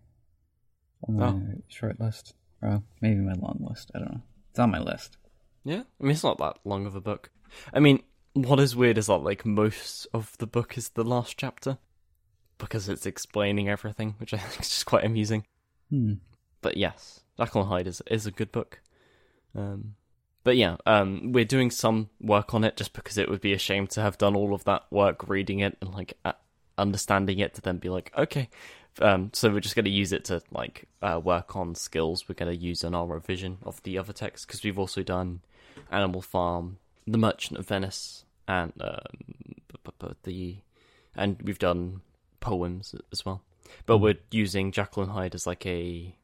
on 1.08 1.16
my 1.18 1.28
Oh. 1.28 1.42
short 1.68 2.00
list. 2.00 2.34
Or 2.62 2.82
maybe 3.02 3.20
my 3.20 3.34
long 3.34 3.66
list. 3.70 3.92
I 3.94 4.00
don't 4.00 4.12
know. 4.14 4.22
It's 4.50 4.60
on 4.60 4.72
my 4.72 4.80
list. 4.80 5.18
yeah, 5.66 5.84
I 6.00 6.04
mean, 6.04 6.12
it's 6.12 6.24
not 6.24 6.38
that 6.40 6.60
long 6.64 6.86
of 6.86 6.96
a 6.96 7.02
book. 7.02 7.30
I 7.74 7.80
mean, 7.80 8.04
what 8.34 8.60
is 8.60 8.76
weird 8.76 8.98
is 8.98 9.08
that, 9.08 9.18
like, 9.18 9.46
most 9.46 10.08
of 10.14 10.38
the 10.38 10.48
book 10.48 10.78
is 10.78 10.90
the 10.90 11.04
last 11.04 11.38
chapter 11.38 11.78
because 12.58 12.88
it's 12.90 13.06
explaining 13.06 13.68
everything, 13.70 14.16
which 14.18 14.34
I 14.34 14.38
think 14.40 14.62
is 14.62 14.70
just 14.70 14.86
quite 14.86 15.04
amusing. 15.06 15.46
Hmm. 15.90 16.14
but 16.62 16.78
yes, 16.78 17.22
Jekyll 17.38 17.62
and 17.62 17.70
Hyde 17.70 17.88
is 17.88 18.02
is 18.10 18.26
a 18.26 18.32
good 18.32 18.52
book. 18.52 18.80
Um, 19.56 19.96
but 20.44 20.58
yeah, 20.58 20.78
um, 20.86 21.32
we're 21.32 21.46
doing 21.46 21.72
some 21.72 22.10
work 22.20 22.54
on 22.54 22.64
it 22.64 22.76
just 22.76 22.94
because 22.94 23.18
it 23.18 23.30
would 23.30 23.42
be 23.42 23.54
a 23.54 23.58
shame 23.58 23.88
to 23.88 24.02
have 24.02 24.18
done 24.18 24.36
all 24.36 24.54
of 24.54 24.66
that 24.66 24.84
work 24.92 25.30
reading 25.30 25.60
it 25.60 25.78
and 25.82 25.94
like 25.94 26.18
uh, 26.26 26.34
understanding 26.78 27.40
it 27.40 27.54
to 27.56 27.62
then 27.62 27.78
be 27.78 27.90
like, 27.90 28.12
okay. 28.18 28.50
Um, 29.02 29.32
so 29.34 29.50
we're 29.50 29.60
just 29.60 29.76
going 29.76 29.86
to 29.86 29.92
use 29.92 30.14
it 30.14 30.26
to 30.26 30.42
like 30.52 30.88
uh, 31.02 31.20
work 31.24 31.56
on 31.56 31.74
skills 31.74 32.30
we're 32.30 32.36
going 32.36 32.54
to 32.56 32.64
use 32.64 32.84
in 32.84 32.94
our 32.94 33.08
revision 33.08 33.58
of 33.64 33.82
the 33.82 33.98
other 33.98 34.14
texts 34.14 34.46
because 34.46 34.64
we've 34.64 34.78
also 34.78 35.02
done 35.02 35.42
Animal 35.90 36.22
Farm, 36.22 36.78
The 37.08 37.18
Merchant 37.18 37.60
of 37.60 37.68
Venice, 37.68 38.26
and 38.48 38.72
um, 38.80 40.14
the 40.24 40.58
and 41.16 41.42
we've 41.42 41.60
done 41.60 42.02
poems 42.40 42.94
as 43.12 43.26
well. 43.26 43.42
But 43.86 43.98
we're 44.00 44.18
using 44.30 44.74
and 44.76 45.12
Hyde 45.12 45.36
as 45.36 45.48
like 45.48 45.66
a 45.66 46.16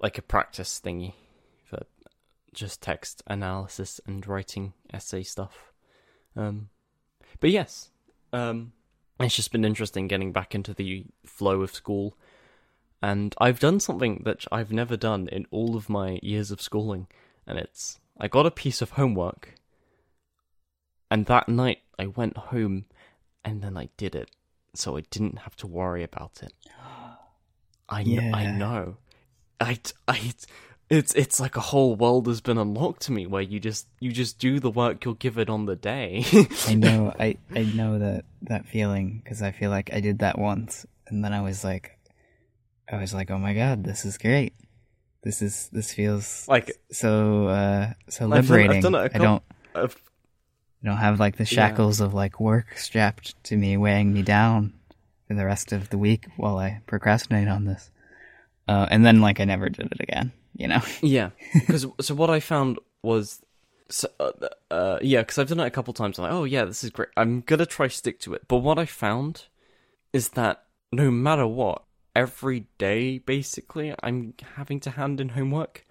like 0.00 0.18
a 0.18 0.22
practice 0.22 0.80
thingy 0.84 1.14
just 2.54 2.82
text 2.82 3.22
analysis 3.26 4.00
and 4.06 4.26
writing 4.26 4.72
essay 4.92 5.22
stuff. 5.22 5.72
Um, 6.36 6.70
but 7.40 7.50
yes, 7.50 7.90
um, 8.32 8.72
it's 9.20 9.36
just 9.36 9.52
been 9.52 9.64
interesting 9.64 10.08
getting 10.08 10.32
back 10.32 10.54
into 10.54 10.74
the 10.74 11.06
flow 11.24 11.62
of 11.62 11.74
school. 11.74 12.16
And 13.02 13.34
I've 13.38 13.60
done 13.60 13.80
something 13.80 14.22
that 14.24 14.46
I've 14.50 14.72
never 14.72 14.96
done 14.96 15.28
in 15.28 15.46
all 15.50 15.76
of 15.76 15.90
my 15.90 16.18
years 16.22 16.50
of 16.50 16.62
schooling, 16.62 17.06
and 17.46 17.58
it's 17.58 18.00
I 18.18 18.28
got 18.28 18.46
a 18.46 18.50
piece 18.50 18.80
of 18.80 18.90
homework, 18.92 19.56
and 21.10 21.26
that 21.26 21.48
night 21.48 21.80
I 21.98 22.06
went 22.06 22.36
home, 22.36 22.86
and 23.44 23.62
then 23.62 23.76
I 23.76 23.90
did 23.98 24.14
it, 24.14 24.30
so 24.72 24.96
I 24.96 25.02
didn't 25.10 25.40
have 25.40 25.54
to 25.56 25.66
worry 25.66 26.02
about 26.02 26.42
it. 26.42 26.54
I 27.90 28.04
kn- 28.04 28.34
I 28.34 28.46
know. 28.50 28.96
I, 29.60 29.78
I, 30.08 30.32
it's 30.90 31.14
it's 31.14 31.40
like 31.40 31.56
a 31.56 31.60
whole 31.60 31.96
world 31.96 32.26
has 32.26 32.40
been 32.40 32.58
unlocked 32.58 33.02
to 33.02 33.12
me 33.12 33.26
where 33.26 33.42
you 33.42 33.58
just 33.58 33.86
you 34.00 34.12
just 34.12 34.38
do 34.38 34.60
the 34.60 34.70
work 34.70 35.04
you're 35.04 35.14
given 35.14 35.48
on 35.48 35.66
the 35.66 35.76
day. 35.76 36.24
I 36.66 36.74
know. 36.74 37.14
I 37.18 37.36
I 37.54 37.62
know 37.64 37.98
that 37.98 38.24
that 38.42 38.66
feeling 38.66 39.20
because 39.22 39.42
I 39.42 39.50
feel 39.52 39.70
like 39.70 39.92
I 39.92 40.00
did 40.00 40.18
that 40.20 40.38
once, 40.38 40.84
and 41.08 41.24
then 41.24 41.32
I 41.32 41.40
was 41.40 41.64
like, 41.64 41.98
I 42.90 42.98
was 42.98 43.14
like, 43.14 43.30
oh 43.30 43.38
my 43.38 43.54
god, 43.54 43.84
this 43.84 44.04
is 44.04 44.18
great. 44.18 44.52
This 45.22 45.40
is 45.40 45.70
this 45.72 45.92
feels 45.94 46.46
like 46.48 46.70
so 46.92 47.48
uh 47.48 47.92
so 48.10 48.26
I've 48.26 48.30
done- 48.30 48.38
I've 48.38 48.50
liberating. 48.50 48.82
done 48.82 48.94
it 48.94 49.12
a 49.12 49.14
I 49.16 49.18
don't 49.18 49.42
I've- 49.74 49.94
I 50.82 50.86
don't 50.88 50.98
have 50.98 51.18
like 51.18 51.36
the 51.38 51.46
shackles 51.46 52.00
of 52.02 52.12
like 52.12 52.38
work 52.38 52.76
strapped 52.76 53.42
to 53.44 53.56
me, 53.56 53.78
weighing 53.78 54.12
me 54.12 54.20
down 54.20 54.74
for 55.26 55.32
the 55.32 55.46
rest 55.46 55.72
of 55.72 55.88
the 55.88 55.96
week 55.96 56.26
while 56.36 56.58
I 56.58 56.82
procrastinate 56.86 57.48
on 57.48 57.64
this. 57.64 57.90
Uh, 58.66 58.86
and 58.90 59.04
then 59.04 59.20
like 59.20 59.40
I 59.40 59.44
never 59.44 59.68
did 59.68 59.86
it 59.92 60.00
again. 60.00 60.32
You 60.56 60.68
know. 60.68 60.82
yeah, 61.02 61.30
because 61.52 61.86
so 62.00 62.14
what 62.14 62.30
I 62.30 62.40
found 62.40 62.78
was. 63.02 63.40
So, 63.90 64.08
uh, 64.18 64.30
uh, 64.70 64.98
yeah, 65.02 65.20
because 65.20 65.38
I've 65.38 65.48
done 65.48 65.60
it 65.60 65.66
a 65.66 65.70
couple 65.70 65.92
times. 65.92 66.18
I'm 66.18 66.24
like, 66.24 66.32
oh 66.32 66.44
yeah, 66.44 66.64
this 66.64 66.82
is 66.82 66.90
great. 66.90 67.10
I'm 67.16 67.42
gonna 67.42 67.66
try 67.66 67.88
stick 67.88 68.18
to 68.20 68.34
it. 68.34 68.48
But 68.48 68.58
what 68.58 68.78
I 68.78 68.86
found 68.86 69.44
is 70.12 70.30
that 70.30 70.64
no 70.90 71.10
matter 71.10 71.46
what, 71.46 71.82
every 72.16 72.66
day 72.78 73.18
basically, 73.18 73.94
I'm 74.02 74.34
having 74.56 74.80
to 74.80 74.90
hand 74.90 75.20
in 75.20 75.30
homework. 75.30 75.84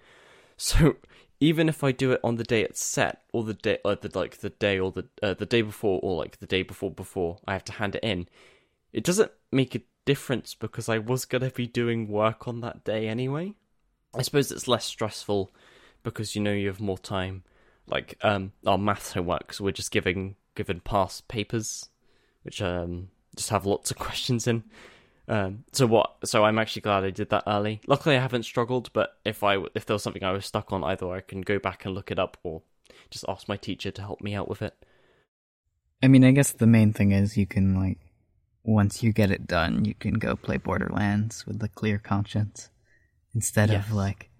So 0.56 0.96
even 1.40 1.68
if 1.68 1.84
I 1.84 1.92
do 1.92 2.12
it 2.12 2.20
on 2.24 2.36
the 2.36 2.44
day 2.44 2.62
it's 2.62 2.82
set, 2.82 3.22
or 3.32 3.44
the 3.44 3.54
day, 3.54 3.78
uh, 3.84 3.96
the 4.00 4.10
like 4.18 4.38
the 4.38 4.50
day, 4.50 4.78
or 4.78 4.92
the 4.92 5.06
uh, 5.22 5.34
the 5.34 5.46
day 5.46 5.62
before, 5.62 6.00
or 6.02 6.16
like 6.16 6.38
the 6.38 6.46
day 6.46 6.62
before 6.62 6.90
before, 6.90 7.38
I 7.46 7.52
have 7.52 7.64
to 7.64 7.72
hand 7.72 7.96
it 7.96 8.04
in. 8.04 8.28
It 8.92 9.04
doesn't 9.04 9.32
make 9.52 9.74
a 9.74 9.82
difference 10.04 10.54
because 10.54 10.88
I 10.88 10.98
was 10.98 11.24
gonna 11.24 11.50
be 11.50 11.66
doing 11.66 12.08
work 12.08 12.46
on 12.48 12.60
that 12.60 12.84
day 12.84 13.08
anyway. 13.08 13.54
I 14.14 14.22
suppose 14.22 14.52
it's 14.52 14.68
less 14.68 14.84
stressful 14.84 15.50
because 16.02 16.36
you 16.36 16.42
know 16.42 16.52
you 16.52 16.68
have 16.68 16.80
more 16.80 16.98
time. 16.98 17.42
Like 17.86 18.16
um, 18.22 18.52
our 18.66 18.78
maths 18.78 19.12
homework, 19.12 19.52
so 19.52 19.64
we're 19.64 19.72
just 19.72 19.90
giving 19.90 20.36
given 20.54 20.80
past 20.80 21.28
papers, 21.28 21.88
which 22.42 22.62
um 22.62 23.08
just 23.36 23.50
have 23.50 23.66
lots 23.66 23.90
of 23.90 23.98
questions 23.98 24.46
in. 24.46 24.64
Um, 25.26 25.64
so 25.72 25.86
what? 25.86 26.16
So 26.24 26.44
I'm 26.44 26.58
actually 26.58 26.82
glad 26.82 27.04
I 27.04 27.10
did 27.10 27.30
that 27.30 27.44
early. 27.46 27.80
Luckily, 27.86 28.16
I 28.16 28.20
haven't 28.20 28.44
struggled. 28.44 28.92
But 28.92 29.18
if 29.24 29.42
I 29.42 29.58
if 29.74 29.86
there 29.86 29.94
was 29.94 30.02
something 30.02 30.24
I 30.24 30.32
was 30.32 30.46
stuck 30.46 30.72
on, 30.72 30.84
either 30.84 31.10
I 31.10 31.20
can 31.20 31.40
go 31.40 31.58
back 31.58 31.84
and 31.84 31.94
look 31.94 32.10
it 32.10 32.18
up, 32.18 32.36
or 32.42 32.62
just 33.10 33.24
ask 33.28 33.48
my 33.48 33.56
teacher 33.56 33.90
to 33.90 34.02
help 34.02 34.20
me 34.20 34.34
out 34.34 34.48
with 34.48 34.62
it. 34.62 34.74
I 36.02 36.08
mean, 36.08 36.24
I 36.24 36.32
guess 36.32 36.52
the 36.52 36.66
main 36.66 36.92
thing 36.92 37.12
is 37.12 37.36
you 37.36 37.46
can 37.46 37.74
like 37.74 37.98
once 38.64 39.02
you 39.02 39.12
get 39.12 39.30
it 39.30 39.46
done, 39.46 39.84
you 39.84 39.94
can 39.94 40.14
go 40.14 40.34
play 40.36 40.56
Borderlands 40.56 41.46
with 41.46 41.62
a 41.62 41.68
clear 41.68 41.98
conscience 41.98 42.70
instead 43.34 43.70
Yes. 43.70 43.86
of 43.86 43.92
like 43.92 44.30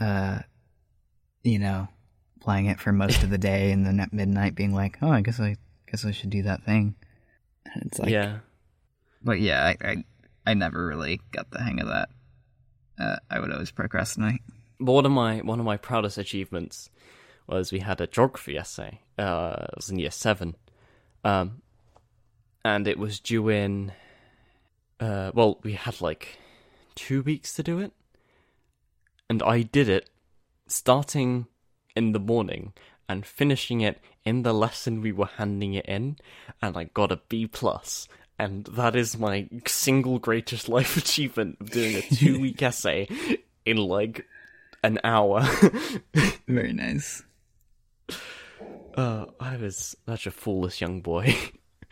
uh 0.00 0.40
you 1.42 1.58
know, 1.58 1.88
playing 2.40 2.66
it 2.66 2.80
for 2.80 2.92
most 2.92 3.22
of 3.22 3.30
the 3.30 3.38
day 3.52 3.70
and 3.72 3.84
then 3.86 4.00
at 4.00 4.12
midnight 4.12 4.54
being 4.54 4.74
like, 4.74 4.98
"Oh, 5.02 5.10
I 5.10 5.20
guess 5.20 5.40
I 5.40 5.56
guess 5.90 6.04
I 6.04 6.10
should 6.10 6.30
do 6.30 6.42
that 6.44 6.62
thing." 6.64 6.94
And 7.74 7.84
it's 7.86 7.98
like 7.98 8.10
yeah, 8.10 8.38
But 9.22 9.40
yeah, 9.40 9.64
I, 9.64 9.76
I 9.88 10.04
I 10.46 10.54
never 10.54 10.86
really 10.86 11.20
got 11.32 11.50
the 11.50 11.62
hang 11.62 11.80
of 11.80 11.88
that. 11.88 12.08
Uh, 12.98 13.16
I 13.30 13.40
would 13.40 13.52
always 13.52 13.72
procrastinate. 13.72 14.40
but 14.78 14.92
one 14.92 15.06
of 15.06 15.12
my 15.12 15.38
one 15.40 15.58
of 15.60 15.66
my 15.66 15.76
proudest 15.76 16.16
achievements 16.18 16.88
was 17.46 17.72
we 17.72 17.80
had 17.80 18.00
a 18.00 18.06
geography 18.06 18.56
essay. 18.56 19.00
Uh, 19.18 19.66
it 19.68 19.76
was 19.76 19.90
in 19.90 19.98
year 19.98 20.10
seven, 20.10 20.56
um, 21.24 21.60
and 22.64 22.88
it 22.88 22.98
was 22.98 23.20
due 23.20 23.48
in. 23.48 23.92
Uh, 25.00 25.30
well, 25.34 25.58
we 25.62 25.74
had 25.74 26.00
like 26.00 26.38
two 26.94 27.22
weeks 27.22 27.54
to 27.54 27.62
do 27.62 27.78
it, 27.78 27.92
and 29.28 29.42
I 29.42 29.62
did 29.62 29.88
it 29.88 30.08
starting 30.66 31.46
in 31.94 32.12
the 32.12 32.20
morning 32.20 32.72
and 33.08 33.26
finishing 33.26 33.80
it 33.80 34.00
in 34.24 34.42
the 34.42 34.54
lesson 34.54 35.02
we 35.02 35.12
were 35.12 35.28
handing 35.36 35.74
it 35.74 35.86
in, 35.86 36.16
and 36.62 36.76
I 36.76 36.84
got 36.84 37.12
a 37.12 37.20
B 37.28 37.46
plus. 37.46 38.08
And 38.38 38.64
that 38.66 38.96
is 38.96 39.18
my 39.18 39.48
single 39.66 40.18
greatest 40.18 40.68
life 40.76 40.96
achievement 40.96 41.58
of 41.60 41.70
doing 41.70 41.96
a 41.96 42.02
two 42.14 42.40
week 42.40 42.62
essay 42.62 43.08
in 43.64 43.76
like 43.76 44.26
an 44.82 44.98
hour. 45.04 45.42
Very 46.48 46.72
nice. 46.72 47.22
uh, 48.96 49.26
I 49.38 49.56
was 49.56 49.96
such 50.06 50.26
a 50.26 50.30
foolish 50.30 50.80
young 50.80 51.00
boy. 51.00 51.36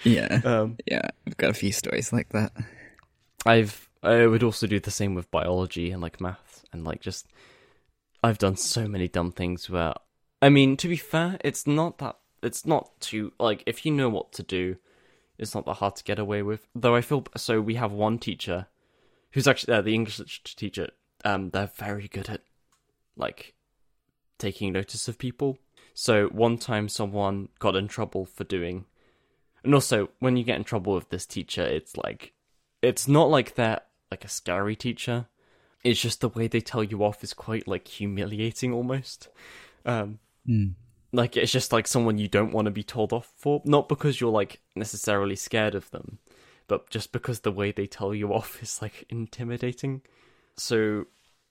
Yeah. 0.05 0.41
um, 0.45 0.77
Yeah, 0.87 1.09
I've 1.27 1.37
got 1.37 1.51
a 1.51 1.55
few 1.55 1.73
stories 1.73 2.13
like 2.13 2.31
that. 2.31 2.53
I've 3.47 3.89
I 4.03 4.27
would 4.27 4.43
also 4.43 4.67
do 4.67 4.81
the 4.81 4.91
same 4.91 5.15
with 5.15 5.31
biology 5.31 5.91
and 5.91 6.03
like 6.03 6.21
math 6.21 6.65
and 6.73 6.85
like 6.85 7.01
just 7.01 7.27
I've 8.23 8.39
done 8.39 8.57
so 8.57 8.89
many 8.89 9.09
dumb 9.09 9.33
things 9.33 9.71
where 9.71 9.95
I 10.41 10.49
mean 10.49 10.77
to 10.79 10.89
be 10.89 10.97
fair 10.97 11.39
it's 11.45 11.67
not 11.67 11.99
that 11.99 12.17
it's 12.43 12.67
not 12.67 13.01
too 13.01 13.33
like 13.39 13.63
if 13.67 13.87
you 13.87 13.93
know 13.93 14.09
what 14.09 14.33
to 14.35 14.43
do 14.43 14.77
it's 15.39 15.55
not 15.55 15.67
that 15.67 15.75
hard 15.75 15.97
to 15.97 16.05
get 16.05 16.19
away 16.19 16.43
with 16.43 16.67
though 16.75 16.95
I 16.97 17.01
feel 17.01 17.25
so 17.37 17.61
we 17.61 17.75
have 17.77 17.93
one 17.93 18.19
teacher 18.19 18.67
who's 19.33 19.49
actually 19.49 19.75
uh, 19.75 19.83
the 19.83 19.95
English 19.95 20.19
literature 20.19 20.57
teacher 20.57 20.89
um 21.25 21.51
they're 21.51 21.71
very 21.77 22.09
good 22.09 22.29
at 22.29 22.43
like 23.17 23.55
taking 24.39 24.73
notice 24.73 25.07
of 25.07 25.19
people 25.19 25.59
so 25.95 26.27
one 26.29 26.59
time 26.59 26.89
someone 26.89 27.49
got 27.59 27.77
in 27.77 27.87
trouble 27.87 28.25
for 28.25 28.45
doing 28.45 28.87
And 29.65 29.75
also, 29.75 30.09
when 30.19 30.37
you 30.37 30.45
get 30.45 30.57
in 30.57 30.65
trouble 30.65 30.95
with 30.95 31.11
this 31.11 31.27
teacher, 31.27 31.63
it's 31.63 31.97
like, 31.97 32.33
it's 32.83 33.07
not 33.07 33.31
like 33.31 33.55
they're 33.55 33.81
like 34.11 34.25
a 34.25 34.29
scary 34.29 34.75
teacher. 34.77 35.27
It's 35.85 36.01
just 36.01 36.21
the 36.21 36.29
way 36.29 36.47
they 36.49 36.61
tell 36.61 36.83
you 36.85 37.03
off 37.05 37.23
is 37.25 37.33
quite 37.35 37.67
like 37.69 37.87
humiliating 37.89 38.73
almost. 38.73 39.29
Um, 39.85 40.19
Mm. 40.49 40.75
like 41.13 41.37
it's 41.37 41.53
just 41.53 41.73
like 41.73 41.87
someone 41.87 42.19
you 42.19 42.27
don't 42.27 42.51
want 42.53 42.65
to 42.65 42.73
be 42.73 42.83
told 42.83 43.13
off 43.13 43.33
for, 43.37 43.63
not 43.65 43.89
because 43.89 44.21
you're 44.21 44.33
like 44.33 44.61
necessarily 44.75 45.37
scared 45.37 45.77
of 45.77 45.89
them, 45.93 46.19
but 46.67 46.91
just 46.91 47.13
because 47.13 47.41
the 47.41 47.53
way 47.53 47.71
they 47.71 47.87
tell 47.87 48.13
you 48.13 48.33
off 48.35 48.61
is 48.61 48.83
like 48.83 49.05
intimidating. 49.09 50.03
So, 50.57 51.05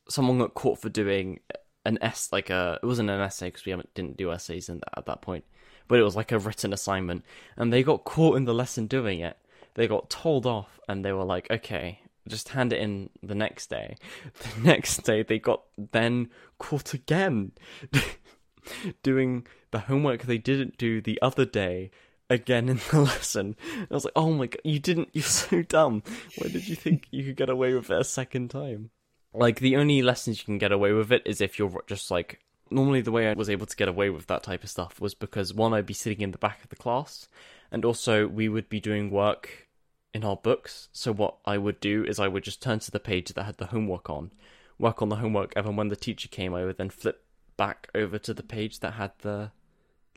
someone 0.09 0.39
got 0.39 0.55
caught 0.55 0.82
for 0.82 0.89
doing 0.89 1.39
an 1.86 1.97
s 2.01 2.30
like 2.34 2.49
a 2.49 2.80
it 2.84 2.86
wasn't 2.86 3.09
an 3.09 3.22
essay 3.22 3.47
because 3.47 3.66
we 3.66 3.72
haven't 3.72 3.93
didn't 3.93 4.18
do 4.18 4.32
essays 4.32 4.68
in 4.68 4.82
at 4.97 5.05
that 5.05 5.22
point, 5.22 5.45
but 5.92 6.00
it 6.00 6.04
was 6.04 6.16
like 6.16 6.32
a 6.32 6.39
written 6.39 6.72
assignment, 6.72 7.26
and 7.58 7.74
they 7.74 7.84
got 7.84 8.06
caught 8.06 8.38
in 8.38 8.46
the 8.46 8.54
lesson 8.54 8.88
doing 8.88 9.20
it. 9.20 9.38
They 9.74 9.89
got 9.89 10.10
told 10.10 10.46
off, 10.46 10.80
and 10.88 11.04
they 11.04 11.12
were 11.12 11.26
like, 11.26 11.52
"Okay, 11.52 12.00
just 12.30 12.48
hand 12.48 12.72
it 12.72 12.80
in 12.80 13.10
the 13.22 13.36
next 13.36 13.70
day." 13.70 13.98
The 14.56 14.62
next 14.62 15.04
day, 15.04 15.22
they 15.22 15.38
got 15.38 15.64
then 15.92 16.30
caught 16.60 16.94
again 16.94 17.52
doing 19.04 19.46
the 19.72 19.80
homework 19.80 20.22
they 20.22 20.38
didn't 20.38 20.78
do 20.78 21.02
the 21.02 21.20
other 21.22 21.44
day 21.44 21.92
again 22.30 22.70
in 22.70 22.80
the 22.89 23.02
lesson. 23.12 23.58
I 23.78 23.94
was 23.94 24.06
like, 24.06 24.14
"Oh 24.16 24.32
my 24.32 24.48
god, 24.48 24.62
you 24.64 24.80
didn't! 24.80 25.10
You're 25.12 25.26
so 25.26 25.62
dumb. 25.62 26.04
Why 26.38 26.48
did 26.48 26.70
you 26.70 26.78
think 26.78 27.10
you 27.12 27.26
could 27.26 27.36
get 27.36 27.50
away 27.50 27.74
with 27.74 27.89
it 27.89 28.00
a 28.00 28.06
second 28.06 28.50
time?" 28.50 28.92
Like 29.34 29.60
the 29.60 29.76
only 29.76 30.02
lessons 30.02 30.39
you 30.39 30.46
can 30.46 30.58
get 30.58 30.72
away 30.72 30.94
with 30.94 31.12
it 31.12 31.24
is 31.26 31.42
if 31.42 31.60
you're 31.60 31.84
just 31.86 32.10
like 32.10 32.39
normally 32.72 33.02
the 33.02 33.12
way 33.12 33.30
I 33.30 33.34
was 33.34 33.50
able 33.50 33.66
to 33.66 33.76
get 33.76 33.88
away 33.88 34.10
with 34.10 34.28
that 34.28 34.44
type 34.44 34.64
of 34.64 34.70
stuff 34.70 35.00
was 35.00 35.14
because 35.14 35.54
one 35.54 35.74
I'd 35.74 35.86
be 35.86 35.94
sitting 35.94 36.22
in 36.22 36.32
the 36.32 36.38
back 36.38 36.64
of 36.64 36.70
the 36.70 36.76
class 36.76 37.28
and 37.72 37.86
also 37.86 38.28
we 38.28 38.50
would 38.50 38.70
be 38.70 38.80
doing 38.80 39.10
work 39.12 39.68
in 40.14 40.24
our 40.24 40.36
books. 40.36 40.90
So 40.92 41.14
what 41.14 41.38
I 41.46 41.58
would 41.58 41.80
do 41.80 42.04
is 42.04 42.20
I 42.20 42.28
would 42.28 42.44
just 42.44 42.62
turn 42.62 42.80
to 42.80 42.92
the 42.92 43.00
page 43.00 43.30
that 43.30 43.44
had 43.44 43.58
the 43.58 43.68
homework 43.68 44.10
on, 44.10 44.32
work 44.80 45.02
on 45.02 45.10
the 45.10 45.18
homework, 45.18 45.54
and 45.56 45.78
when 45.78 45.90
the 45.90 45.96
teacher 45.96 46.28
came 46.28 46.54
I 46.54 46.66
would 46.66 46.78
then 46.78 46.90
flip 46.90 47.24
back 47.58 47.90
over 47.94 48.18
to 48.18 48.34
the 48.34 48.44
page 48.44 48.80
that 48.80 48.94
had 48.94 49.12
the 49.20 49.52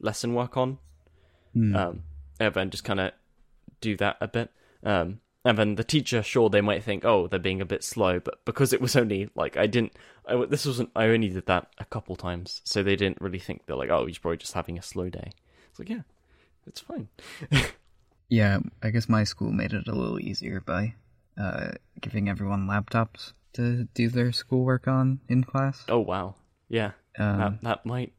lesson 0.01 0.35
work 0.35 0.57
on. 0.57 0.79
Mm. 1.57 1.77
Um 1.77 2.03
and 2.41 2.55
then 2.55 2.71
just 2.71 2.85
kinda 2.85 3.13
do 3.81 3.97
that 3.97 4.17
a 4.21 4.29
bit. 4.29 4.51
Um 4.83 5.21
and 5.45 5.59
then 5.59 5.74
the 5.74 5.84
teacher, 5.84 6.22
sure, 6.22 6.49
they 6.49 6.61
might 6.61 6.82
think, 6.84 7.05
oh, 7.05 7.26
they're 7.26 7.38
being 7.38 7.61
a 7.61 7.66
bit 7.66 7.84
slow, 7.84 8.18
but 8.20 8.45
because 8.45 8.72
it 8.72 8.80
was 8.80 8.97
only 8.97 9.28
like 9.34 9.57
I 9.57 9.66
didn't, 9.66 9.92
I 10.26 10.45
this 10.47 10.64
wasn't, 10.66 10.90
I 10.97 11.07
only 11.07 11.28
did 11.28 11.47
that 11.47 11.68
a 11.78 11.84
couple 11.84 12.16
times, 12.16 12.61
so 12.64 12.82
they 12.82 12.97
didn't 12.97 13.20
really 13.20 13.38
think 13.38 13.66
they're 13.66 13.76
like, 13.76 13.90
oh, 13.90 14.07
he's 14.07 14.18
probably 14.18 14.38
just 14.38 14.55
having 14.55 14.78
a 14.78 14.82
slow 14.82 15.09
day. 15.11 15.32
It's 15.70 15.78
like, 15.78 15.90
yeah, 15.90 16.03
it's 16.66 16.80
fine. 16.80 17.09
Yeah, 18.30 18.61
I 18.82 18.88
guess 18.90 19.09
my 19.09 19.22
school 19.22 19.53
made 19.53 19.74
it 19.74 19.86
a 19.86 19.95
little 19.95 20.18
easier 20.18 20.61
by 20.61 20.95
uh, 21.38 21.72
giving 22.01 22.28
everyone 22.28 22.66
laptops 22.66 23.32
to 23.53 23.84
do 23.95 24.09
their 24.09 24.32
schoolwork 24.32 24.88
on 24.88 25.20
in 25.28 25.45
class. 25.45 25.84
Oh 25.88 26.01
wow, 26.01 26.34
yeah, 26.68 26.92
Um, 27.18 27.38
that 27.38 27.61
that 27.62 27.86
might, 27.86 28.12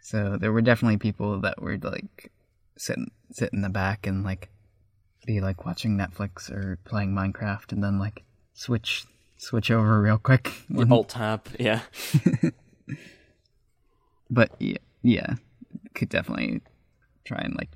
So 0.00 0.36
there 0.38 0.52
were 0.52 0.60
definitely 0.60 0.98
people 0.98 1.40
that 1.40 1.60
would 1.62 1.82
like 1.82 2.30
sit 2.76 2.98
sit 3.32 3.52
in 3.52 3.62
the 3.62 3.70
back 3.70 4.06
and 4.06 4.22
like 4.22 4.50
be 5.26 5.40
like 5.40 5.66
watching 5.66 5.96
Netflix 5.98 6.50
or 6.50 6.78
playing 6.84 7.12
Minecraft 7.12 7.72
and 7.72 7.82
then 7.84 7.98
like 7.98 8.22
switch 8.54 9.04
switch 9.36 9.70
over 9.70 10.00
real 10.00 10.18
quick. 10.18 10.52
when- 10.68 10.90
alt 10.92 11.10
tab, 11.10 11.46
yeah, 11.58 11.80
But 14.30 14.50
yeah, 14.58 14.78
yeah, 15.02 15.34
could 15.94 16.08
definitely 16.08 16.60
try 17.24 17.38
and 17.38 17.54
like 17.56 17.70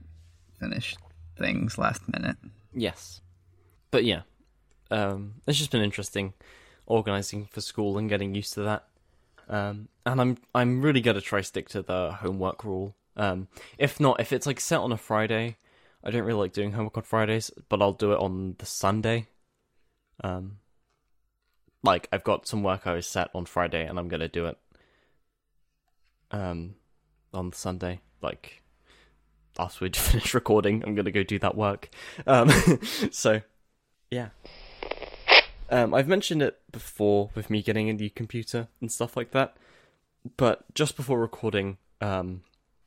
finish 0.59 0.97
things 1.39 1.79
last 1.79 2.03
minute. 2.13 2.37
yes, 2.75 3.21
but 3.91 4.05
yeah, 4.05 4.23
um, 4.91 5.35
it's 5.47 5.59
just 5.59 5.71
been 5.71 5.83
interesting 5.83 6.33
organizing 6.87 7.47
for 7.47 7.61
school 7.61 7.99
and 7.99 8.09
getting 8.09 8.35
used 8.35 8.53
to 8.55 8.63
that. 8.63 8.85
Um, 9.49 9.89
and 10.05 10.21
I'm 10.21 10.39
I'm 10.55 10.83
really 10.83 11.01
gonna 11.01 11.21
try 11.21 11.41
stick 11.41 11.69
to 11.71 11.83
the 11.83 12.13
homework 12.21 12.65
rule. 12.65 12.95
Um, 13.17 13.49
if 13.79 14.01
not, 14.01 14.21
if 14.21 14.33
it's 14.33 14.47
like 14.47 14.59
set 14.61 14.81
on 14.81 14.91
a 14.93 14.97
Friday, 14.97 15.57
I 16.03 16.11
don't 16.11 16.25
really 16.25 16.41
like 16.41 16.53
doing 16.53 16.73
homework 16.73 16.97
on 16.97 17.03
Fridays, 17.03 17.51
but 17.69 17.83
I'll 17.83 17.93
do 17.93 18.13
it 18.13 18.19
on 18.19 18.57
the 18.59 18.67
Sunday. 18.67 19.27
Um, 20.25 20.59
like 21.83 22.09
I've 22.13 22.25
got 22.25 22.47
some 22.47 22.63
work 22.63 22.87
I 22.87 22.95
was 22.95 23.07
set 23.07 23.31
on 23.35 23.45
Friday, 23.47 23.87
and 23.87 23.99
I'm 23.99 24.09
gonna 24.09 24.29
do 24.29 24.47
it. 24.47 24.59
Um, 26.31 26.77
on 27.35 27.53
Sunday, 27.53 28.01
like 28.23 28.63
after 29.59 29.85
we 29.85 29.91
finish 29.95 30.33
recording, 30.35 30.83
I'm 30.87 30.95
gonna 30.95 31.11
go 31.11 31.23
do 31.23 31.39
that 31.41 31.57
work. 31.57 31.91
Um, 32.27 32.51
so 33.11 33.43
yeah. 34.11 34.29
Um, 35.69 35.95
I've 35.95 36.09
mentioned 36.09 36.43
it 36.43 36.59
before 36.73 37.31
with 37.35 37.49
me 37.49 37.63
getting 37.63 37.89
a 37.89 37.93
new 37.93 38.11
computer 38.11 38.69
and 38.81 38.91
stuff 38.91 39.17
like 39.17 39.31
that, 39.33 39.57
but 40.37 40.65
just 40.75 40.97
before 40.97 41.21
recording, 41.21 41.79
um, 42.01 42.43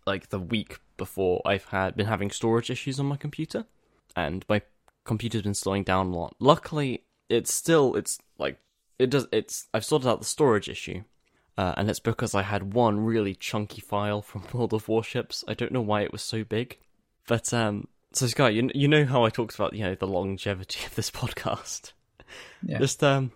like 0.05 0.29
the 0.29 0.39
week 0.39 0.79
before, 0.97 1.41
I've 1.45 1.65
had 1.65 1.95
been 1.95 2.07
having 2.07 2.31
storage 2.31 2.69
issues 2.69 2.99
on 2.99 3.05
my 3.05 3.17
computer, 3.17 3.65
and 4.15 4.45
my 4.47 4.61
computer's 5.03 5.41
been 5.41 5.53
slowing 5.53 5.83
down 5.83 6.07
a 6.07 6.17
lot. 6.17 6.35
Luckily, 6.39 7.03
it's 7.29 7.53
still 7.53 7.95
it's 7.95 8.19
like 8.37 8.59
it 8.99 9.09
does 9.09 9.27
it's 9.31 9.67
I've 9.73 9.85
sorted 9.85 10.07
out 10.07 10.19
the 10.19 10.25
storage 10.25 10.69
issue, 10.69 11.03
uh, 11.57 11.73
and 11.77 11.89
it's 11.89 11.99
because 11.99 12.35
I 12.35 12.43
had 12.43 12.73
one 12.73 12.99
really 12.99 13.35
chunky 13.35 13.81
file 13.81 14.21
from 14.21 14.43
World 14.53 14.73
of 14.73 14.87
Warships. 14.87 15.43
I 15.47 15.53
don't 15.53 15.71
know 15.71 15.81
why 15.81 16.01
it 16.01 16.11
was 16.11 16.21
so 16.21 16.43
big, 16.43 16.77
but 17.27 17.53
um, 17.53 17.87
so 18.13 18.27
Sky, 18.27 18.49
you 18.49 18.69
you 18.73 18.87
know 18.87 19.05
how 19.05 19.25
I 19.25 19.29
talked 19.29 19.55
about 19.55 19.73
you 19.73 19.83
know 19.83 19.95
the 19.95 20.07
longevity 20.07 20.85
of 20.85 20.95
this 20.95 21.11
podcast. 21.11 21.93
Yeah. 22.61 22.79
Just 22.79 23.03
um, 23.03 23.31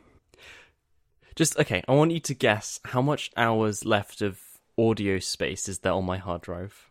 just 1.36 1.58
okay. 1.60 1.84
I 1.88 1.94
want 1.94 2.12
you 2.12 2.20
to 2.22 2.34
guess 2.34 2.80
how 2.86 3.02
much 3.02 3.32
hours 3.38 3.86
left 3.86 4.22
of 4.22 4.40
audio 4.78 5.20
space 5.20 5.68
is 5.68 5.80
there 5.80 5.94
on 5.94 6.06
my 6.06 6.18
hard 6.18 6.42
drive. 6.42 6.87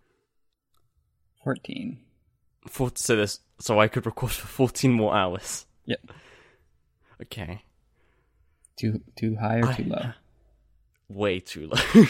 Fourteen. 1.47 1.99
For 2.68 2.90
so 2.97 3.14
this, 3.14 3.38
so 3.61 3.78
I 3.78 3.86
could 3.86 4.05
record 4.05 4.32
for 4.32 4.49
fourteen 4.49 4.90
more 4.90 5.14
hours. 5.14 5.64
Yep. 5.84 6.01
Okay. 7.22 7.62
Too 8.76 9.01
too 9.14 9.36
high 9.36 9.61
or 9.61 9.72
too 9.72 9.84
I- 9.84 9.97
low? 9.97 10.11
Way 11.09 11.38
too 11.38 11.68
low. 11.68 12.05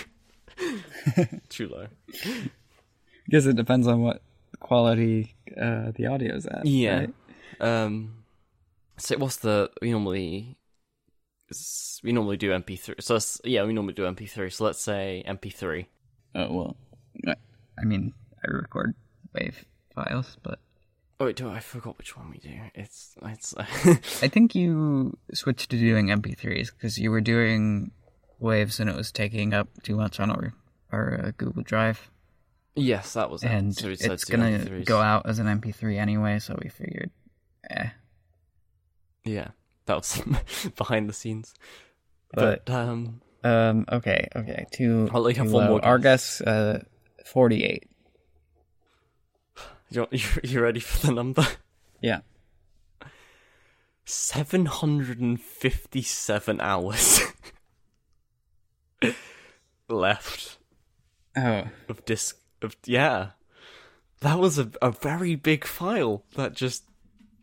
too 1.51 1.69
low. 1.69 1.87
Because 3.27 3.47
it 3.47 3.57
depends 3.57 3.87
on 3.87 4.01
what 4.01 4.23
quality 4.59 5.35
uh, 5.55 5.93
the 5.95 6.07
audio's 6.07 6.47
at. 6.47 6.65
Yeah. 6.65 7.01
right? 7.01 7.15
Um. 7.61 8.25
So 8.97 9.19
what's 9.19 9.37
the 9.37 9.71
we 9.83 9.91
normally 9.91 10.57
we 12.03 12.13
normally 12.13 12.39
do 12.39 12.53
MP3. 12.53 13.03
So 13.03 13.19
yeah, 13.45 13.65
we 13.65 13.75
normally 13.75 13.93
do 13.93 14.05
MP3. 14.05 14.51
So 14.51 14.65
let's 14.65 14.81
say 14.81 15.23
MP3. 15.29 15.85
Oh 16.37 16.53
well. 16.55 16.77
I- 17.29 17.35
I 17.79 17.85
mean, 17.85 18.15
I 18.43 18.51
record 18.51 18.95
wave 19.39 19.65
files, 19.95 20.37
but 20.43 20.59
Oh 21.19 21.25
wait, 21.25 21.37
do 21.37 21.49
I 21.49 21.61
forgot 21.61 21.97
which 21.97 22.15
one 22.17 22.31
we 22.31 22.39
do? 22.39 22.53
It's 22.75 23.15
it's. 23.23 23.55
I 23.59 24.29
think 24.29 24.55
you 24.55 25.17
switched 25.33 25.71
to 25.71 25.79
doing 25.79 26.09
MP3s 26.09 26.73
because 26.73 26.99
you 26.99 27.11
were 27.11 27.23
doing 27.23 27.91
waves 28.39 28.81
and 28.81 28.91
it 28.91 28.97
was 28.97 29.11
taking 29.13 29.55
up 29.55 29.69
too 29.83 29.97
much 29.97 30.21
on 30.21 30.31
our 30.31 30.53
our 30.93 31.21
uh, 31.27 31.31
Google 31.39 31.63
Drive, 31.63 32.11
yes, 32.75 33.15
that 33.15 33.31
was 33.31 33.43
it. 33.43 33.49
and 33.49 33.75
so 33.75 33.87
we 33.87 33.95
it's 33.95 34.27
to 34.27 34.33
gonna 34.33 34.59
MP3s. 34.59 34.85
go 34.85 35.01
out 35.01 35.27
as 35.27 35.39
an 35.39 35.47
MP3 35.47 35.99
anyway. 35.99 36.39
So 36.39 36.55
we 36.63 36.69
figured, 36.69 37.11
eh. 37.71 37.89
Yeah, 39.25 39.49
that 39.87 39.97
was 39.97 40.23
behind 40.77 41.09
the 41.09 41.13
scenes. 41.15 41.55
But- 42.35 42.67
But, 42.67 42.75
um, 42.75 43.21
Um. 43.43 43.85
Okay. 43.91 44.29
Okay. 44.37 44.67
Too. 44.73 45.09
I'll 45.13 45.25
have 45.25 45.51
one 45.53 45.65
low. 45.65 45.71
more 45.71 45.85
Our 45.85 45.99
guess. 45.99 46.41
Uh. 46.41 46.83
Forty-eight. 47.25 47.89
You 49.91 50.07
you 50.13 50.25
you 50.43 50.61
ready 50.61 50.81
for 50.81 51.07
the 51.07 51.13
number? 51.13 51.47
Yeah. 52.01 52.21
Seven 54.05 54.67
hundred 54.67 55.21
and 55.21 55.41
fifty-seven 55.41 56.61
hours 56.61 57.21
left 59.89 60.59
Oh. 61.37 61.65
of 61.89 62.05
disc 62.05 62.39
of 62.63 62.77
yeah. 62.85 63.31
That 64.21 64.39
was 64.39 64.59
a 64.59 64.71
a 64.81 64.91
very 64.91 65.35
big 65.35 65.65
file 65.65 66.25
that 66.35 66.55
just 66.55 66.85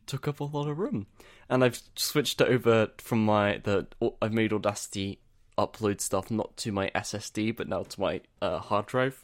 took 0.07 0.27
up 0.27 0.39
a 0.39 0.45
lot 0.45 0.67
of 0.67 0.79
room, 0.79 1.07
and 1.49 1.63
I've 1.63 1.79
switched 1.95 2.41
it 2.41 2.47
over 2.47 2.89
from 2.97 3.23
my 3.25 3.59
the 3.63 3.87
I've 4.21 4.33
made 4.33 4.51
Audacity 4.53 5.19
upload 5.57 6.01
stuff 6.01 6.31
not 6.31 6.57
to 6.57 6.71
my 6.71 6.89
SSD 6.95 7.55
but 7.55 7.67
now 7.67 7.83
to 7.83 8.01
my 8.01 8.21
uh, 8.41 8.57
hard 8.59 8.87
drive, 8.87 9.23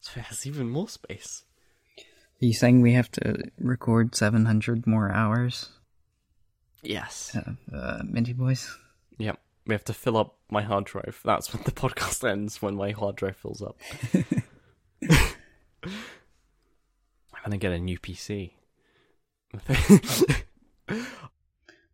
so 0.00 0.20
it 0.20 0.24
has 0.26 0.46
even 0.46 0.70
more 0.70 0.88
space. 0.88 1.44
Are 2.40 2.46
you 2.46 2.52
saying 2.54 2.80
we 2.82 2.92
have 2.92 3.10
to 3.12 3.50
record 3.58 4.14
seven 4.14 4.44
hundred 4.46 4.86
more 4.86 5.10
hours 5.12 5.70
Yes. 6.82 7.34
of 7.36 7.56
uh, 7.74 8.02
Minty 8.04 8.32
Boys? 8.32 8.76
Yep. 9.18 9.40
We 9.66 9.74
have 9.74 9.84
to 9.86 9.92
fill 9.92 10.16
up 10.16 10.36
my 10.48 10.62
hard 10.62 10.84
drive. 10.84 11.20
That's 11.24 11.52
when 11.52 11.62
the 11.64 11.72
podcast 11.72 12.26
ends, 12.28 12.62
when 12.62 12.76
my 12.76 12.92
hard 12.92 13.16
drive 13.16 13.36
fills 13.36 13.60
up. 13.60 13.76
I'm 15.84 17.42
going 17.44 17.50
to 17.52 17.56
get 17.58 17.72
a 17.72 17.78
new 17.78 17.98
PC. 17.98 18.52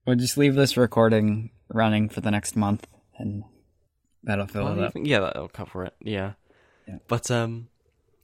We'll 0.06 0.16
just 0.16 0.36
leave 0.36 0.54
this 0.54 0.76
recording 0.76 1.50
running 1.68 2.10
for 2.10 2.20
the 2.20 2.30
next 2.30 2.56
month, 2.56 2.86
and 3.16 3.42
that'll 4.22 4.46
fill 4.46 4.64
Well, 4.64 4.78
it 4.78 4.84
up. 4.84 4.92
think- 4.92 5.06
yeah, 5.06 5.20
that'll 5.20 5.48
cover 5.48 5.86
it. 5.86 5.94
Yeah. 5.98 6.32
Yeah. 6.86 6.98
But 7.08 7.30
um, 7.30 7.68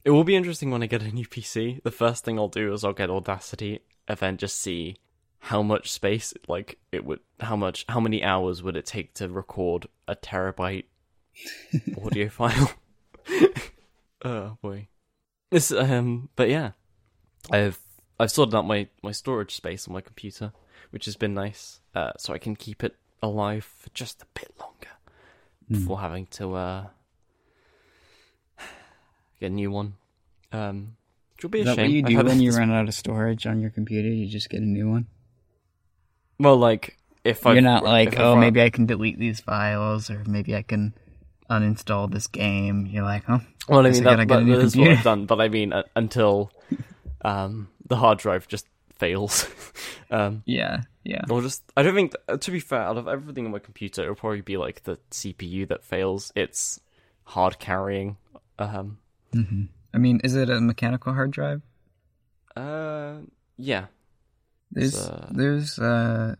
it 0.03 0.11
will 0.11 0.23
be 0.23 0.35
interesting 0.35 0.71
when 0.71 0.83
I 0.83 0.87
get 0.87 1.03
a 1.03 1.11
new 1.11 1.25
PC. 1.25 1.81
The 1.83 1.91
first 1.91 2.23
thing 2.23 2.39
I'll 2.39 2.47
do 2.47 2.73
is 2.73 2.83
I'll 2.83 2.93
get 2.93 3.09
Audacity 3.09 3.79
and 4.07 4.17
then 4.17 4.37
just 4.37 4.59
see 4.59 4.97
how 5.39 5.61
much 5.61 5.91
space, 5.91 6.33
like 6.47 6.77
it 6.91 7.05
would, 7.05 7.19
how 7.39 7.55
much, 7.55 7.85
how 7.89 7.99
many 7.99 8.23
hours 8.23 8.61
would 8.61 8.75
it 8.75 8.85
take 8.85 9.13
to 9.15 9.27
record 9.27 9.87
a 10.07 10.15
terabyte 10.15 10.85
audio 12.05 12.29
file. 12.29 12.71
oh 14.25 14.57
boy. 14.61 14.87
This 15.49 15.71
um, 15.71 16.29
but 16.35 16.49
yeah, 16.49 16.71
I've 17.49 17.79
I've 18.19 18.31
sorted 18.31 18.55
out 18.55 18.65
my 18.65 18.87
my 19.03 19.11
storage 19.11 19.53
space 19.53 19.87
on 19.87 19.93
my 19.93 20.01
computer, 20.01 20.53
which 20.91 21.05
has 21.05 21.15
been 21.15 21.33
nice. 21.33 21.81
Uh, 21.93 22.11
so 22.17 22.33
I 22.33 22.37
can 22.37 22.55
keep 22.55 22.83
it 22.83 22.95
alive 23.21 23.65
for 23.65 23.89
just 23.89 24.21
a 24.21 24.25
bit 24.33 24.51
longer 24.59 24.89
before 25.69 25.99
having 26.01 26.25
to 26.25 26.55
uh 26.55 26.87
get 29.41 29.51
a 29.51 29.53
new 29.53 29.71
one. 29.71 29.95
Um, 30.53 30.95
which 31.35 31.43
will 31.43 31.49
be 31.49 31.61
a 31.61 31.65
that 31.65 31.75
shame. 31.75 31.85
what 31.85 31.91
you 31.91 31.99
I've 32.03 32.05
do 32.07 32.15
had 32.17 32.25
when 32.27 32.39
you 32.41 32.51
this- 32.51 32.57
run 32.59 32.71
out 32.71 32.87
of 32.87 32.93
storage 32.93 33.45
on 33.45 33.59
your 33.59 33.69
computer? 33.71 34.07
You 34.07 34.27
just 34.27 34.49
get 34.49 34.61
a 34.61 34.65
new 34.65 34.89
one. 34.89 35.07
Well, 36.39 36.57
like 36.57 36.97
if 37.23 37.45
I 37.45 37.53
You're 37.53 37.61
not 37.61 37.83
like, 37.83 38.17
oh, 38.19 38.35
maybe 38.35 38.61
I 38.61 38.69
can 38.69 38.85
delete 38.85 39.19
these 39.19 39.39
files, 39.41 40.09
or 40.09 40.23
maybe 40.25 40.55
I 40.55 40.61
can 40.63 40.93
uninstall 41.49 42.11
this 42.11 42.27
game. 42.27 42.87
You're 42.87 43.03
like, 43.03 43.23
oh, 43.29 43.41
Well, 43.69 43.85
I 43.85 43.89
guess 43.89 43.99
mean 43.99 44.07
I 44.07 44.15
that, 44.15 44.27
gotta 44.27 44.43
get 44.45 44.53
a 44.53 44.55
that 44.55 44.59
new 44.61 44.65
is 44.65 44.75
what 44.75 44.83
computer. 44.85 44.97
I've 44.97 45.03
done, 45.03 45.25
but 45.27 45.41
I 45.41 45.49
mean 45.49 45.73
uh, 45.73 45.83
until 45.95 46.51
um 47.21 47.67
the 47.87 47.95
hard 47.97 48.17
drive 48.19 48.47
just 48.47 48.65
fails. 48.97 49.47
um, 50.11 50.43
yeah, 50.45 50.81
yeah. 51.03 51.21
or 51.29 51.41
just 51.41 51.63
I 51.77 51.83
don't 51.83 51.93
think 51.95 52.13
uh, 52.27 52.37
to 52.37 52.51
be 52.51 52.59
fair, 52.59 52.81
out 52.81 52.97
of 52.97 53.07
everything 53.07 53.45
on 53.45 53.51
my 53.51 53.59
computer, 53.59 54.01
it'll 54.03 54.15
probably 54.15 54.41
be 54.41 54.57
like 54.57 54.83
the 54.83 54.97
CPU 55.11 55.67
that 55.67 55.83
fails. 55.83 56.31
It's 56.35 56.79
hard 57.25 57.59
carrying. 57.59 58.17
Um, 58.57 58.97
hmm 59.33 59.63
I 59.93 59.97
mean, 59.97 60.21
is 60.23 60.35
it 60.35 60.49
a 60.49 60.61
mechanical 60.61 61.13
hard 61.13 61.31
drive? 61.31 61.61
uh, 62.55 63.15
yeah, 63.57 63.87
There's 64.71 64.95
uh, 64.95 65.27
there's 65.31 65.79
uh 65.79 66.35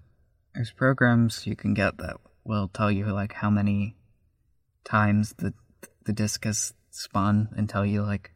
there's 0.55 0.71
programs 0.71 1.45
you 1.45 1.55
can 1.55 1.73
get 1.73 1.97
that 1.97 2.17
will 2.43 2.69
tell 2.69 2.91
you 2.91 3.05
like 3.07 3.33
how 3.33 3.49
many 3.49 3.95
times 4.83 5.33
the 5.37 5.53
the 6.05 6.13
disk 6.13 6.45
has 6.45 6.73
spun 6.91 7.49
and 7.55 7.69
tell 7.69 7.85
you 7.85 8.03
like 8.03 8.31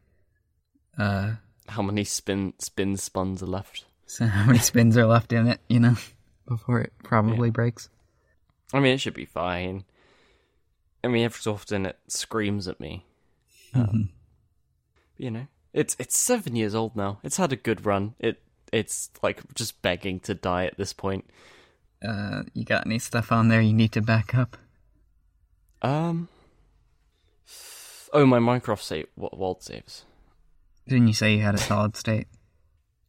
uh 0.98 1.34
how 1.68 1.82
many 1.82 2.04
spin 2.04 2.52
spin 2.58 2.96
spuns 2.96 3.42
are 3.42 3.46
left? 3.46 3.84
so 4.06 4.26
how 4.26 4.44
many 4.46 4.58
spins 4.70 4.96
are 4.96 5.06
left 5.06 5.32
in 5.32 5.46
it, 5.48 5.60
you 5.68 5.80
know, 5.80 5.96
before 6.46 6.80
it 6.80 6.92
probably 7.02 7.50
breaks. 7.50 7.88
I 8.72 8.80
mean, 8.80 8.94
it 8.94 9.00
should 9.00 9.14
be 9.14 9.24
fine. 9.24 9.84
I 11.02 11.08
mean, 11.08 11.24
every 11.24 11.40
so 11.40 11.54
often 11.54 11.86
it 11.86 11.98
screams 12.08 12.68
at 12.68 12.80
me. 12.80 13.04
Um, 13.74 14.10
you 15.16 15.30
know, 15.30 15.46
it's 15.72 15.96
it's 15.98 16.18
seven 16.18 16.56
years 16.56 16.74
old 16.74 16.96
now. 16.96 17.18
It's 17.22 17.36
had 17.36 17.52
a 17.52 17.56
good 17.56 17.84
run. 17.86 18.14
It 18.18 18.42
it's 18.72 19.10
like 19.22 19.42
just 19.54 19.80
begging 19.82 20.20
to 20.20 20.34
die 20.34 20.66
at 20.66 20.76
this 20.76 20.92
point. 20.92 21.24
Uh, 22.06 22.42
you 22.52 22.64
got 22.64 22.86
any 22.86 22.98
stuff 22.98 23.32
on 23.32 23.48
there 23.48 23.60
you 23.60 23.72
need 23.72 23.92
to 23.92 24.02
back 24.02 24.34
up? 24.34 24.56
Um. 25.82 26.28
Oh, 28.12 28.24
my 28.26 28.38
Minecraft 28.38 28.80
save 28.80 29.06
wa- 29.16 29.30
world 29.32 29.62
saves. 29.62 30.04
Didn't 30.88 31.08
you 31.08 31.14
say 31.14 31.34
you 31.34 31.42
had 31.42 31.54
a 31.54 31.58
solid 31.58 31.96
state? 31.96 32.28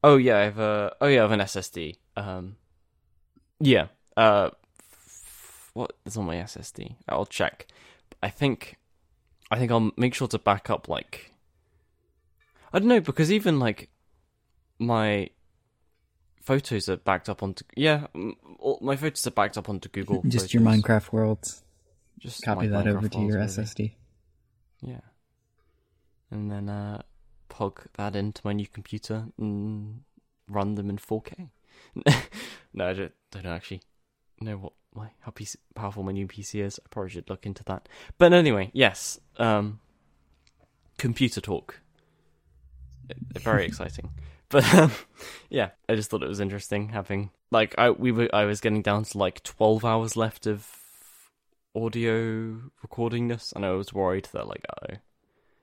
Oh 0.03 0.18
yeah, 0.18 0.38
I 0.38 0.41
have 0.43 0.60
a. 0.60 0.95
Oh 1.01 1.08
yeah, 1.08 1.20
I 1.20 1.22
have 1.24 1.32
an 1.32 1.39
SSD. 1.39 1.95
Um. 2.16 2.55
Yeah. 3.60 3.88
Uh. 4.16 4.49
f- 4.80 5.72
What 5.74 5.93
is 6.05 6.18
on 6.18 6.26
my 6.26 6.36
SSD? 6.36 6.95
I'll 7.08 7.26
check. 7.26 7.68
I 8.22 8.30
think. 8.30 8.78
I 9.49 9.58
think 9.60 9.72
I'll 9.72 9.91
make 9.95 10.14
sure 10.14 10.28
to 10.30 10.39
back 10.39 10.70
up 10.70 10.88
like. 10.88 11.32
I 12.74 12.80
don't 12.80 12.88
know 12.88 13.01
because 13.01 13.32
even 13.32 13.59
like, 13.59 13.89
my 14.80 15.30
photos 16.41 16.88
are 16.88 16.97
backed 16.97 17.28
up 17.30 17.43
onto 17.43 17.65
yeah. 17.76 18.07
all- 18.59 18.80
My 18.82 18.95
photos 18.95 19.26
are 19.28 19.32
backed 19.32 19.57
up 19.57 19.70
onto 19.70 19.89
Google. 19.89 20.22
Just 20.28 20.53
your 20.53 20.63
Minecraft 20.63 21.11
worlds. 21.11 21.63
Just 22.20 22.41
Copy 22.43 22.68
that 22.68 22.88
over 22.88 23.07
to 23.09 23.20
your. 23.20 23.38
SSD. 23.38 23.93
Yeah. 24.82 25.01
And 26.32 26.51
then 26.51 26.70
uh 26.70 27.01
plug 27.49 27.88
that 27.93 28.15
into 28.15 28.41
my 28.43 28.53
new 28.53 28.68
computer 28.68 29.28
and 29.38 30.01
run 30.49 30.76
them 30.76 30.89
in 30.89 30.97
4K. 30.97 31.49
no, 32.74 32.88
I 32.89 32.93
don't, 32.93 33.13
don't 33.32 33.45
actually 33.45 33.82
know 34.39 34.57
what 34.57 34.74
my 34.93 35.09
how 35.22 35.32
PC, 35.32 35.57
powerful 35.76 36.03
my 36.03 36.11
new 36.11 36.28
PC 36.28 36.63
is. 36.63 36.80
I 36.84 36.88
probably 36.89 37.09
should 37.11 37.30
look 37.30 37.45
into 37.45 37.63
that. 37.65 37.89
But 38.18 38.34
anyway, 38.34 38.72
yes. 38.74 39.20
Um 39.38 39.80
computer 40.97 41.41
talk. 41.41 41.82
Very 43.39 43.66
exciting. 43.66 44.10
But 44.49 44.74
um, 44.76 44.91
yeah, 45.49 45.72
I 45.89 45.95
just 45.95 46.10
thought 46.10 46.24
it 46.24 46.30
was 46.30 46.39
interesting 46.39 46.88
having 46.88 47.32
like 47.51 47.76
I 47.78 47.89
we 47.89 48.14
were 48.14 48.30
I 48.32 48.45
was 48.45 48.62
getting 48.62 48.82
down 48.82 49.03
to 49.03 49.18
like 49.18 49.43
12 49.43 49.84
hours 49.84 50.16
left 50.16 50.47
of 50.47 50.70
audio 51.76 52.62
recording 52.82 53.28
this, 53.28 53.51
and 53.53 53.66
I 53.66 53.72
was 53.72 53.91
worried 53.91 54.30
that 54.32 54.47
like 54.47 54.64
oh 54.82 54.95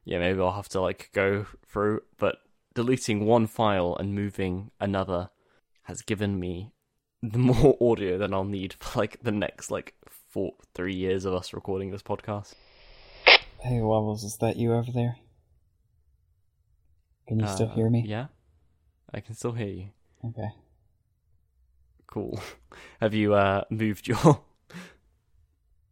yeah 0.05 0.19
maybe 0.19 0.39
I'll 0.39 0.53
have 0.53 0.69
to 0.69 0.83
like 0.83 1.09
go 1.15 1.47
through, 1.67 2.03
but 2.19 2.37
deleting 2.75 3.25
one 3.25 3.47
file 3.47 3.97
and 3.99 4.15
moving 4.15 4.71
another 4.79 5.31
has 5.85 6.03
given 6.03 6.39
me 6.39 6.73
the 7.23 7.39
more 7.39 7.79
audio 7.91 8.19
than 8.19 8.35
I'll 8.35 8.45
need 8.45 8.75
for 8.75 8.99
like 8.99 9.23
the 9.23 9.33
next 9.33 9.71
like 9.71 9.95
four 10.29 10.53
three 10.75 10.95
years 10.95 11.25
of 11.25 11.33
us 11.33 11.55
recording 11.55 11.91
this 11.91 12.03
podcast. 12.03 12.53
Hey, 13.61 13.81
Wabbles, 13.81 14.25
is 14.25 14.37
that 14.43 14.57
you 14.57 14.75
over 14.75 14.93
there? 14.93 15.17
Can 17.27 17.41
you 17.41 17.49
still 17.49 17.69
Uh, 17.71 17.75
hear 17.75 17.89
me? 17.91 18.05
Yeah, 18.07 18.27
I 19.13 19.21
can 19.21 19.35
still 19.35 19.53
hear 19.53 19.69
you. 19.69 19.89
Okay. 20.25 20.51
Cool. 22.07 22.39
Have 23.01 23.15
you 23.15 23.35
uh 23.35 23.65
moved 23.71 24.07
your? 24.09 24.19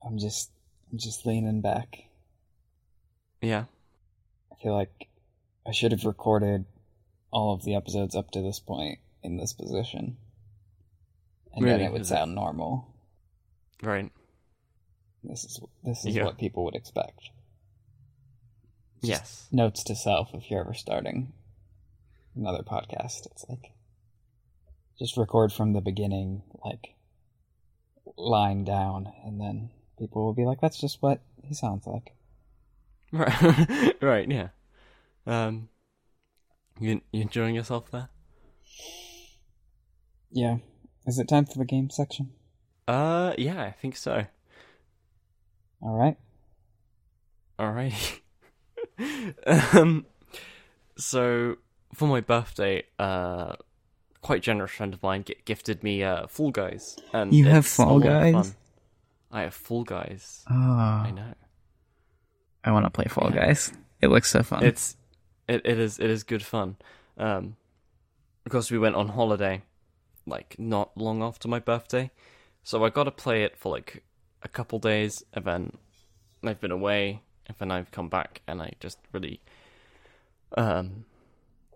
I'm 0.04 0.18
just, 0.18 0.50
I'm 0.90 0.98
just 0.98 1.24
leaning 1.26 1.60
back. 1.60 2.04
yeah. 3.40 3.64
I 4.52 4.62
feel 4.62 4.74
like 4.74 5.08
I 5.66 5.72
should 5.72 5.90
have 5.92 6.04
recorded 6.04 6.64
all 7.32 7.52
of 7.54 7.64
the 7.64 7.74
episodes 7.74 8.14
up 8.14 8.30
to 8.32 8.40
this 8.42 8.58
point 8.60 8.98
in 9.22 9.36
this 9.38 9.52
position, 9.52 10.16
and 11.54 11.66
then 11.66 11.80
it 11.80 11.90
would 11.92 12.02
Is 12.02 12.10
it- 12.10 12.14
sound 12.14 12.34
normal. 12.34 12.88
Right. 13.82 14.10
This 15.24 15.44
is 15.44 15.60
this 15.84 16.04
is 16.04 16.14
Yeah. 16.16 16.24
what 16.24 16.38
people 16.38 16.64
would 16.64 16.74
expect. 16.76 17.30
Yes. 19.02 19.48
Notes 19.50 19.82
to 19.84 19.96
self: 19.96 20.30
if 20.32 20.50
you're 20.50 20.60
ever 20.60 20.74
starting 20.74 21.32
another 22.36 22.62
podcast, 22.62 23.26
it's 23.26 23.44
like 23.48 23.72
just 24.98 25.16
record 25.16 25.52
from 25.52 25.72
the 25.72 25.80
beginning, 25.80 26.42
like 26.64 26.94
lying 28.16 28.64
down, 28.64 29.12
and 29.24 29.40
then 29.40 29.70
people 29.98 30.24
will 30.24 30.34
be 30.34 30.44
like, 30.44 30.60
"That's 30.60 30.80
just 30.80 31.02
what 31.02 31.20
he 31.42 31.54
sounds 31.54 31.86
like." 31.86 32.14
Right. 33.12 33.94
right. 34.00 34.30
Yeah. 34.30 34.48
Um. 35.26 35.68
You 36.80 37.00
you 37.12 37.22
enjoying 37.22 37.54
yourself 37.54 37.90
there? 37.90 38.08
Yeah. 40.30 40.58
Is 41.06 41.18
it 41.18 41.28
time 41.28 41.44
for 41.44 41.58
the 41.58 41.64
game 41.64 41.90
section? 41.90 42.32
Uh. 42.88 43.34
Yeah. 43.36 43.62
I 43.62 43.72
think 43.72 43.96
so. 43.96 44.26
All 45.82 45.96
right. 45.96 46.16
Alrighty. 47.58 48.20
um, 49.46 50.06
so 50.96 51.56
for 51.94 52.06
my 52.08 52.20
birthday, 52.20 52.84
uh, 52.98 53.54
quite 54.20 54.42
generous 54.42 54.70
friend 54.72 54.94
of 54.94 55.02
mine 55.02 55.24
g- 55.24 55.36
gifted 55.44 55.82
me 55.82 56.02
uh 56.02 56.26
Fall 56.26 56.50
Guys, 56.50 56.96
and 57.12 57.32
You 57.34 57.46
have 57.46 57.66
Fall 57.66 57.98
Guys? 58.00 58.54
I 59.30 59.42
have 59.42 59.54
Fall 59.54 59.84
Guys. 59.84 60.44
Oh, 60.50 60.54
I 60.54 61.10
know. 61.10 61.34
I, 62.64 62.70
want 62.70 62.84
to 62.86 62.90
play 62.90 63.06
Fall 63.08 63.30
Yeah. 63.34 63.46
Guys. 63.46 63.72
It 64.00 64.08
looks 64.08 64.30
so 64.30 64.42
fun. 64.42 64.64
it's 64.64 64.96
it 65.48 65.62
it 65.64 65.78
is 65.78 65.98
it 65.98 66.10
is 66.10 66.22
good 66.22 66.42
fun. 66.44 66.76
Um, 67.18 67.56
of 68.46 68.52
course 68.52 68.70
we 68.70 68.78
went 68.78 68.94
on 68.96 69.08
holiday, 69.08 69.62
like 70.26 70.56
not 70.58 70.96
long 70.96 71.22
after 71.22 71.48
my 71.48 71.58
birthday, 71.58 72.10
so 72.62 72.84
I 72.84 72.90
got 72.90 73.04
to 73.04 73.10
play 73.10 73.44
it 73.44 73.56
for 73.56 73.72
like 73.72 74.02
a 74.42 74.48
couple 74.48 74.78
days, 74.78 75.22
and 75.32 75.44
then 75.44 75.76
I've 76.44 76.60
been 76.60 76.72
away, 76.72 77.22
and 77.60 77.72
I've 77.72 77.90
come 77.90 78.08
back, 78.08 78.42
and 78.46 78.62
I 78.62 78.72
just 78.80 78.98
really, 79.12 79.40
um, 80.56 81.04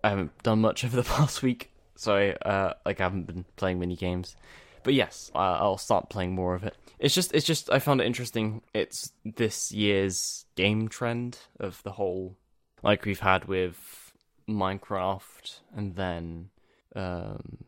I 0.03 0.11
haven't 0.11 0.43
done 0.43 0.61
much 0.61 0.85
over 0.85 0.97
the 0.97 1.03
past 1.03 1.43
week, 1.43 1.70
so 1.95 2.14
I, 2.14 2.31
uh, 2.49 2.74
like 2.85 3.01
I 3.01 3.05
haven't 3.05 3.27
been 3.27 3.45
playing 3.57 3.79
mini 3.79 3.97
games, 3.97 4.37
but 4.83 4.95
yes, 4.95 5.31
I'll 5.35 5.79
start 5.79 6.11
playing 6.11 6.35
more 6.35 6.55
of 6.55 6.64
it. 6.64 6.77
It's 6.99 7.14
just, 7.14 7.35
it's 7.35 7.47
just, 7.47 7.70
I 7.70 7.79
found 7.79 8.01
it 8.01 8.07
interesting. 8.07 8.62
It's 8.72 9.12
this 9.24 9.70
year's 9.70 10.47
game 10.55 10.89
trend 10.89 11.39
of 11.61 11.83
the 11.83 11.93
whole, 11.93 12.37
like 12.83 13.05
we've 13.05 13.20
had 13.20 13.47
with 13.47 14.12
Minecraft, 14.49 15.61
and 15.74 15.97
then 15.97 16.51
um, 16.95 17.59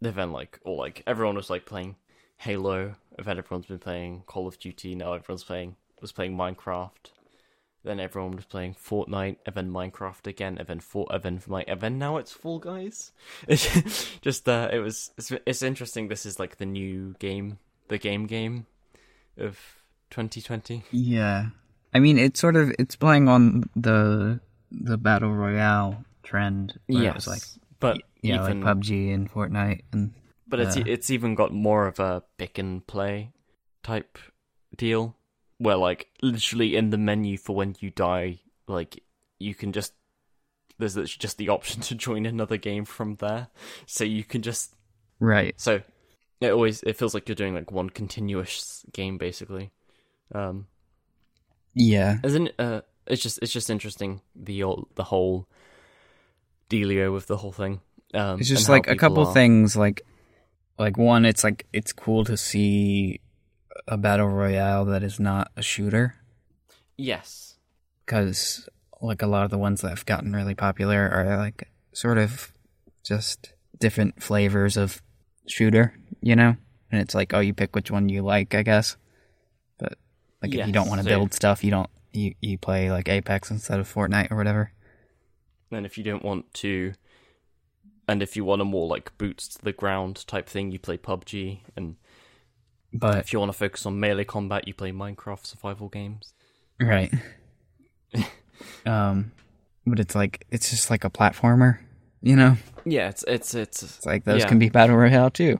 then 0.00 0.32
like 0.32 0.60
or 0.64 0.76
like 0.76 1.02
everyone 1.06 1.36
was 1.36 1.50
like 1.50 1.66
playing 1.66 1.96
Halo. 2.38 2.94
Then 3.18 3.38
everyone's 3.38 3.66
been 3.66 3.78
playing 3.78 4.22
Call 4.26 4.46
of 4.46 4.58
Duty. 4.58 4.94
Now 4.94 5.12
everyone's 5.12 5.44
playing 5.44 5.76
was 6.00 6.12
playing 6.12 6.36
Minecraft. 6.36 7.10
Then 7.82 7.98
everyone 7.98 8.32
was 8.32 8.44
playing 8.44 8.74
Fortnite, 8.74 9.38
and 9.46 9.54
then 9.54 9.70
Minecraft 9.70 10.26
again, 10.26 10.58
and 10.58 10.66
then 10.66 10.80
Fort, 10.80 11.08
and 11.10 11.22
then 11.22 11.40
like, 11.46 11.64
and 11.66 11.80
then 11.80 11.98
now 11.98 12.18
it's 12.18 12.32
Fall 12.32 12.58
Guys. 12.58 13.12
It's 13.48 14.18
just 14.20 14.48
uh, 14.48 14.68
it 14.72 14.80
was 14.80 15.10
it's, 15.16 15.32
it's 15.46 15.62
interesting. 15.62 16.08
This 16.08 16.26
is 16.26 16.38
like 16.38 16.58
the 16.58 16.66
new 16.66 17.14
game, 17.18 17.58
the 17.88 17.98
game 17.98 18.26
game 18.26 18.66
of 19.38 19.58
2020. 20.10 20.84
Yeah. 20.90 21.46
I 21.94 21.98
mean, 21.98 22.18
it's 22.18 22.38
sort 22.38 22.56
of 22.56 22.72
it's 22.78 22.96
playing 22.96 23.28
on 23.28 23.64
the 23.74 24.40
the 24.70 24.98
battle 24.98 25.32
royale 25.32 26.04
trend. 26.22 26.78
Yes, 26.86 27.26
like 27.26 27.42
but 27.80 28.02
yeah, 28.22 28.44
even 28.44 28.60
like 28.60 28.76
PUBG 28.76 29.12
and 29.14 29.32
Fortnite 29.32 29.82
and 29.92 30.12
but 30.46 30.60
it's 30.60 30.76
uh, 30.76 30.82
it's 30.86 31.10
even 31.10 31.34
got 31.34 31.52
more 31.52 31.86
of 31.86 31.98
a 31.98 32.22
pick 32.36 32.58
and 32.58 32.86
play 32.86 33.32
type 33.82 34.18
deal 34.76 35.16
where 35.60 35.76
like 35.76 36.08
literally 36.22 36.74
in 36.74 36.88
the 36.88 36.96
menu 36.98 37.36
for 37.36 37.54
when 37.54 37.76
you 37.80 37.90
die, 37.90 38.38
like 38.66 39.02
you 39.38 39.54
can 39.54 39.72
just 39.72 39.92
there's 40.78 40.94
just 41.16 41.36
the 41.36 41.50
option 41.50 41.82
to 41.82 41.94
join 41.94 42.24
another 42.24 42.56
game 42.56 42.86
from 42.86 43.16
there, 43.16 43.48
so 43.86 44.02
you 44.02 44.24
can 44.24 44.40
just 44.40 44.74
right. 45.20 45.54
so 45.60 45.82
it 46.40 46.50
always 46.50 46.82
it 46.84 46.96
feels 46.96 47.12
like 47.12 47.28
you're 47.28 47.36
doing 47.36 47.54
like 47.54 47.70
one 47.70 47.90
continuous 47.90 48.84
game 48.92 49.18
basically. 49.18 49.70
Um, 50.34 50.66
Yeah. 51.74 52.18
isn't 52.24 52.50
uh 52.58 52.80
it's 53.06 53.22
just 53.22 53.38
it's 53.42 53.52
just 53.52 53.68
interesting 53.68 54.22
the 54.34 54.64
the 54.94 55.04
whole 55.04 55.46
dealio 56.70 57.12
with 57.12 57.26
the 57.26 57.36
whole 57.36 57.52
thing. 57.52 57.80
Um, 58.14 58.40
It's 58.40 58.48
just 58.48 58.68
like 58.68 58.88
a 58.88 58.96
couple 58.96 59.26
are- 59.26 59.34
things 59.34 59.76
like 59.76 60.02
like 60.78 60.96
one 60.96 61.26
it's 61.26 61.44
like 61.44 61.66
it's 61.74 61.92
cool 61.92 62.24
to 62.24 62.36
see 62.38 63.20
a 63.86 63.96
battle 63.96 64.28
royale 64.28 64.84
that 64.84 65.02
is 65.02 65.20
not 65.20 65.50
a 65.56 65.62
shooter 65.62 66.16
Yes. 66.96 67.56
cuz 68.06 68.68
like 69.00 69.22
a 69.22 69.26
lot 69.26 69.44
of 69.44 69.50
the 69.50 69.58
ones 69.58 69.80
that 69.80 69.88
have 69.90 70.04
gotten 70.04 70.34
really 70.34 70.54
popular 70.54 71.08
are 71.08 71.36
like 71.38 71.68
sort 71.92 72.18
of 72.18 72.52
just 73.02 73.52
different 73.78 74.22
flavors 74.22 74.76
of 74.76 75.00
shooter, 75.46 75.94
you 76.20 76.36
know? 76.36 76.56
And 76.92 77.00
it's 77.00 77.14
like 77.14 77.32
oh 77.32 77.40
you 77.40 77.54
pick 77.54 77.74
which 77.74 77.90
one 77.90 78.08
you 78.08 78.22
like, 78.22 78.54
I 78.54 78.62
guess. 78.62 78.96
But 79.78 79.96
like 80.42 80.54
if 80.54 80.66
you 80.66 80.72
don't 80.72 80.88
want 80.88 81.00
to 81.00 81.06
build 81.06 81.32
stuff, 81.32 81.64
you 81.64 81.70
don't 81.70 81.88
you 82.12 82.34
you 82.40 82.58
play 82.58 82.90
like 82.90 83.08
Apex 83.08 83.50
instead 83.50 83.80
of 83.80 83.92
Fortnite 83.92 84.30
or 84.30 84.36
whatever. 84.36 84.72
And 85.70 85.86
if 85.86 85.96
you 85.96 86.04
don't 86.04 86.24
want 86.24 86.52
to, 86.54 86.94
and 88.08 88.22
if 88.22 88.36
you 88.36 88.44
want 88.44 88.60
a 88.60 88.64
more 88.64 88.88
like 88.88 89.16
boots 89.18 89.46
to 89.48 89.64
the 89.64 89.72
ground 89.72 90.26
type 90.26 90.48
thing, 90.48 90.72
you 90.72 90.78
play 90.80 90.98
PUBG. 90.98 91.60
And 91.76 91.96
But 92.92 93.18
if 93.18 93.32
you 93.32 93.38
want 93.38 93.52
to 93.52 93.56
focus 93.58 93.86
on 93.86 94.00
melee 94.00 94.24
combat, 94.24 94.66
you 94.66 94.74
play 94.74 94.90
Minecraft 94.92 95.46
survival 95.46 95.88
games. 95.88 96.34
Right. 96.80 97.12
um, 98.86 99.32
but 99.86 100.00
it's 100.00 100.14
like 100.14 100.46
it's 100.50 100.70
just 100.70 100.90
like 100.90 101.04
a 101.04 101.10
platformer, 101.10 101.78
you 102.22 102.36
know. 102.36 102.56
Yeah, 102.84 103.08
it's 103.08 103.24
it's 103.28 103.54
it's 103.54 103.82
It's 103.82 104.06
like 104.06 104.24
those 104.24 104.40
Yeah. 104.42 104.48
can 104.48 104.58
be 104.58 104.68
battle 104.68 104.96
royale 104.96 105.30
too. 105.30 105.58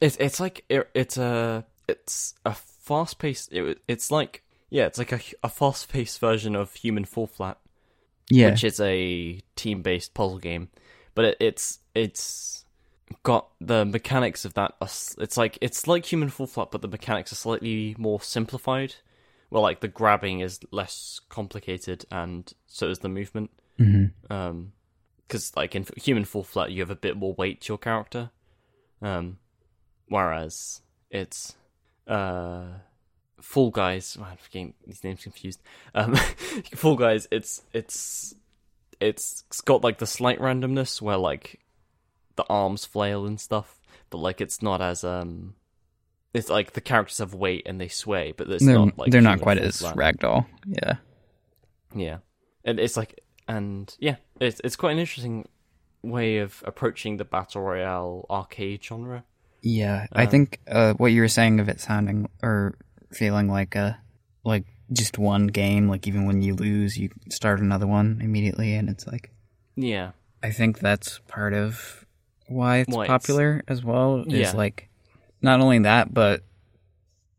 it's 0.00 0.16
it's 0.18 0.40
like 0.40 0.64
it, 0.68 0.88
it's 0.94 1.16
a 1.16 1.64
it's 1.88 2.34
a 2.44 2.54
fast 2.54 3.18
paced. 3.18 3.52
It, 3.52 3.78
it's 3.88 4.10
like 4.10 4.42
yeah, 4.70 4.86
it's 4.86 4.98
like 4.98 5.12
a 5.12 5.20
a 5.42 5.48
fast 5.48 5.88
paced 5.92 6.18
version 6.20 6.56
of 6.56 6.72
Human 6.74 7.04
Fall 7.04 7.26
Flat. 7.26 7.58
Yeah, 8.30 8.50
which 8.50 8.64
is 8.64 8.80
a 8.80 9.40
team-based 9.56 10.14
puzzle 10.14 10.38
game, 10.38 10.68
but 11.14 11.24
it, 11.26 11.36
it's 11.40 11.80
it's 11.94 12.61
got 13.22 13.48
the 13.60 13.84
mechanics 13.84 14.44
of 14.44 14.54
that. 14.54 14.74
It's 14.80 15.36
like 15.36 15.58
it's 15.60 15.86
like 15.86 16.06
Human 16.06 16.28
Fall 16.28 16.46
Flat, 16.46 16.70
but 16.70 16.82
the 16.82 16.88
mechanics 16.88 17.32
are 17.32 17.36
slightly 17.36 17.94
more 17.98 18.20
simplified. 18.20 18.94
Well, 19.50 19.62
like 19.62 19.80
the 19.80 19.88
grabbing 19.88 20.40
is 20.40 20.60
less 20.70 21.20
complicated, 21.28 22.04
and 22.10 22.52
so 22.66 22.88
is 22.88 23.00
the 23.00 23.08
movement. 23.08 23.50
hmm 23.78 24.06
Um, 24.30 24.72
because 25.26 25.54
like 25.56 25.74
in 25.74 25.86
Human 25.96 26.24
Fall 26.24 26.42
Flat, 26.42 26.72
you 26.72 26.80
have 26.80 26.90
a 26.90 26.96
bit 26.96 27.16
more 27.16 27.34
weight 27.34 27.62
to 27.62 27.72
your 27.72 27.78
character. 27.78 28.30
Um, 29.00 29.38
whereas 30.08 30.82
it's 31.10 31.54
uh. 32.06 32.64
Fall 33.40 33.72
Guys, 33.72 34.16
oh, 34.20 34.22
I'm 34.22 34.38
getting 34.52 34.72
these 34.86 35.02
names 35.02 35.24
confused. 35.24 35.60
Um, 35.96 36.14
Fall 36.76 36.94
Guys, 36.94 37.26
it's 37.32 37.62
it's 37.72 38.36
it's 39.00 39.42
got 39.64 39.82
like 39.82 39.98
the 39.98 40.06
slight 40.06 40.38
randomness 40.38 41.02
where 41.02 41.16
like 41.16 41.58
the 42.36 42.44
arms 42.48 42.84
flail 42.84 43.26
and 43.26 43.40
stuff, 43.40 43.80
but 44.10 44.18
like 44.18 44.40
it's 44.40 44.62
not 44.62 44.80
as 44.80 45.04
um, 45.04 45.54
it's 46.34 46.48
like 46.48 46.72
the 46.72 46.80
characters 46.80 47.18
have 47.18 47.34
weight 47.34 47.62
and 47.66 47.80
they 47.80 47.88
sway, 47.88 48.32
but 48.36 48.48
it's 48.50 48.64
they're 48.64 48.74
not 48.78 48.98
like 48.98 49.10
they're 49.10 49.20
not 49.20 49.40
quite 49.40 49.58
as 49.58 49.78
Flat. 49.78 49.96
ragdoll. 49.96 50.46
Yeah, 50.66 50.96
Yeah, 51.94 52.18
and 52.64 52.80
it's 52.80 52.96
like, 52.96 53.20
and 53.48 53.94
yeah, 54.00 54.16
it's 54.40 54.60
it's 54.64 54.76
quite 54.76 54.92
an 54.92 54.98
interesting 54.98 55.48
way 56.02 56.38
of 56.38 56.62
approaching 56.66 57.16
the 57.18 57.24
battle 57.24 57.62
royale 57.62 58.26
arcade 58.30 58.82
genre. 58.82 59.24
yeah. 59.62 60.06
I 60.12 60.24
Um, 60.24 60.28
think 60.30 60.58
uh, 60.68 60.94
what 60.94 61.12
you 61.12 61.20
were 61.20 61.28
saying 61.28 61.60
of 61.60 61.68
it 61.68 61.80
sounding 61.80 62.28
or 62.42 62.74
feeling 63.12 63.48
like 63.48 63.74
a 63.76 64.00
like 64.44 64.64
just 64.92 65.18
one 65.18 65.46
game. 65.48 65.88
Like 65.88 66.06
even 66.08 66.24
when 66.26 66.42
you 66.42 66.54
lose, 66.54 66.96
you 66.98 67.10
start 67.30 67.60
another 67.60 67.86
one 67.86 68.20
immediately, 68.22 68.74
and 68.74 68.88
it's 68.88 69.06
like 69.06 69.30
Yeah, 69.76 70.12
I 70.42 70.50
think 70.50 70.78
that's 70.80 71.20
part 71.28 71.52
of 71.54 72.06
why 72.52 72.78
it's 72.78 72.94
Why 72.94 73.04
it's- 73.04 73.08
popular 73.22 73.62
as 73.68 73.84
well. 73.84 74.20
Is 74.26 74.32
Yeah. 74.32 74.52
like 74.52 74.88
not 75.40 75.60
only 75.60 75.78
that, 75.80 76.12
but 76.14 76.42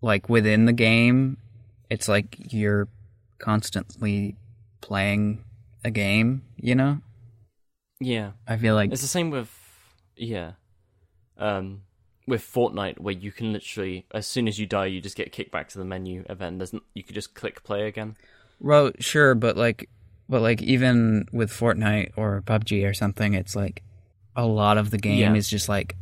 like 0.01 0.29
within 0.29 0.65
the 0.65 0.73
game, 0.73 1.37
it's 1.89 2.07
like 2.07 2.37
you're 2.53 2.87
constantly 3.39 4.35
playing 4.81 5.43
a 5.85 5.91
game. 5.91 6.43
You 6.57 6.75
know, 6.75 7.01
yeah. 7.99 8.31
I 8.47 8.57
feel 8.57 8.75
like 8.75 8.91
It's 8.91 9.01
the 9.01 9.07
same 9.07 9.29
with 9.29 9.49
yeah, 10.15 10.53
um, 11.37 11.81
with 12.27 12.41
Fortnite 12.41 12.99
where 12.99 13.13
you 13.13 13.31
can 13.31 13.51
literally 13.53 14.05
as 14.13 14.27
soon 14.27 14.47
as 14.47 14.59
you 14.59 14.65
die, 14.65 14.85
you 14.87 15.01
just 15.01 15.15
get 15.17 15.31
kicked 15.31 15.51
back 15.51 15.69
to 15.69 15.77
the 15.77 15.85
menu, 15.85 16.23
and 16.29 16.39
then 16.39 16.57
there's 16.57 16.73
n- 16.73 16.81
you 16.93 17.03
could 17.03 17.15
just 17.15 17.33
click 17.33 17.63
play 17.63 17.87
again. 17.87 18.15
well, 18.59 18.91
sure, 18.99 19.35
but 19.35 19.57
like, 19.57 19.89
but 20.29 20.41
like 20.41 20.61
even 20.61 21.25
with 21.33 21.51
Fortnite 21.51 22.11
or 22.15 22.41
PUBG 22.45 22.87
or 22.89 22.93
something, 22.93 23.33
it's 23.33 23.55
like 23.55 23.83
a 24.35 24.45
lot 24.45 24.77
of 24.77 24.89
the 24.91 24.97
game 24.97 25.19
Yeah. 25.19 25.33
is 25.35 25.47
just 25.49 25.69
like 25.69 25.95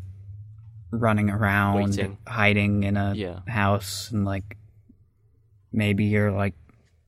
running 0.91 1.29
around, 1.29 1.75
Waiting. 1.97 2.17
hiding 2.27 2.83
in 2.83 2.97
a 2.97 3.13
Yeah, 3.15 3.39
house 3.47 4.11
and 4.11 4.25
like 4.25 4.57
maybe 5.71 6.05
you're 6.05 6.31
like 6.31 6.53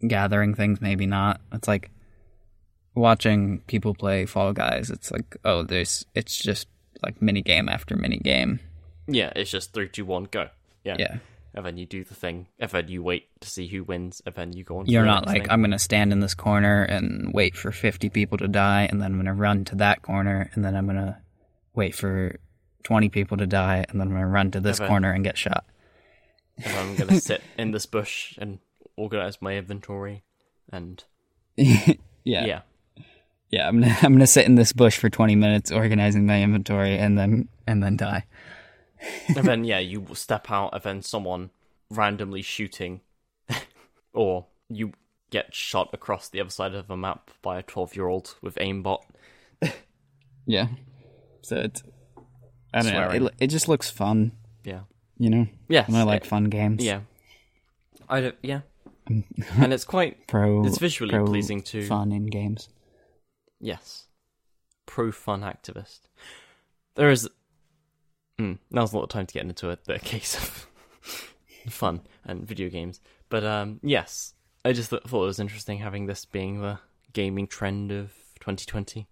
gathering 0.07 0.53
things 0.53 0.79
maybe 0.81 1.05
not 1.05 1.39
it's 1.53 1.67
like 1.67 1.89
watching 2.95 3.59
people 3.67 3.93
play 3.93 4.25
fall 4.25 4.53
guys 4.53 4.89
it's 4.89 5.11
like 5.11 5.35
oh 5.45 5.63
there's 5.63 6.05
it's 6.13 6.37
just 6.37 6.67
like 7.03 7.21
mini 7.21 7.41
game 7.41 7.67
after 7.69 7.95
mini 7.95 8.17
game 8.17 8.59
yeah. 9.05 9.33
It's 9.35 9.51
just 9.51 9.73
three, 9.73 9.89
two, 9.89 10.05
one, 10.05 10.29
go. 10.31 10.47
Yeah, 10.85 10.95
yeah 10.97 11.17
and 11.53 11.65
then 11.65 11.77
you 11.77 11.85
do 11.85 12.03
the 12.03 12.15
thing, 12.15 12.47
and 12.59 12.69
then 12.71 12.87
you 12.87 13.03
wait 13.03 13.27
to 13.41 13.49
see 13.49 13.67
who 13.67 13.83
wins, 13.83 14.21
and 14.25 14.35
then 14.35 14.53
you 14.53 14.63
go 14.63 14.79
on. 14.79 14.85
you're 14.87 15.05
not 15.05 15.25
like 15.27 15.43
thing. 15.43 15.51
i'm 15.51 15.61
gonna 15.61 15.77
stand 15.79 16.11
in 16.11 16.19
this 16.19 16.33
corner 16.33 16.83
and 16.83 17.31
wait 17.33 17.55
for 17.55 17.71
50 17.71 18.09
people 18.09 18.37
to 18.39 18.47
die 18.47 18.87
and 18.89 19.01
then 19.01 19.11
i'm 19.13 19.17
gonna 19.17 19.33
run 19.33 19.63
to 19.65 19.75
that 19.75 20.01
corner 20.01 20.49
and 20.53 20.63
then 20.65 20.75
i'm 20.75 20.85
gonna 20.87 21.21
wait 21.75 21.95
for 21.95 22.39
20 22.83 23.09
people 23.09 23.37
to 23.37 23.47
die 23.47 23.85
and 23.89 23.99
then 23.99 24.07
i'm 24.07 24.13
gonna 24.13 24.27
run 24.27 24.51
to 24.51 24.59
this 24.59 24.79
Okay. 24.79 24.87
corner 24.87 25.11
and 25.11 25.23
get 25.23 25.37
shot 25.37 25.65
and 26.63 26.75
I'm 26.77 26.95
gonna 26.95 27.19
sit 27.19 27.41
in 27.57 27.71
this 27.71 27.85
bush 27.85 28.35
and 28.37 28.59
organize 28.95 29.41
my 29.41 29.55
inventory, 29.57 30.23
and 30.71 31.03
yeah 31.57 31.95
yeah. 32.23 32.61
yeah 33.49 33.67
i'm 33.67 33.79
gonna 33.81 33.97
i'm 34.01 34.13
gonna 34.13 34.27
sit 34.27 34.45
in 34.45 34.55
this 34.55 34.71
bush 34.73 34.97
for 34.97 35.09
20 35.09 35.35
minutes 35.35 35.71
organizing 35.71 36.25
my 36.25 36.41
inventory 36.41 36.97
and 36.97 37.17
then 37.17 37.47
and 37.67 37.81
then 37.83 37.97
die 37.97 38.25
and 39.27 39.45
then 39.47 39.63
yeah, 39.63 39.79
you 39.79 40.05
step 40.13 40.49
out, 40.51 40.73
and 40.73 40.83
then 40.83 41.01
someone 41.01 41.49
randomly 41.89 42.41
shooting, 42.41 43.01
or 44.13 44.47
you 44.69 44.93
get 45.29 45.53
shot 45.53 45.89
across 45.93 46.29
the 46.29 46.39
other 46.39 46.49
side 46.49 46.73
of 46.75 46.89
a 46.89 46.97
map 46.97 47.31
by 47.41 47.57
a 47.59 47.63
twelve-year-old 47.63 48.35
with 48.41 48.55
aimbot. 48.55 49.01
Yeah. 50.45 50.67
So 51.41 51.55
it's 51.57 51.83
I 52.73 52.81
don't 52.81 52.91
Swearing. 52.91 53.21
know. 53.23 53.27
It, 53.27 53.33
it 53.39 53.47
just 53.47 53.69
looks 53.69 53.89
fun, 53.89 54.33
Yeah, 54.65 54.81
you 55.17 55.29
know. 55.29 55.47
yes, 55.69 55.87
And 55.87 55.95
I 55.95 56.03
like 56.03 56.23
it- 56.23 56.27
fun 56.27 56.45
games. 56.45 56.83
yeah, 56.83 57.01
I 58.09 58.19
don't. 58.21 58.35
Yeah, 58.43 58.61
and 59.07 59.71
it's 59.73 59.85
quite 59.85 60.27
Pro. 60.27 60.65
It's 60.65 60.79
visually 60.79 61.11
pro 61.11 61.25
pleasing 61.25 61.61
too. 61.61 61.85
Fun 61.85 62.11
in 62.11 62.25
games. 62.25 62.67
yes, 63.61 64.07
pro 64.85 65.11
fun 65.13 65.41
activist. 65.41 66.01
There 66.95 67.09
is. 67.09 67.29
Mm, 68.39 68.57
now's 68.71 68.93
not 68.93 69.01
the 69.01 69.13
time 69.13 69.25
to 69.27 69.33
get 69.33 69.43
into 69.43 69.69
it. 69.69 69.83
The 69.85 69.99
case 69.99 70.35
of 70.35 70.67
fun 71.69 72.01
and 72.25 72.47
video 72.47 72.69
games, 72.69 72.99
but 73.29 73.43
um, 73.43 73.79
yes, 73.83 74.33
I 74.65 74.73
just 74.73 74.89
th- 74.89 75.03
thought 75.03 75.23
it 75.23 75.27
was 75.27 75.39
interesting 75.39 75.79
having 75.79 76.05
this 76.07 76.25
being 76.25 76.61
the 76.61 76.79
gaming 77.13 77.47
trend 77.47 77.91
of 77.91 78.11
2020. 78.39 79.07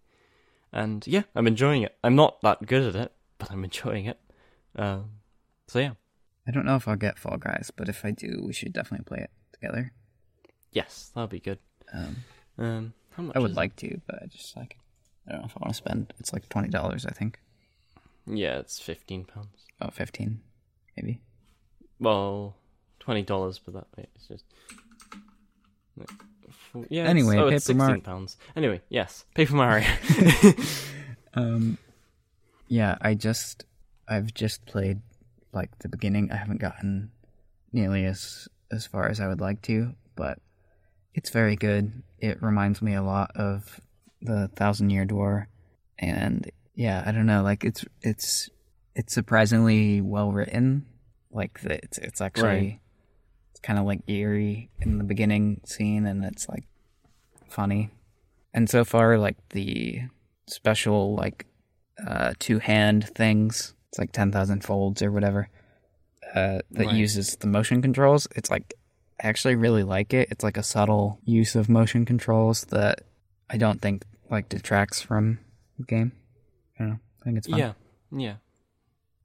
And 0.73 1.05
yeah, 1.05 1.23
I'm 1.35 1.47
enjoying 1.47 1.83
it. 1.83 1.95
I'm 2.03 2.15
not 2.15 2.41
that 2.41 2.65
good 2.65 2.95
at 2.95 3.01
it, 3.01 3.11
but 3.37 3.51
I'm 3.51 3.63
enjoying 3.63 4.05
it. 4.05 4.19
Um, 4.75 5.11
so 5.67 5.79
yeah, 5.79 5.91
I 6.47 6.51
don't 6.51 6.65
know 6.65 6.77
if 6.77 6.87
I'll 6.87 6.95
get 6.95 7.19
Fall 7.19 7.37
Guys, 7.37 7.71
but 7.75 7.89
if 7.89 8.03
I 8.05 8.11
do, 8.11 8.41
we 8.45 8.53
should 8.53 8.73
definitely 8.73 9.03
play 9.05 9.19
it 9.23 9.31
together. 9.53 9.91
yes, 10.71 11.11
that'll 11.13 11.27
be 11.27 11.39
good. 11.39 11.59
Um, 11.93 12.15
Um, 12.57 12.93
how 13.11 13.23
much 13.23 13.35
I 13.35 13.39
would 13.39 13.51
is 13.51 13.57
it? 13.57 13.59
like 13.59 13.75
to, 13.77 14.01
but 14.07 14.23
I 14.23 14.25
just 14.27 14.55
like 14.57 14.77
I 15.27 15.33
don't 15.33 15.41
know 15.41 15.47
if 15.47 15.57
I 15.57 15.59
want 15.61 15.71
to 15.73 15.77
spend. 15.77 16.13
It's 16.19 16.33
like 16.33 16.47
twenty 16.49 16.69
dollars, 16.69 17.05
I 17.05 17.11
think. 17.11 17.39
Yeah, 18.27 18.59
it's 18.59 18.79
fifteen 18.79 19.25
pounds. 19.25 19.65
Oh, 19.81 19.89
15, 19.89 20.39
maybe. 20.97 21.21
Well, 21.99 22.55
twenty 22.99 23.23
dollars, 23.23 23.59
but 23.59 23.73
that 23.73 23.87
wait, 23.97 24.09
it's 24.15 24.27
just. 24.27 24.45
Yeah. 26.89 27.03
Anyway, 27.03 27.35
it's, 27.35 27.41
oh, 27.41 27.45
Paper 27.45 27.55
it's 27.55 27.65
sixteen 27.65 27.77
Mario- 27.77 28.01
pounds. 28.01 28.37
Anyway, 28.55 28.81
yes, 28.89 29.25
Paper 29.35 29.55
Mario. 29.55 29.85
Um, 31.33 31.77
yeah, 32.67 32.97
I 32.99 33.13
just 33.13 33.63
I've 34.05 34.33
just 34.33 34.65
played 34.65 34.99
like 35.53 35.69
the 35.79 35.87
beginning. 35.87 36.29
I 36.29 36.35
haven't 36.35 36.59
gotten 36.59 37.11
nearly 37.71 38.03
as 38.03 38.49
as 38.69 38.85
far 38.85 39.07
as 39.07 39.21
I 39.21 39.27
would 39.29 39.39
like 39.39 39.61
to, 39.63 39.93
but 40.17 40.39
it's 41.13 41.29
very 41.29 41.55
good. 41.55 42.03
It 42.19 42.41
reminds 42.43 42.81
me 42.81 42.95
a 42.95 43.01
lot 43.01 43.31
of 43.35 43.79
the 44.21 44.49
Thousand 44.57 44.89
Year 44.89 45.05
Door, 45.05 45.47
and 45.99 46.51
yeah, 46.75 47.03
I 47.05 47.11
don't 47.11 47.25
know, 47.25 47.43
like 47.43 47.63
it's 47.63 47.85
it's 48.01 48.49
it's 48.95 49.13
surprisingly 49.13 50.01
well 50.01 50.31
written. 50.31 50.85
Like 51.31 51.61
the, 51.61 51.75
it's 51.83 51.97
it's 51.97 52.21
actually 52.21 52.43
Right. 52.47 52.79
it's 53.51 53.59
kind 53.61 53.79
of 53.79 53.85
like 53.85 54.01
eerie 54.07 54.69
in 54.79 54.97
the 54.97 55.03
beginning 55.03 55.61
scene, 55.65 56.05
and 56.05 56.23
it's 56.25 56.47
like 56.49 56.65
funny. 57.49 57.89
And 58.53 58.69
so 58.69 58.83
far, 58.83 59.17
like 59.17 59.37
the 59.49 60.01
special 60.47 61.15
like 61.15 61.45
uh 62.05 62.33
two 62.39 62.59
hand 62.59 63.07
things, 63.15 63.73
it's 63.89 63.99
like 63.99 64.11
ten 64.11 64.31
thousand 64.31 64.63
folds 64.63 65.01
or 65.01 65.11
whatever. 65.11 65.49
Uh, 66.35 66.59
that 66.71 66.87
Right. 66.87 66.95
uses 66.95 67.35
the 67.37 67.47
motion 67.47 67.81
controls. 67.81 68.27
It's 68.35 68.49
like 68.49 68.73
I 69.23 69.27
actually 69.27 69.55
really 69.55 69.83
like 69.83 70.13
it. 70.13 70.29
It's 70.31 70.43
like 70.43 70.57
a 70.57 70.63
subtle 70.63 71.19
use 71.25 71.55
of 71.55 71.69
motion 71.69 72.05
controls 72.05 72.65
that 72.65 73.01
I 73.49 73.57
don't 73.57 73.81
think 73.81 74.03
like 74.29 74.47
detracts 74.49 75.01
from 75.01 75.39
the 75.77 75.85
game. 75.85 76.13
I 76.81 76.83
don't 76.83 76.89
know. 76.93 76.99
I 77.21 77.23
think 77.25 77.37
it's 77.37 77.47
fun. 77.47 77.59
yeah, 77.59 77.73
yeah. 78.11 78.35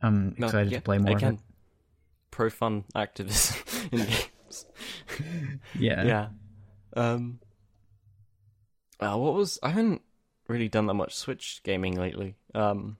I'm 0.02 0.34
No, 0.38 0.46
excited 0.46 0.72
yeah, 0.72 0.78
to 0.78 0.82
play 0.84 0.98
more 0.98 1.16
of 1.16 1.22
it. 1.22 1.38
Pro 2.30 2.50
fun 2.50 2.84
activism 2.94 3.56
in 3.92 3.98
games. 4.00 4.66
Yeah. 5.78 6.04
yeah. 6.04 6.28
Um. 6.94 7.40
Uh, 9.00 9.16
what 9.16 9.34
was 9.34 9.58
I 9.62 9.70
haven't 9.70 10.02
really 10.48 10.68
done 10.68 10.86
that 10.86 10.94
much 10.94 11.14
Switch 11.14 11.60
gaming 11.64 11.96
lately. 11.96 12.36
Um, 12.54 12.96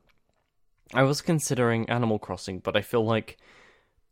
I 0.95 1.03
was 1.03 1.21
considering 1.23 1.89
Animal 1.91 2.19
Crossing, 2.19 2.59
but 2.61 2.77
I 2.77 2.81
feel 2.83 3.05
like 3.05 3.37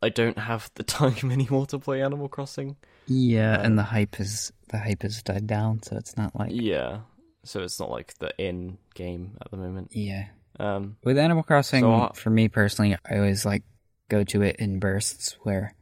I 0.03 0.09
don't 0.09 0.38
have 0.38 0.70
the 0.74 0.82
time 0.99 1.30
anymore 1.30 1.66
to 1.66 1.78
play 1.78 2.03
Animal 2.03 2.28
Crossing. 2.28 2.76
Yeah, 3.07 3.57
Uh, 3.59 3.62
and 3.62 3.78
the 3.78 3.82
hype 3.82 4.18
is 4.20 4.53
the 4.68 4.78
hype 4.78 5.03
has 5.03 5.22
died 5.22 5.47
down, 5.47 5.82
so 5.82 5.97
it's 5.97 6.16
not 6.16 6.34
like 6.36 6.51
Yeah, 6.53 7.01
so 7.45 7.62
it's 7.62 7.78
not 7.78 7.90
like 7.90 8.14
the 8.18 8.32
in 8.38 8.78
game 8.95 9.36
at 9.40 9.51
the 9.51 9.57
moment. 9.57 9.90
yeah. 9.92 10.26
Um, 10.59 10.97
With 11.03 11.18
Animal 11.18 11.42
Crossing, 11.42 11.82
So, 11.82 11.92
uh, 11.92 12.12
for 12.12 12.30
me 12.30 12.49
personally, 12.49 12.97
I 13.11 13.16
always 13.16 13.45
like 13.45 13.64
go 14.09 14.22
to 14.24 14.42
it 14.42 14.57
in 14.57 14.78
bursts 14.78 15.36
where 15.42 15.74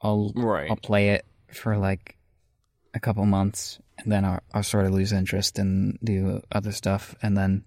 I'll 0.00 0.32
right. 0.34 0.70
I'll 0.70 0.76
play 0.76 1.10
it 1.10 1.26
for 1.52 1.76
like 1.76 2.16
a 2.94 3.00
couple 3.00 3.26
months 3.26 3.78
and 3.98 4.10
then 4.10 4.24
I'll, 4.24 4.40
I'll 4.54 4.62
sort 4.62 4.86
of 4.86 4.92
lose 4.92 5.12
interest 5.12 5.58
and 5.58 5.98
do 6.02 6.40
other 6.50 6.72
stuff 6.72 7.14
and 7.22 7.36
then 7.36 7.66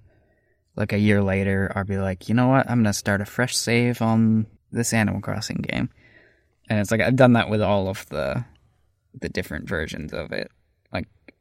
like 0.75 0.93
a 0.93 0.97
year 0.97 1.21
later 1.21 1.71
I'll 1.75 1.83
be 1.83 1.97
like, 1.97 2.29
you 2.29 2.35
know 2.35 2.47
what, 2.47 2.69
I'm 2.69 2.79
gonna 2.79 2.93
start 2.93 3.21
a 3.21 3.25
fresh 3.25 3.55
save 3.55 4.01
on 4.01 4.47
this 4.71 4.93
Animal 4.93 5.21
Crossing 5.21 5.57
game, 5.57 5.89
and 6.69 6.79
it's 6.79 6.91
like 6.91 7.01
I've 7.01 7.15
done 7.15 7.33
that 7.33 7.49
with 7.49 7.61
all 7.61 7.89
of 7.89 8.07
the 8.09 8.45
the 9.19 9.29
different 9.29 9.67
versions 9.67 10.13
of 10.13 10.31
it. 10.31 10.51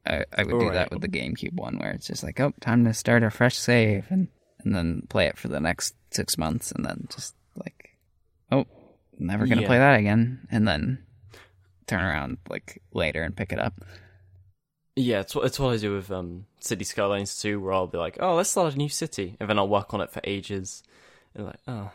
I, 0.09 0.25
I 0.37 0.43
would 0.45 0.59
do 0.59 0.67
Right. 0.67 0.75
that 0.75 0.91
with 0.91 1.01
the 1.03 1.09
GameCube 1.09 1.55
one 1.55 1.79
where 1.79 1.91
it's 1.91 2.07
just 2.07 2.23
like, 2.23 2.41
oh, 2.41 2.53
time 2.61 2.85
to 2.85 2.95
start 2.95 3.23
a 3.23 3.31
fresh 3.31 3.57
save 3.57 4.07
and 4.11 4.29
and 4.65 4.75
then 4.75 5.03
play 5.09 5.27
it 5.27 5.39
for 5.39 5.49
the 5.49 5.61
next 5.61 5.95
six 6.11 6.37
months 6.37 6.73
and 6.73 6.85
then 6.85 7.07
just 7.15 7.35
like, 7.57 7.97
oh, 8.51 8.67
never 9.19 9.47
gonna 9.47 9.61
Yeah. 9.61 9.69
play 9.69 9.79
that 9.79 9.99
again, 10.01 10.49
and 10.51 10.67
then 10.67 11.05
turn 11.87 12.03
around 12.03 12.39
like 12.49 12.83
later 12.93 13.23
and 13.23 13.37
pick 13.37 13.53
it 13.53 13.59
up. 13.61 13.75
Yeah, 14.97 15.21
it's 15.21 15.35
what 15.35 15.45
it's 15.47 15.61
what 15.61 15.75
I 15.75 15.77
do 15.77 15.95
with 15.95 16.11
um 16.11 16.47
City 16.61 16.85
Skylines 16.85 17.39
too, 17.41 17.61
where 17.61 17.73
I'll 17.73 17.87
be 17.87 17.99
like, 17.99 18.19
oh, 18.21 18.35
let's 18.35 18.51
start 18.51 18.75
a 18.75 18.77
new 18.77 18.89
city, 18.89 19.37
and 19.39 19.49
then 19.49 19.59
I'll 19.59 19.69
work 19.69 19.95
on 19.95 20.01
it 20.01 20.11
for 20.11 20.21
ages, 20.25 20.83
and 21.35 21.47
like, 21.47 21.61
oh, 21.69 21.93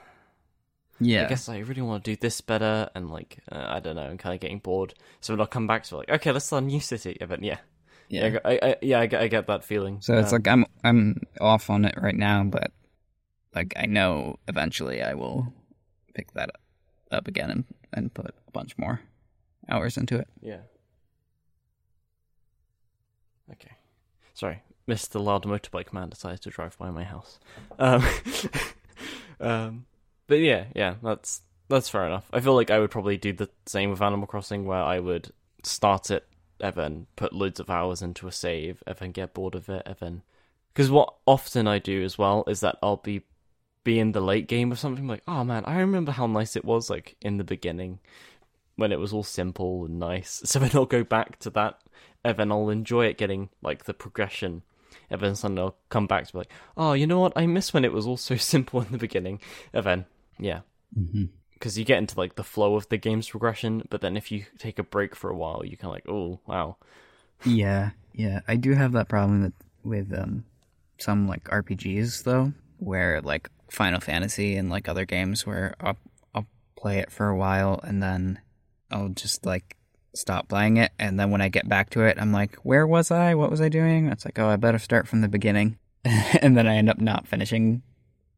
Yeah, 0.99 1.24
I 1.24 1.26
guess 1.26 1.49
I 1.49 1.57
really 1.59 1.82
want 1.82 2.05
to 2.05 2.11
do 2.11 2.16
this 2.16 2.39
better, 2.39 2.89
and 2.95 3.09
like, 3.09 3.39
uh, 3.51 3.66
I 3.68 3.80
don't 3.82 3.97
know, 3.97 4.03
I'm 4.03 4.18
kind 4.18 4.34
of 4.36 4.39
getting 4.39 4.59
bored. 4.59 4.93
So 5.20 5.36
I'll 5.36 5.45
come 5.47 5.68
back 5.68 5.84
to 5.86 5.97
like, 5.97 6.09
okay, 6.09 6.32
let's 6.32 6.45
start 6.45 6.64
a 6.64 6.66
new 6.68 6.80
city. 6.80 7.18
And 7.20 7.30
then 7.30 7.43
yeah, 7.43 7.57
yeah, 8.10 8.38
I, 8.45 8.60
I, 8.62 8.76
yeah, 8.82 8.99
I 8.99 9.04
I 9.04 9.28
get 9.28 9.47
that 9.47 9.64
feeling. 9.64 10.01
So 10.01 10.18
it's 10.18 10.32
Um, 10.32 10.38
like 10.39 10.47
I'm 10.47 10.66
I'm 10.84 11.22
off 11.41 11.70
on 11.70 11.86
it 11.86 11.95
right 12.01 12.16
now, 12.16 12.43
but 12.43 12.72
like 13.56 13.74
I 13.78 13.86
know 13.86 14.38
eventually 14.47 15.01
I 15.01 15.14
will 15.14 15.54
pick 16.14 16.32
that 16.34 16.49
up 17.12 17.28
again 17.28 17.49
and, 17.51 17.64
and 17.93 18.14
put 18.14 18.28
a 18.28 18.51
bunch 18.51 18.78
more 18.78 19.01
hours 19.70 19.97
into 19.97 20.18
it. 20.18 20.28
yeah. 20.41 20.60
Okay, 23.51 23.72
sorry, 24.34 24.64
Mr. 24.88 25.24
Loud 25.24 25.43
Motorbike 25.43 25.91
Man 25.93 26.10
decided 26.10 26.41
to 26.41 26.49
drive 26.49 26.78
by 26.78 26.89
my 26.91 27.04
house. 27.04 27.39
Um, 27.78 28.04
um, 29.39 29.86
but 30.28 30.39
yeah, 30.39 30.66
yeah, 30.76 30.95
that's 31.04 31.41
that's 31.70 31.89
fair 31.89 32.06
enough. 32.06 32.26
I 32.32 32.39
feel 32.39 32.56
like 32.56 32.72
I 32.72 32.80
would 32.80 32.89
probably 32.91 33.18
do 33.18 33.34
the 33.34 33.49
same 33.66 33.89
with 33.91 34.01
Animal 34.01 34.28
Crossing, 34.28 34.66
where 34.66 34.82
I 34.82 34.99
would 34.99 35.32
start 35.64 36.10
it 36.10 36.26
then 36.72 37.07
put 37.16 37.34
loads 37.34 37.59
of 37.59 37.70
hours 37.70 38.01
into 38.01 38.28
a 38.28 38.32
save, 38.32 38.84
then 38.99 39.11
get 39.11 39.34
bored 39.34 39.55
of 39.55 39.70
it, 39.70 39.88
then 39.99 40.22
because 40.74 40.89
what 40.89 41.14
often 41.26 41.68
I 41.68 41.80
do 41.80 42.03
as 42.03 42.18
well 42.18 42.43
is 42.47 42.61
that 42.61 42.78
I'll 42.82 42.97
be 42.97 43.24
be 43.84 43.99
in 43.99 44.14
the 44.14 44.22
late 44.22 44.47
game 44.47 44.72
or 44.72 44.76
something 44.76 45.07
like, 45.07 45.24
oh 45.28 45.43
man, 45.43 45.66
I 45.66 45.80
remember 45.80 46.11
how 46.14 46.26
nice 46.26 46.55
it 46.55 46.66
was 46.66 46.89
like 46.89 47.18
in 47.22 47.38
the 47.38 47.43
beginning 47.43 47.99
when 48.76 48.91
it 48.91 48.99
was 48.99 49.14
all 49.14 49.24
simple 49.24 49.86
and 49.86 49.99
nice. 49.99 50.41
So 50.45 50.59
then 50.59 50.72
I'll 50.74 50.86
go 50.86 51.03
back 51.03 51.38
to 51.39 51.49
that, 51.51 51.82
then 52.24 52.51
I'll 52.51 52.70
enjoy 52.70 53.05
it 53.07 53.18
getting 53.18 53.49
like 53.61 53.86
the 53.86 53.93
progression. 53.93 54.64
And 55.09 55.20
then 55.20 55.36
suddenly 55.36 55.64
I'll 55.64 55.76
come 55.89 56.07
back 56.07 56.28
to 56.28 56.34
be 56.34 56.38
like, 56.39 56.51
oh, 56.78 56.93
you 56.93 57.05
know 57.05 57.20
what? 57.20 57.34
I 57.36 57.45
miss 57.45 57.74
when 57.74 57.86
it 57.86 57.91
was 57.93 58.07
all 58.07 58.18
so 58.18 58.36
simple 58.38 58.82
in 58.82 58.91
the 58.91 58.97
beginning. 58.97 59.41
Then, 59.74 60.05
yeah, 60.39 60.61
Mm-hmm. 60.97 61.26
Because 61.54 61.78
you 61.78 61.86
get 61.86 61.97
into 61.99 62.18
like 62.18 62.36
the 62.36 62.43
flow 62.43 62.76
of 62.76 62.88
the 62.89 62.97
game's 62.97 63.30
progression, 63.30 63.84
but 63.89 64.01
then 64.01 64.18
if 64.18 64.32
you 64.32 64.45
take 64.58 64.80
a 64.80 64.84
break 64.84 65.16
for 65.16 65.30
a 65.30 65.36
while, 65.36 65.64
you 65.66 65.78
kind 65.78 65.89
of 65.91 65.95
like, 65.95 66.10
oh 66.10 66.39
wow, 66.47 66.78
Yeah, 67.43 67.91
yeah. 68.14 68.41
I 68.47 68.56
do 68.56 68.74
have 68.74 68.91
that 68.93 69.10
problem 69.10 69.43
with 69.43 69.54
with 69.84 70.14
um 70.18 70.45
some 70.99 71.28
like 71.28 71.43
RPGs 71.45 72.24
though, 72.24 72.54
where 72.78 73.22
like 73.22 73.49
Final 73.70 73.99
Fantasy 73.99 74.56
and 74.56 74.70
like 74.70 74.88
other 74.88 75.06
games 75.06 75.45
where 75.45 75.74
I'll 75.80 75.97
I'll 76.34 76.47
play 76.78 76.99
it 76.99 77.12
for 77.12 77.28
a 77.30 77.36
while 77.38 77.80
and 77.84 78.01
then 78.01 78.39
I'll 78.91 79.10
just 79.10 79.45
like 79.45 79.78
stop 80.16 80.47
playing 80.47 80.78
it 80.78 80.91
and 80.99 81.20
then 81.20 81.32
when 81.32 81.41
I 81.41 81.49
get 81.49 81.68
back 81.68 81.89
to 81.91 82.01
it 82.01 82.18
I'm 82.20 82.32
like, 82.32 82.56
where 82.58 82.86
was 82.86 83.10
I? 83.10 83.34
What 83.36 83.49
was 83.49 83.62
I 83.62 83.70
doing? 83.70 84.08
It's 84.08 84.26
like, 84.26 84.38
oh, 84.38 84.47
I 84.47 84.58
better 84.58 84.78
start 84.80 85.08
from 85.08 85.22
the 85.22 85.28
beginning. 85.28 85.80
and 86.06 86.56
then 86.56 86.68
I 86.68 86.76
end 86.76 86.89
up 86.89 86.99
not 86.99 87.28
finishing 87.28 87.82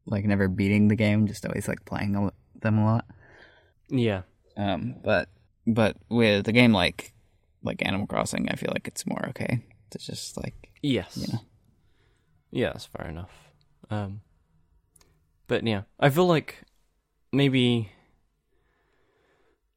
like 0.05 0.24
never 0.24 0.47
beating 0.47 0.88
the 0.88 0.95
game, 0.95 1.28
just 1.28 1.45
always 1.45 1.68
like 1.68 1.84
playing 1.84 2.16
a- 2.16 2.32
them 2.66 2.80
a 2.80 2.86
lot. 2.86 3.05
yeah, 3.89 4.24
Um, 4.57 4.95
but 5.03 5.30
but 5.68 5.97
with 6.09 6.47
a 6.47 6.51
game 6.51 6.74
like 6.74 7.13
like 7.63 7.86
Animal 7.86 8.07
Crossing, 8.07 8.49
I 8.49 8.55
feel 8.55 8.72
like 8.74 8.88
it's 8.88 9.05
more 9.07 9.26
okay 9.30 9.63
to 9.91 9.97
just 9.97 10.38
like 10.38 10.72
yes, 10.82 11.16
Yeah. 11.18 11.39
yeah, 12.51 12.68
that's 12.74 12.86
fair 12.86 13.07
enough. 13.07 13.32
Um, 13.89 14.22
but 15.47 15.66
yeah, 15.66 15.84
I 15.99 16.09
feel 16.09 16.28
like 16.28 16.63
maybe 17.32 17.91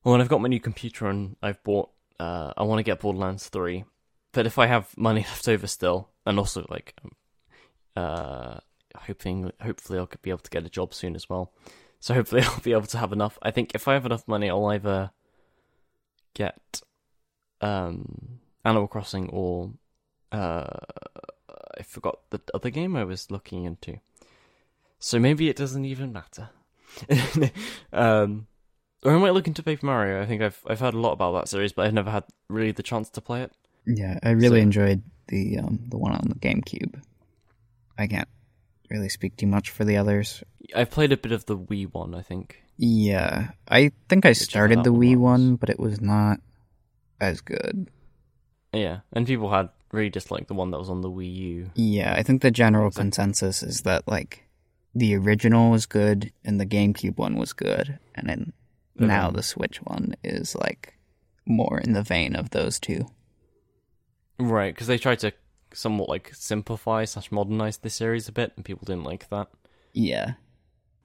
well, 0.05 0.13
when 0.13 0.21
I've 0.21 0.29
got 0.29 0.41
my 0.41 0.49
new 0.49 0.61
computer 0.61 1.07
and 1.09 1.37
I've 1.43 1.63
bought, 1.65 1.91
uh, 2.21 2.53
I 2.57 2.63
want 2.63 2.79
to 2.79 2.83
get 2.85 3.01
Borderlands 3.01 3.49
three, 3.49 3.85
but 4.33 4.47
if 4.47 4.59
I 4.59 4.67
have 4.67 4.97
money 4.97 5.21
left 5.29 5.49
over 5.49 5.67
still, 5.67 6.11
and 6.25 6.39
also 6.39 6.67
like, 6.69 6.95
um, 7.05 7.13
uh, 7.97 8.59
hoping 8.97 9.53
hopefully 9.61 9.99
I'll 9.99 10.09
be 10.23 10.31
able 10.31 10.39
to 10.41 10.51
get 10.51 10.65
a 10.67 10.71
job 10.71 10.95
soon 10.95 11.15
as 11.15 11.29
well. 11.29 11.53
So 12.01 12.15
hopefully 12.15 12.43
I'll 12.45 12.61
be 12.61 12.73
able 12.73 12.87
to 12.87 12.99
have 12.99 13.13
enough. 13.13 13.39
I 13.43 13.51
think 13.51 13.73
if 13.75 13.89
I 13.89 13.95
have 13.95 14.07
enough 14.07 14.27
money, 14.29 14.49
I'll 14.51 14.67
either 14.67 15.11
get 16.35 16.81
um 17.61 18.39
Animal 18.65 18.87
Crossing 18.89 19.29
or 19.31 19.73
uh 20.33 20.67
I 21.79 21.83
forgot 21.83 22.19
the 22.31 22.41
other 22.55 22.71
game 22.71 22.97
I 22.97 23.05
was 23.05 23.31
looking 23.31 23.65
into. 23.65 23.99
So 24.99 25.19
maybe 25.19 25.49
it 25.49 25.57
doesn't 25.57 25.85
even 25.85 26.13
matter. 26.13 26.51
um 27.93 28.47
or 29.05 29.13
I 29.15 29.19
might 29.19 29.31
look 29.35 29.47
into 29.47 29.63
Paper 29.63 29.87
Mario. 29.87 30.21
I 30.23 30.27
think 30.27 30.43
I've 30.43 30.61
I've 30.67 30.81
heard 30.81 30.95
a 30.95 30.99
lot 31.01 31.13
about 31.13 31.33
that 31.33 31.49
series, 31.49 31.73
but 31.73 31.87
I've 31.87 31.95
never 31.95 32.11
had 32.11 32.25
really 32.49 32.73
the 32.73 32.83
chance 32.83 33.09
to 33.11 33.21
play 33.21 33.43
it. 33.43 33.53
yeah. 33.87 34.19
I 34.23 34.31
really 34.31 34.61
So- 34.61 34.63
enjoyed 34.65 35.03
the 35.29 35.59
um 35.59 35.81
the 35.89 35.99
one 35.99 36.13
on 36.13 36.29
the 36.29 36.35
GameCube. 36.37 37.01
I 37.99 38.07
can't 38.07 38.29
really 38.91 39.09
speak 39.09 39.37
too 39.37 39.47
much 39.47 39.71
for 39.71 39.85
the 39.85 39.97
others. 39.97 40.43
I've 40.75 40.91
played 40.91 41.13
a 41.13 41.17
bit 41.17 41.33
of 41.33 41.47
the 41.47 41.57
Wii 41.57 41.93
one, 41.93 42.15
I 42.15 42.23
think. 42.23 42.63
Yeah, 42.77 43.51
I 43.69 43.91
think 44.09 44.25
I 44.25 44.33
started 44.33 44.85
the 44.85 44.93
Wii 44.93 45.17
one, 45.17 45.57
but 45.57 45.69
it 45.71 45.81
was 45.81 46.01
not 46.01 46.39
as 47.21 47.41
good. 47.41 47.89
Yeah, 48.73 49.01
and 49.13 49.27
people 49.27 49.51
had 49.51 49.71
really 49.93 50.11
disliked 50.11 50.49
the 50.49 50.55
one 50.55 50.71
that 50.71 50.79
was 50.79 50.91
on 50.91 51.01
the 51.01 51.11
Wii 51.11 51.35
U. 51.35 51.71
Yeah, 51.75 52.15
I 52.17 52.23
think 52.23 52.43
the 52.43 52.51
general 52.51 52.91
So- 52.91 53.01
consensus 53.01 53.63
is 53.63 53.83
that 53.83 54.07
like 54.07 54.45
the 54.95 55.17
original 55.17 55.71
was 55.71 55.87
good 55.87 56.33
and 56.45 56.61
the 56.61 56.67
GameCube 56.67 57.17
one 57.19 57.37
was 57.37 57.53
good, 57.53 57.99
and 58.15 58.29
then 58.29 58.53
now 58.97 59.31
the 59.31 59.43
Switch 59.43 59.79
one 59.79 60.15
is 60.23 60.55
like 60.55 60.95
more 61.47 61.79
in 61.81 61.93
the 61.95 62.03
vein 62.03 62.37
of 62.37 62.51
those 62.51 62.79
two. 62.79 63.07
Right, 64.39 64.73
because 64.75 64.87
they 64.87 64.99
tried 64.99 65.19
to 65.21 65.33
somewhat 65.75 66.09
like 66.09 66.33
simplify 66.35 67.05
slash 67.05 67.31
modernize 67.33 67.79
the 67.79 67.91
series 67.91 68.29
a 68.29 68.33
bit, 68.33 68.53
and 68.57 68.65
people 68.65 68.85
didn't 68.87 69.05
like 69.05 69.29
that. 69.31 69.49
Yeah. 69.93 70.33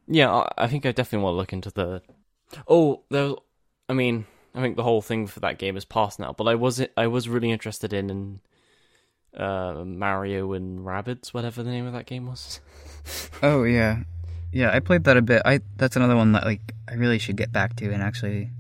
Yeah, 0.08 0.32
I, 0.32 0.52
I 0.58 0.68
think 0.68 0.86
I 0.86 0.92
definitely 0.92 1.24
want 1.24 1.34
to 1.34 1.38
look 1.38 1.54
into 1.54 1.72
the. 1.72 2.02
Oh, 2.68 3.02
there. 3.10 3.30
was- 3.30 3.40
I 3.90 3.94
mean, 3.94 4.26
I 4.56 4.62
think 4.62 4.76
the 4.78 4.84
whole 4.84 5.02
thing 5.02 5.28
for 5.28 5.40
that 5.42 5.58
game 5.58 5.76
is 5.78 5.86
past 5.86 6.20
now, 6.20 6.34
but 6.34 6.48
I 6.48 6.56
was 6.56 6.82
I 6.96 7.08
was 7.08 7.28
really 7.28 7.52
interested 7.52 7.92
in 7.94 8.10
in 8.10 8.40
uh, 9.38 9.84
Mario 9.86 10.54
and 10.54 10.80
Rabbids, 10.86 11.34
whatever 11.34 11.64
the 11.64 11.72
name 11.72 11.86
of 11.88 11.94
that 11.94 12.06
game 12.06 12.28
was. 12.28 12.60
Oh 13.42 13.64
yeah, 13.66 14.04
yeah. 14.54 14.72
I 14.72 14.80
played 14.80 15.04
that 15.04 15.18
a 15.18 15.22
bit. 15.22 15.42
I 15.44 15.60
that's 15.76 15.98
another 15.98 16.16
one 16.16 16.32
that 16.32 16.46
like 16.46 16.74
I 16.90 16.94
really 16.94 17.20
should 17.20 17.36
get 17.36 17.52
back 17.52 17.76
to 17.78 17.92
and 17.92 18.02
actually 18.02 18.52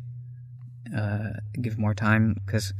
uh, 0.95 1.29
give 1.61 1.77
more 1.79 1.93
time 1.93 2.33
because 2.45 2.73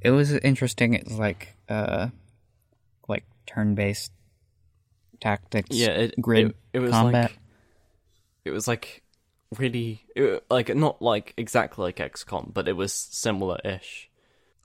it 0.00 0.10
was 0.12 0.32
interesting. 0.32 0.94
It's 0.94 1.12
like 1.18 1.56
uh, 1.68 2.08
like 3.48 3.54
turn 3.54 3.74
based 3.74 4.12
tactics. 5.20 5.76
yeah, 5.76 5.90
it, 5.90 6.14
grid 6.20 6.50
it, 6.50 6.56
it 6.74 6.78
was 6.80 6.92
combat. 6.92 7.30
like 7.30 7.38
it 8.44 8.50
was 8.50 8.68
like 8.68 9.02
really 9.58 10.04
it, 10.14 10.44
like 10.50 10.74
not 10.74 11.02
like 11.02 11.34
exactly 11.36 11.82
like 11.84 11.96
XCOM, 11.96 12.52
but 12.52 12.68
it 12.68 12.74
was 12.74 12.92
similar-ish. 12.92 14.10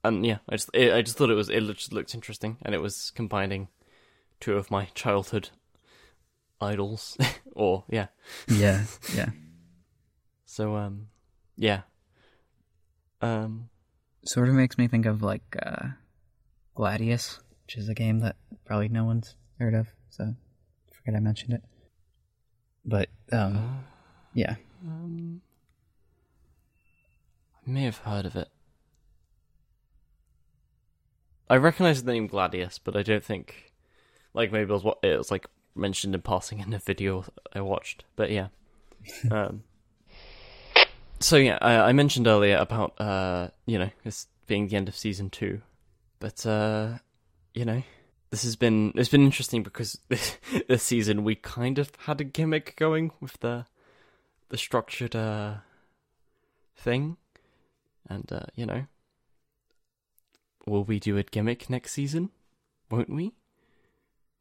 And 0.04 0.26
yeah, 0.26 0.40
I 0.50 0.56
just 0.56 0.70
it, 0.74 0.94
I 0.94 1.02
just 1.02 1.18
thought 1.18 1.30
it 1.30 1.36
was 1.36 1.50
it 1.50 1.62
just 1.76 1.94
looked 1.94 2.14
interesting, 2.14 2.58
and 2.64 2.76
it 2.76 2.80
was 2.80 3.12
combining 3.12 3.70
two 4.40 4.58
of 4.58 4.70
my 4.70 4.86
childhood 4.94 5.50
idols, 6.60 7.18
or 7.54 7.86
yeah. 7.90 8.08
Yeah, 8.48 8.84
yeah. 9.16 9.30
So 10.46 10.76
um, 10.76 11.08
yeah. 11.56 11.82
Um, 13.22 13.70
Sort 14.26 14.50
of 14.50 14.56
makes 14.56 14.78
me 14.78 14.88
think 14.88 15.06
of 15.06 15.22
like 15.22 15.56
uh, 15.62 15.88
Gladius, 16.76 17.40
which 17.74 17.82
is 17.82 17.90
a 17.90 17.94
game 17.96 18.20
that 18.20 18.36
probably 18.66 18.88
no 18.88 19.04
one's 19.04 19.36
heard 19.58 19.74
of. 19.74 19.88
So 20.12 20.26
I 20.26 20.96
forget 20.96 21.16
I 21.16 21.20
mentioned 21.20 21.54
it. 21.54 21.64
But 22.86 23.10
um, 23.32 23.84
yeah, 24.34 24.58
um, 24.86 25.42
I 27.66 27.72
may 27.72 27.84
have 27.84 27.98
heard 27.98 28.28
of 28.28 28.36
it. 28.36 28.50
I 31.50 31.56
recognize 31.56 32.04
the 32.04 32.12
name 32.12 32.30
Gladius, 32.30 32.80
but 32.84 32.96
I 32.96 33.02
don't 33.02 33.24
think, 33.24 33.72
like 34.36 34.52
maybe 34.52 34.70
it 34.70 34.74
was 34.74 34.84
what 34.84 35.00
it 35.02 35.18
was 35.18 35.32
like 35.32 35.48
mentioned 35.76 36.14
in 36.14 36.22
passing 36.22 36.60
in 36.60 36.74
a 36.74 36.80
video 36.80 37.26
I 37.54 37.62
watched. 37.62 38.04
But 38.16 38.30
yeah, 38.30 38.50
um, 39.32 39.64
so 41.20 41.38
yeah, 41.38 41.58
I, 41.60 41.90
I 41.90 41.92
mentioned 41.94 42.28
earlier 42.28 42.58
about 42.58 43.02
uh, 43.02 43.48
you 43.66 43.80
know, 43.80 43.90
this 44.04 44.28
being 44.46 44.68
the 44.68 44.76
end 44.76 44.90
of 44.90 44.96
season 44.96 45.32
two, 45.32 45.62
but 46.20 46.46
uh, 46.46 47.00
you 47.54 47.66
know, 47.66 47.84
this 48.32 48.44
has 48.44 48.56
been 48.56 48.94
it's 48.96 49.10
been 49.10 49.24
interesting 49.24 49.64
because 49.64 50.00
this, 50.10 50.38
this 50.68 50.84
season 50.84 51.24
we 51.24 51.36
kind 51.36 51.80
of 51.80 51.92
had 52.06 52.22
a 52.22 52.26
gimmick 52.26 52.76
going 52.76 53.12
with 53.20 53.40
the 53.40 53.66
the 54.50 54.58
structured 54.58 55.16
uh 55.16 55.56
thing, 56.76 57.18
and 58.10 58.32
uh, 58.32 58.46
you 58.56 58.66
know, 58.66 58.86
will 60.66 60.84
we 60.84 61.00
do 61.00 61.18
a 61.18 61.24
gimmick 61.24 61.70
next 61.70 61.94
season? 61.94 62.30
Won't 62.90 63.10
we? 63.10 63.34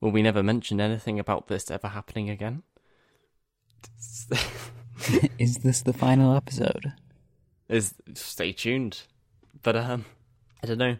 Will 0.00 0.10
we 0.10 0.22
never 0.22 0.42
mention 0.42 0.80
anything 0.80 1.20
about 1.20 1.46
this 1.46 1.70
ever 1.70 1.88
happening 1.88 2.28
again? 2.28 2.64
is 5.38 5.58
this 5.58 5.82
the 5.82 5.92
final 5.92 6.34
episode? 6.34 6.92
is 7.72 7.94
stay 8.14 8.52
tuned. 8.52 9.02
But 9.62 9.76
um, 9.76 10.04
I 10.62 10.66
don't 10.66 10.78
know. 10.78 10.98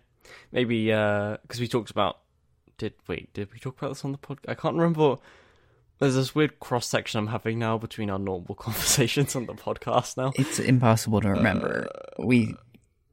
Maybe 0.51 0.93
uh, 0.93 1.39
because 1.43 1.61
we 1.61 1.69
talked 1.69 1.91
about 1.91 2.19
did 2.79 2.95
wait 3.09 3.33
did 3.35 3.53
we 3.53 3.59
talk 3.59 3.79
about 3.79 3.91
this 3.91 4.05
on 4.05 4.13
the 4.13 4.19
podcast? 4.19 4.49
I 4.49 4.55
can't 4.55 4.77
remember. 4.77 5.17
There's 5.99 6.15
this 6.17 6.35
weird 6.35 6.59
cross 6.59 6.87
section 6.87 7.19
I'm 7.19 7.29
having 7.29 7.61
now 7.61 7.79
between 7.79 8.11
our 8.11 8.19
normal 8.19 8.55
conversations 8.59 9.37
on 9.37 9.47
the 9.47 9.55
podcast 9.55 10.17
now. 10.17 10.33
It's 10.35 10.59
impossible 10.59 11.21
to 11.21 11.29
remember. 11.31 11.89
Uh, 11.95 12.25
we, 12.25 12.57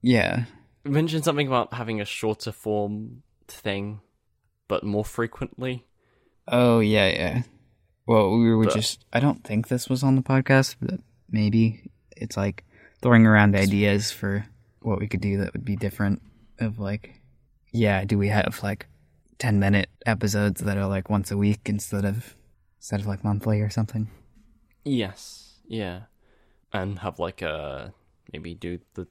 yeah, 0.01 0.45
mentioned 0.84 1.24
something 1.24 1.45
about 1.45 1.74
having 1.74 2.01
a 2.01 2.05
shorter 2.05 2.51
form 2.51 3.22
thing, 3.47 4.01
but 4.68 4.84
more 4.84 5.05
frequently. 5.05 5.86
Oh 6.47 6.80
yeah, 6.80 7.10
yeah. 7.10 7.41
Well, 8.07 8.32
we 8.39 8.53
were 8.55 8.66
But- 8.66 8.74
just. 8.74 9.05
I 9.14 9.20
don't 9.20 9.43
think 9.43 9.68
this 9.68 9.88
was 9.88 10.01
on 10.01 10.16
the 10.16 10.24
podcast, 10.24 10.78
but 10.82 10.99
maybe 11.30 11.91
it's 12.18 12.36
like 12.36 12.66
throwing 13.01 13.28
around 13.28 13.55
ideas 13.55 14.12
for 14.12 14.45
what 14.82 14.99
we 14.99 15.07
could 15.07 15.22
do 15.22 15.38
that 15.38 15.53
would 15.53 15.66
be 15.66 15.76
different. 15.76 16.22
Of 16.60 16.80
like, 16.80 17.22
yeah, 17.72 18.03
do 18.05 18.18
we 18.18 18.28
have 18.30 18.60
like 18.64 18.88
ten 19.38 19.60
minute 19.60 19.89
episodes 20.05 20.62
that 20.62 20.78
are 20.78 20.88
like 20.88 21.10
once 21.10 21.32
a 21.32 21.38
week 21.38 21.62
instead 21.66 22.05
of 22.05 22.36
instead 22.78 22.99
of 22.99 23.07
like 23.07 23.24
monthly 23.24 23.62
or 23.62 23.70
something? 23.70 24.10
Yes, 24.84 25.60
yeah, 25.68 26.01
and 26.74 26.99
have 26.99 27.20
like 27.20 27.41
a 27.41 27.93
maybe 28.34 28.53
do 28.55 28.80
the 28.95 29.07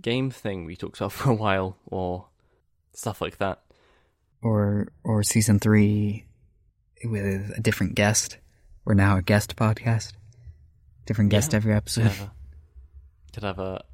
game 0.00 0.30
thing 0.30 0.64
we 0.64 0.76
talked 0.76 0.96
about 0.98 1.12
for 1.18 1.30
a 1.30 1.34
while 1.34 1.76
or 1.86 2.26
stuff 2.92 3.20
like 3.20 3.38
that. 3.38 3.60
Or 4.42 4.88
or 5.04 5.22
season 5.22 5.58
three 5.58 6.24
with 7.04 7.52
a 7.56 7.60
different 7.60 7.94
guest. 7.94 8.38
We're 8.84 8.94
now 8.94 9.16
a 9.18 9.22
guest 9.22 9.56
podcast. 9.56 10.12
Different 11.06 11.30
guest 11.30 11.52
Yeah. 11.52 11.56
every 11.56 11.72
Could 11.72 11.76
episode. 11.76 12.02
have 12.04 12.20
a, 12.20 12.32
could 13.34 13.42
have 13.42 13.58
a, 13.58 13.84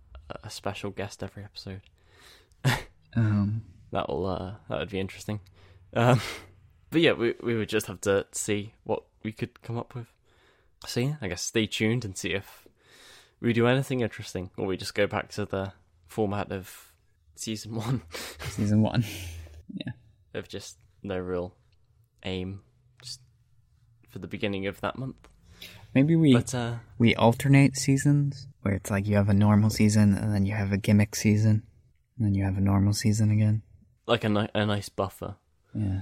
a 0.45 0.51
special 0.51 0.91
guest 0.91 1.23
every 1.23 1.43
episode. 1.43 1.81
Um, 3.19 3.63
That'll 3.93 4.27
uh, 4.27 4.55
that 4.69 4.79
would 4.79 4.91
be 4.91 5.01
interesting. 5.01 5.41
Um, 5.95 6.21
but 6.91 7.01
yeah, 7.01 7.13
we 7.13 7.35
we 7.43 7.55
would 7.57 7.69
just 7.69 7.87
have 7.87 8.01
to 8.03 8.27
see 8.33 8.75
what 8.85 9.05
we 9.23 9.33
could 9.33 9.63
come 9.63 9.79
up 9.79 9.95
with. 9.95 10.07
So 10.87 11.01
yeah, 11.01 11.15
I 11.23 11.29
guess 11.29 11.41
stay 11.41 11.67
tuned 11.67 12.05
and 12.05 12.17
see 12.17 12.35
if 12.35 12.69
we 13.41 13.53
do 13.53 13.67
anything 13.67 14.01
interesting, 14.01 14.51
or 14.59 14.67
we 14.67 14.77
just 14.77 14.95
go 14.95 15.07
back 15.07 15.31
to 15.31 15.47
the 15.47 15.73
format 16.07 16.53
of 16.53 16.93
season 17.37 17.75
one 17.75 18.03
season 18.51 18.83
one. 18.83 19.05
Yeah, 19.73 19.93
of 20.35 20.49
just 20.49 20.77
no 21.03 21.19
real 21.19 21.55
aim, 22.23 22.61
just 23.03 23.21
for 24.11 24.19
the 24.19 24.29
beginning 24.29 24.67
of 24.67 24.81
that 24.83 24.99
month. 24.99 25.29
Maybe 25.95 26.17
we 26.17 26.35
But 26.35 26.55
uh, 26.55 26.75
we 26.99 27.15
alternate 27.15 27.77
seasons 27.77 28.47
where 28.61 28.75
it's 28.75 28.91
like 28.91 29.07
you 29.07 29.17
have 29.17 29.31
a 29.31 29.35
normal 29.35 29.71
season 29.71 30.15
and 30.15 30.35
then 30.35 30.45
you 30.45 30.53
have 30.53 30.73
a 30.73 30.77
gimmick 30.77 31.17
season 31.17 31.63
and 32.17 32.27
then 32.27 32.35
you 32.35 32.45
have 32.45 32.57
a 32.57 32.61
normal 32.61 32.93
season 32.93 33.31
again. 33.31 33.63
like 34.07 34.25
a, 34.25 34.29
ni- 34.29 34.49
a 34.55 34.67
nice 34.67 34.89
buffer. 34.89 35.37
Yeah. 35.75 36.01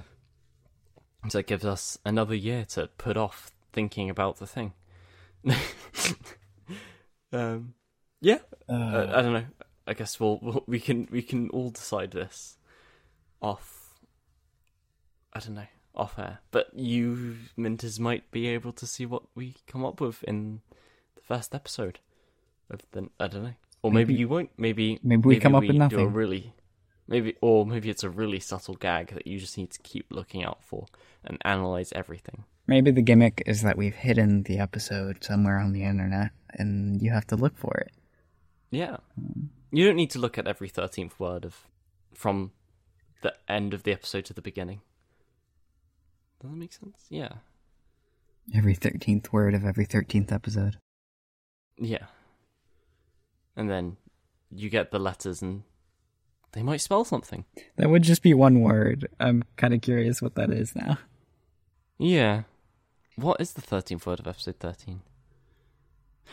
So 1.28 1.38
it 1.38 1.46
gives 1.46 1.64
us 1.64 1.98
another 2.04 2.34
year 2.34 2.64
to 2.70 2.88
put 2.98 3.16
off 3.16 3.50
thinking 3.72 4.10
about 4.10 4.36
the 4.36 4.46
thing. 4.46 4.72
um, 7.32 7.74
yeah, 8.20 8.38
uh, 8.68 9.06
I 9.14 9.22
don't 9.22 9.32
know. 9.32 9.46
I 9.86 9.94
guess 9.94 10.18
we'll, 10.18 10.38
we'll 10.40 10.64
we 10.66 10.80
can 10.80 11.08
we 11.10 11.22
can 11.22 11.50
all 11.50 11.70
decide 11.70 12.12
this 12.12 12.56
off. 13.42 13.98
I 15.32 15.40
don't 15.40 15.54
know 15.54 15.66
off 15.94 16.18
air, 16.18 16.40
but 16.50 16.68
you 16.74 17.36
Minters 17.58 18.00
might 18.00 18.30
be 18.30 18.48
able 18.48 18.72
to 18.72 18.86
see 18.86 19.06
what 19.06 19.22
we 19.34 19.56
come 19.66 19.84
up 19.84 20.00
with 20.00 20.22
in 20.24 20.60
the 21.16 21.22
first 21.22 21.54
episode 21.54 22.00
of 22.70 22.80
the. 22.92 23.10
I 23.20 23.28
don't 23.28 23.44
know, 23.44 23.54
or 23.84 23.92
maybe, 23.92 24.12
Maybe- 24.14 24.20
you 24.20 24.28
won't. 24.28 24.50
Maybe 24.56 24.98
maybe 25.02 25.28
we 25.28 25.38
come 25.38 25.54
up 25.54 25.60
with 25.62 25.70
Do 25.70 25.76
a 25.76 25.78
nothing. 25.78 26.12
really, 26.14 26.54
maybe 27.06 27.36
or 27.42 27.66
maybe 27.66 27.90
it's 27.90 28.02
a 28.02 28.08
really 28.10 28.40
subtle 28.40 28.74
gag 28.74 29.08
that 29.14 29.26
you 29.26 29.38
just 29.38 29.58
need 29.58 29.70
to 29.72 29.80
keep 29.82 30.06
looking 30.10 30.42
out 30.42 30.62
for 30.64 30.86
and 31.22 31.36
analyze 31.44 31.92
everything. 31.92 32.44
Maybe 32.66 32.90
the 32.90 33.02
gimmick 33.02 33.42
is 33.46 33.60
that 33.60 33.76
we've 33.76 33.94
hidden 33.94 34.44
the 34.44 34.58
episode 34.58 35.22
somewhere 35.22 35.58
on 35.58 35.72
the 35.72 35.82
internet 35.84 36.30
and 36.54 37.02
you 37.02 37.10
have 37.10 37.26
to 37.26 37.36
look 37.36 37.58
for 37.58 37.74
it. 37.76 37.92
Yeah. 38.70 38.96
Um, 39.18 39.50
you 39.70 39.84
don't 39.86 39.96
need 39.96 40.10
to 40.12 40.18
look 40.18 40.38
at 40.38 40.46
every 40.48 40.70
13th 40.70 41.18
word 41.18 41.44
of 41.44 41.64
from 42.14 42.52
the 43.22 43.34
end 43.48 43.74
of 43.74 43.82
the 43.82 43.92
episode 43.92 44.24
to 44.26 44.32
the 44.32 44.40
beginning. 44.40 44.80
Does 46.40 46.50
that 46.50 46.56
make 46.56 46.72
sense? 46.72 47.04
Yeah. 47.10 47.32
Every 48.54 48.74
13th 48.76 49.30
word 49.32 49.54
of 49.54 49.64
every 49.64 49.86
13th 49.86 50.32
episode. 50.32 50.78
Yeah. 51.78 52.06
And 53.56 53.70
then 53.70 53.96
you 54.50 54.70
get 54.70 54.90
the 54.90 54.98
letters 54.98 55.42
and 55.42 55.62
they 56.52 56.62
might 56.62 56.80
spell 56.80 57.04
something. 57.04 57.44
That 57.76 57.90
would 57.90 58.02
just 58.02 58.22
be 58.22 58.34
one 58.34 58.60
word. 58.60 59.08
I'm 59.18 59.44
kind 59.56 59.74
of 59.74 59.80
curious 59.80 60.22
what 60.22 60.36
that 60.36 60.50
is 60.50 60.74
now. 60.74 60.98
Yeah. 61.98 62.42
What 63.16 63.40
is 63.40 63.52
the 63.52 63.62
13th 63.62 64.06
word 64.06 64.20
of 64.20 64.26
episode 64.26 64.58
13? 64.60 65.00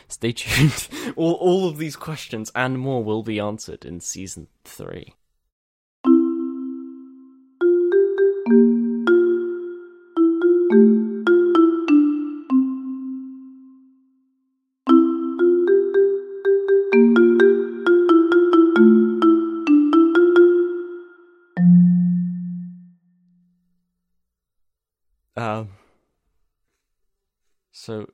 Stay 0.07 0.31
tuned. 0.31 0.87
all, 1.15 1.33
all 1.33 1.67
of 1.67 1.77
these 1.77 1.95
questions 1.95 2.51
and 2.55 2.79
more 2.79 3.03
will 3.03 3.23
be 3.23 3.39
answered 3.39 3.85
in 3.85 3.99
season 3.99 4.47
3. 4.63 5.15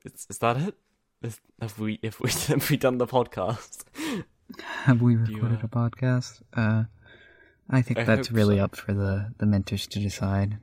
Is 0.04 0.26
is 0.28 0.38
that 0.38 0.56
it? 0.56 0.74
Is, 1.22 1.40
have 1.60 1.78
we 1.78 1.98
if 2.02 2.20
we 2.20 2.30
have 2.48 2.70
we 2.70 2.76
done 2.76 2.98
the 2.98 3.06
podcast? 3.06 3.84
Have 4.84 5.02
we 5.02 5.12
you, 5.12 5.18
recorded 5.18 5.60
uh, 5.62 5.66
a 5.66 5.68
podcast? 5.68 6.42
Uh, 6.54 6.84
I 7.70 7.82
think 7.82 7.98
I 7.98 8.04
that's 8.04 8.32
really 8.32 8.58
so. 8.58 8.64
up 8.64 8.76
for 8.76 8.94
the 8.94 9.32
the 9.38 9.46
mentors 9.46 9.86
to 9.88 9.98
decide. 9.98 10.58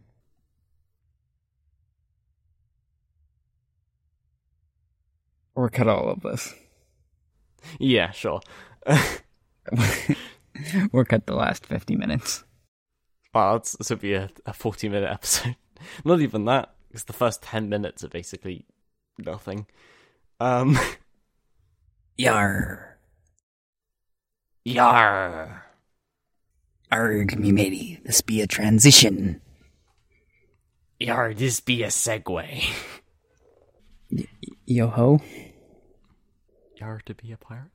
Or 5.53 5.69
cut 5.69 5.88
all 5.88 6.09
of 6.09 6.21
this. 6.21 6.53
Yeah, 7.79 8.11
sure. 8.11 8.41
or 10.91 11.05
cut 11.05 11.25
the 11.27 11.36
last 11.36 11.65
fifty 11.65 11.95
minutes. 11.95 12.43
Wow, 13.33 13.57
this 13.57 13.89
would 13.89 14.01
be 14.01 14.13
a, 14.13 14.29
a 14.45 14.53
forty 14.53 14.89
minute 14.89 15.09
episode. 15.09 15.55
Not 16.05 16.21
even 16.21 16.45
that, 16.45 16.75
because 16.88 17.03
the 17.05 17.13
first 17.13 17.43
ten 17.43 17.69
minutes 17.69 18.03
are 18.03 18.09
basically 18.09 18.65
nothing. 19.18 19.66
Um. 20.39 20.78
Yar, 22.18 22.97
Yar. 24.63 25.66
arg 26.89 27.38
me 27.38 27.51
matey, 27.51 27.99
this 28.05 28.22
be 28.22 28.41
a 28.41 28.47
transition. 28.47 29.41
Yar, 30.97 31.34
this 31.34 31.59
be 31.59 31.84
a 31.84 31.88
segue. 31.88 32.63
Yo 34.66 34.88
ho. 34.88 35.20
Yar 36.78 37.01
to 37.05 37.13
be 37.13 37.34
a 37.34 37.38
pirate? 37.38 37.72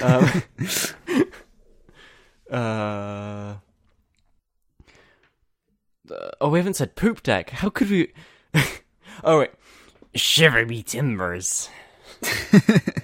Um, 0.00 0.42
uh, 2.48 2.54
uh, 2.54 3.56
oh, 6.40 6.48
we 6.48 6.60
haven't 6.60 6.74
said 6.74 6.94
poop 6.94 7.24
deck. 7.24 7.50
How 7.50 7.68
could 7.68 7.90
we? 7.90 8.12
oh 9.24 9.40
wait, 9.40 9.50
shiver 10.14 10.66
me 10.66 10.82
timbers. 10.82 11.68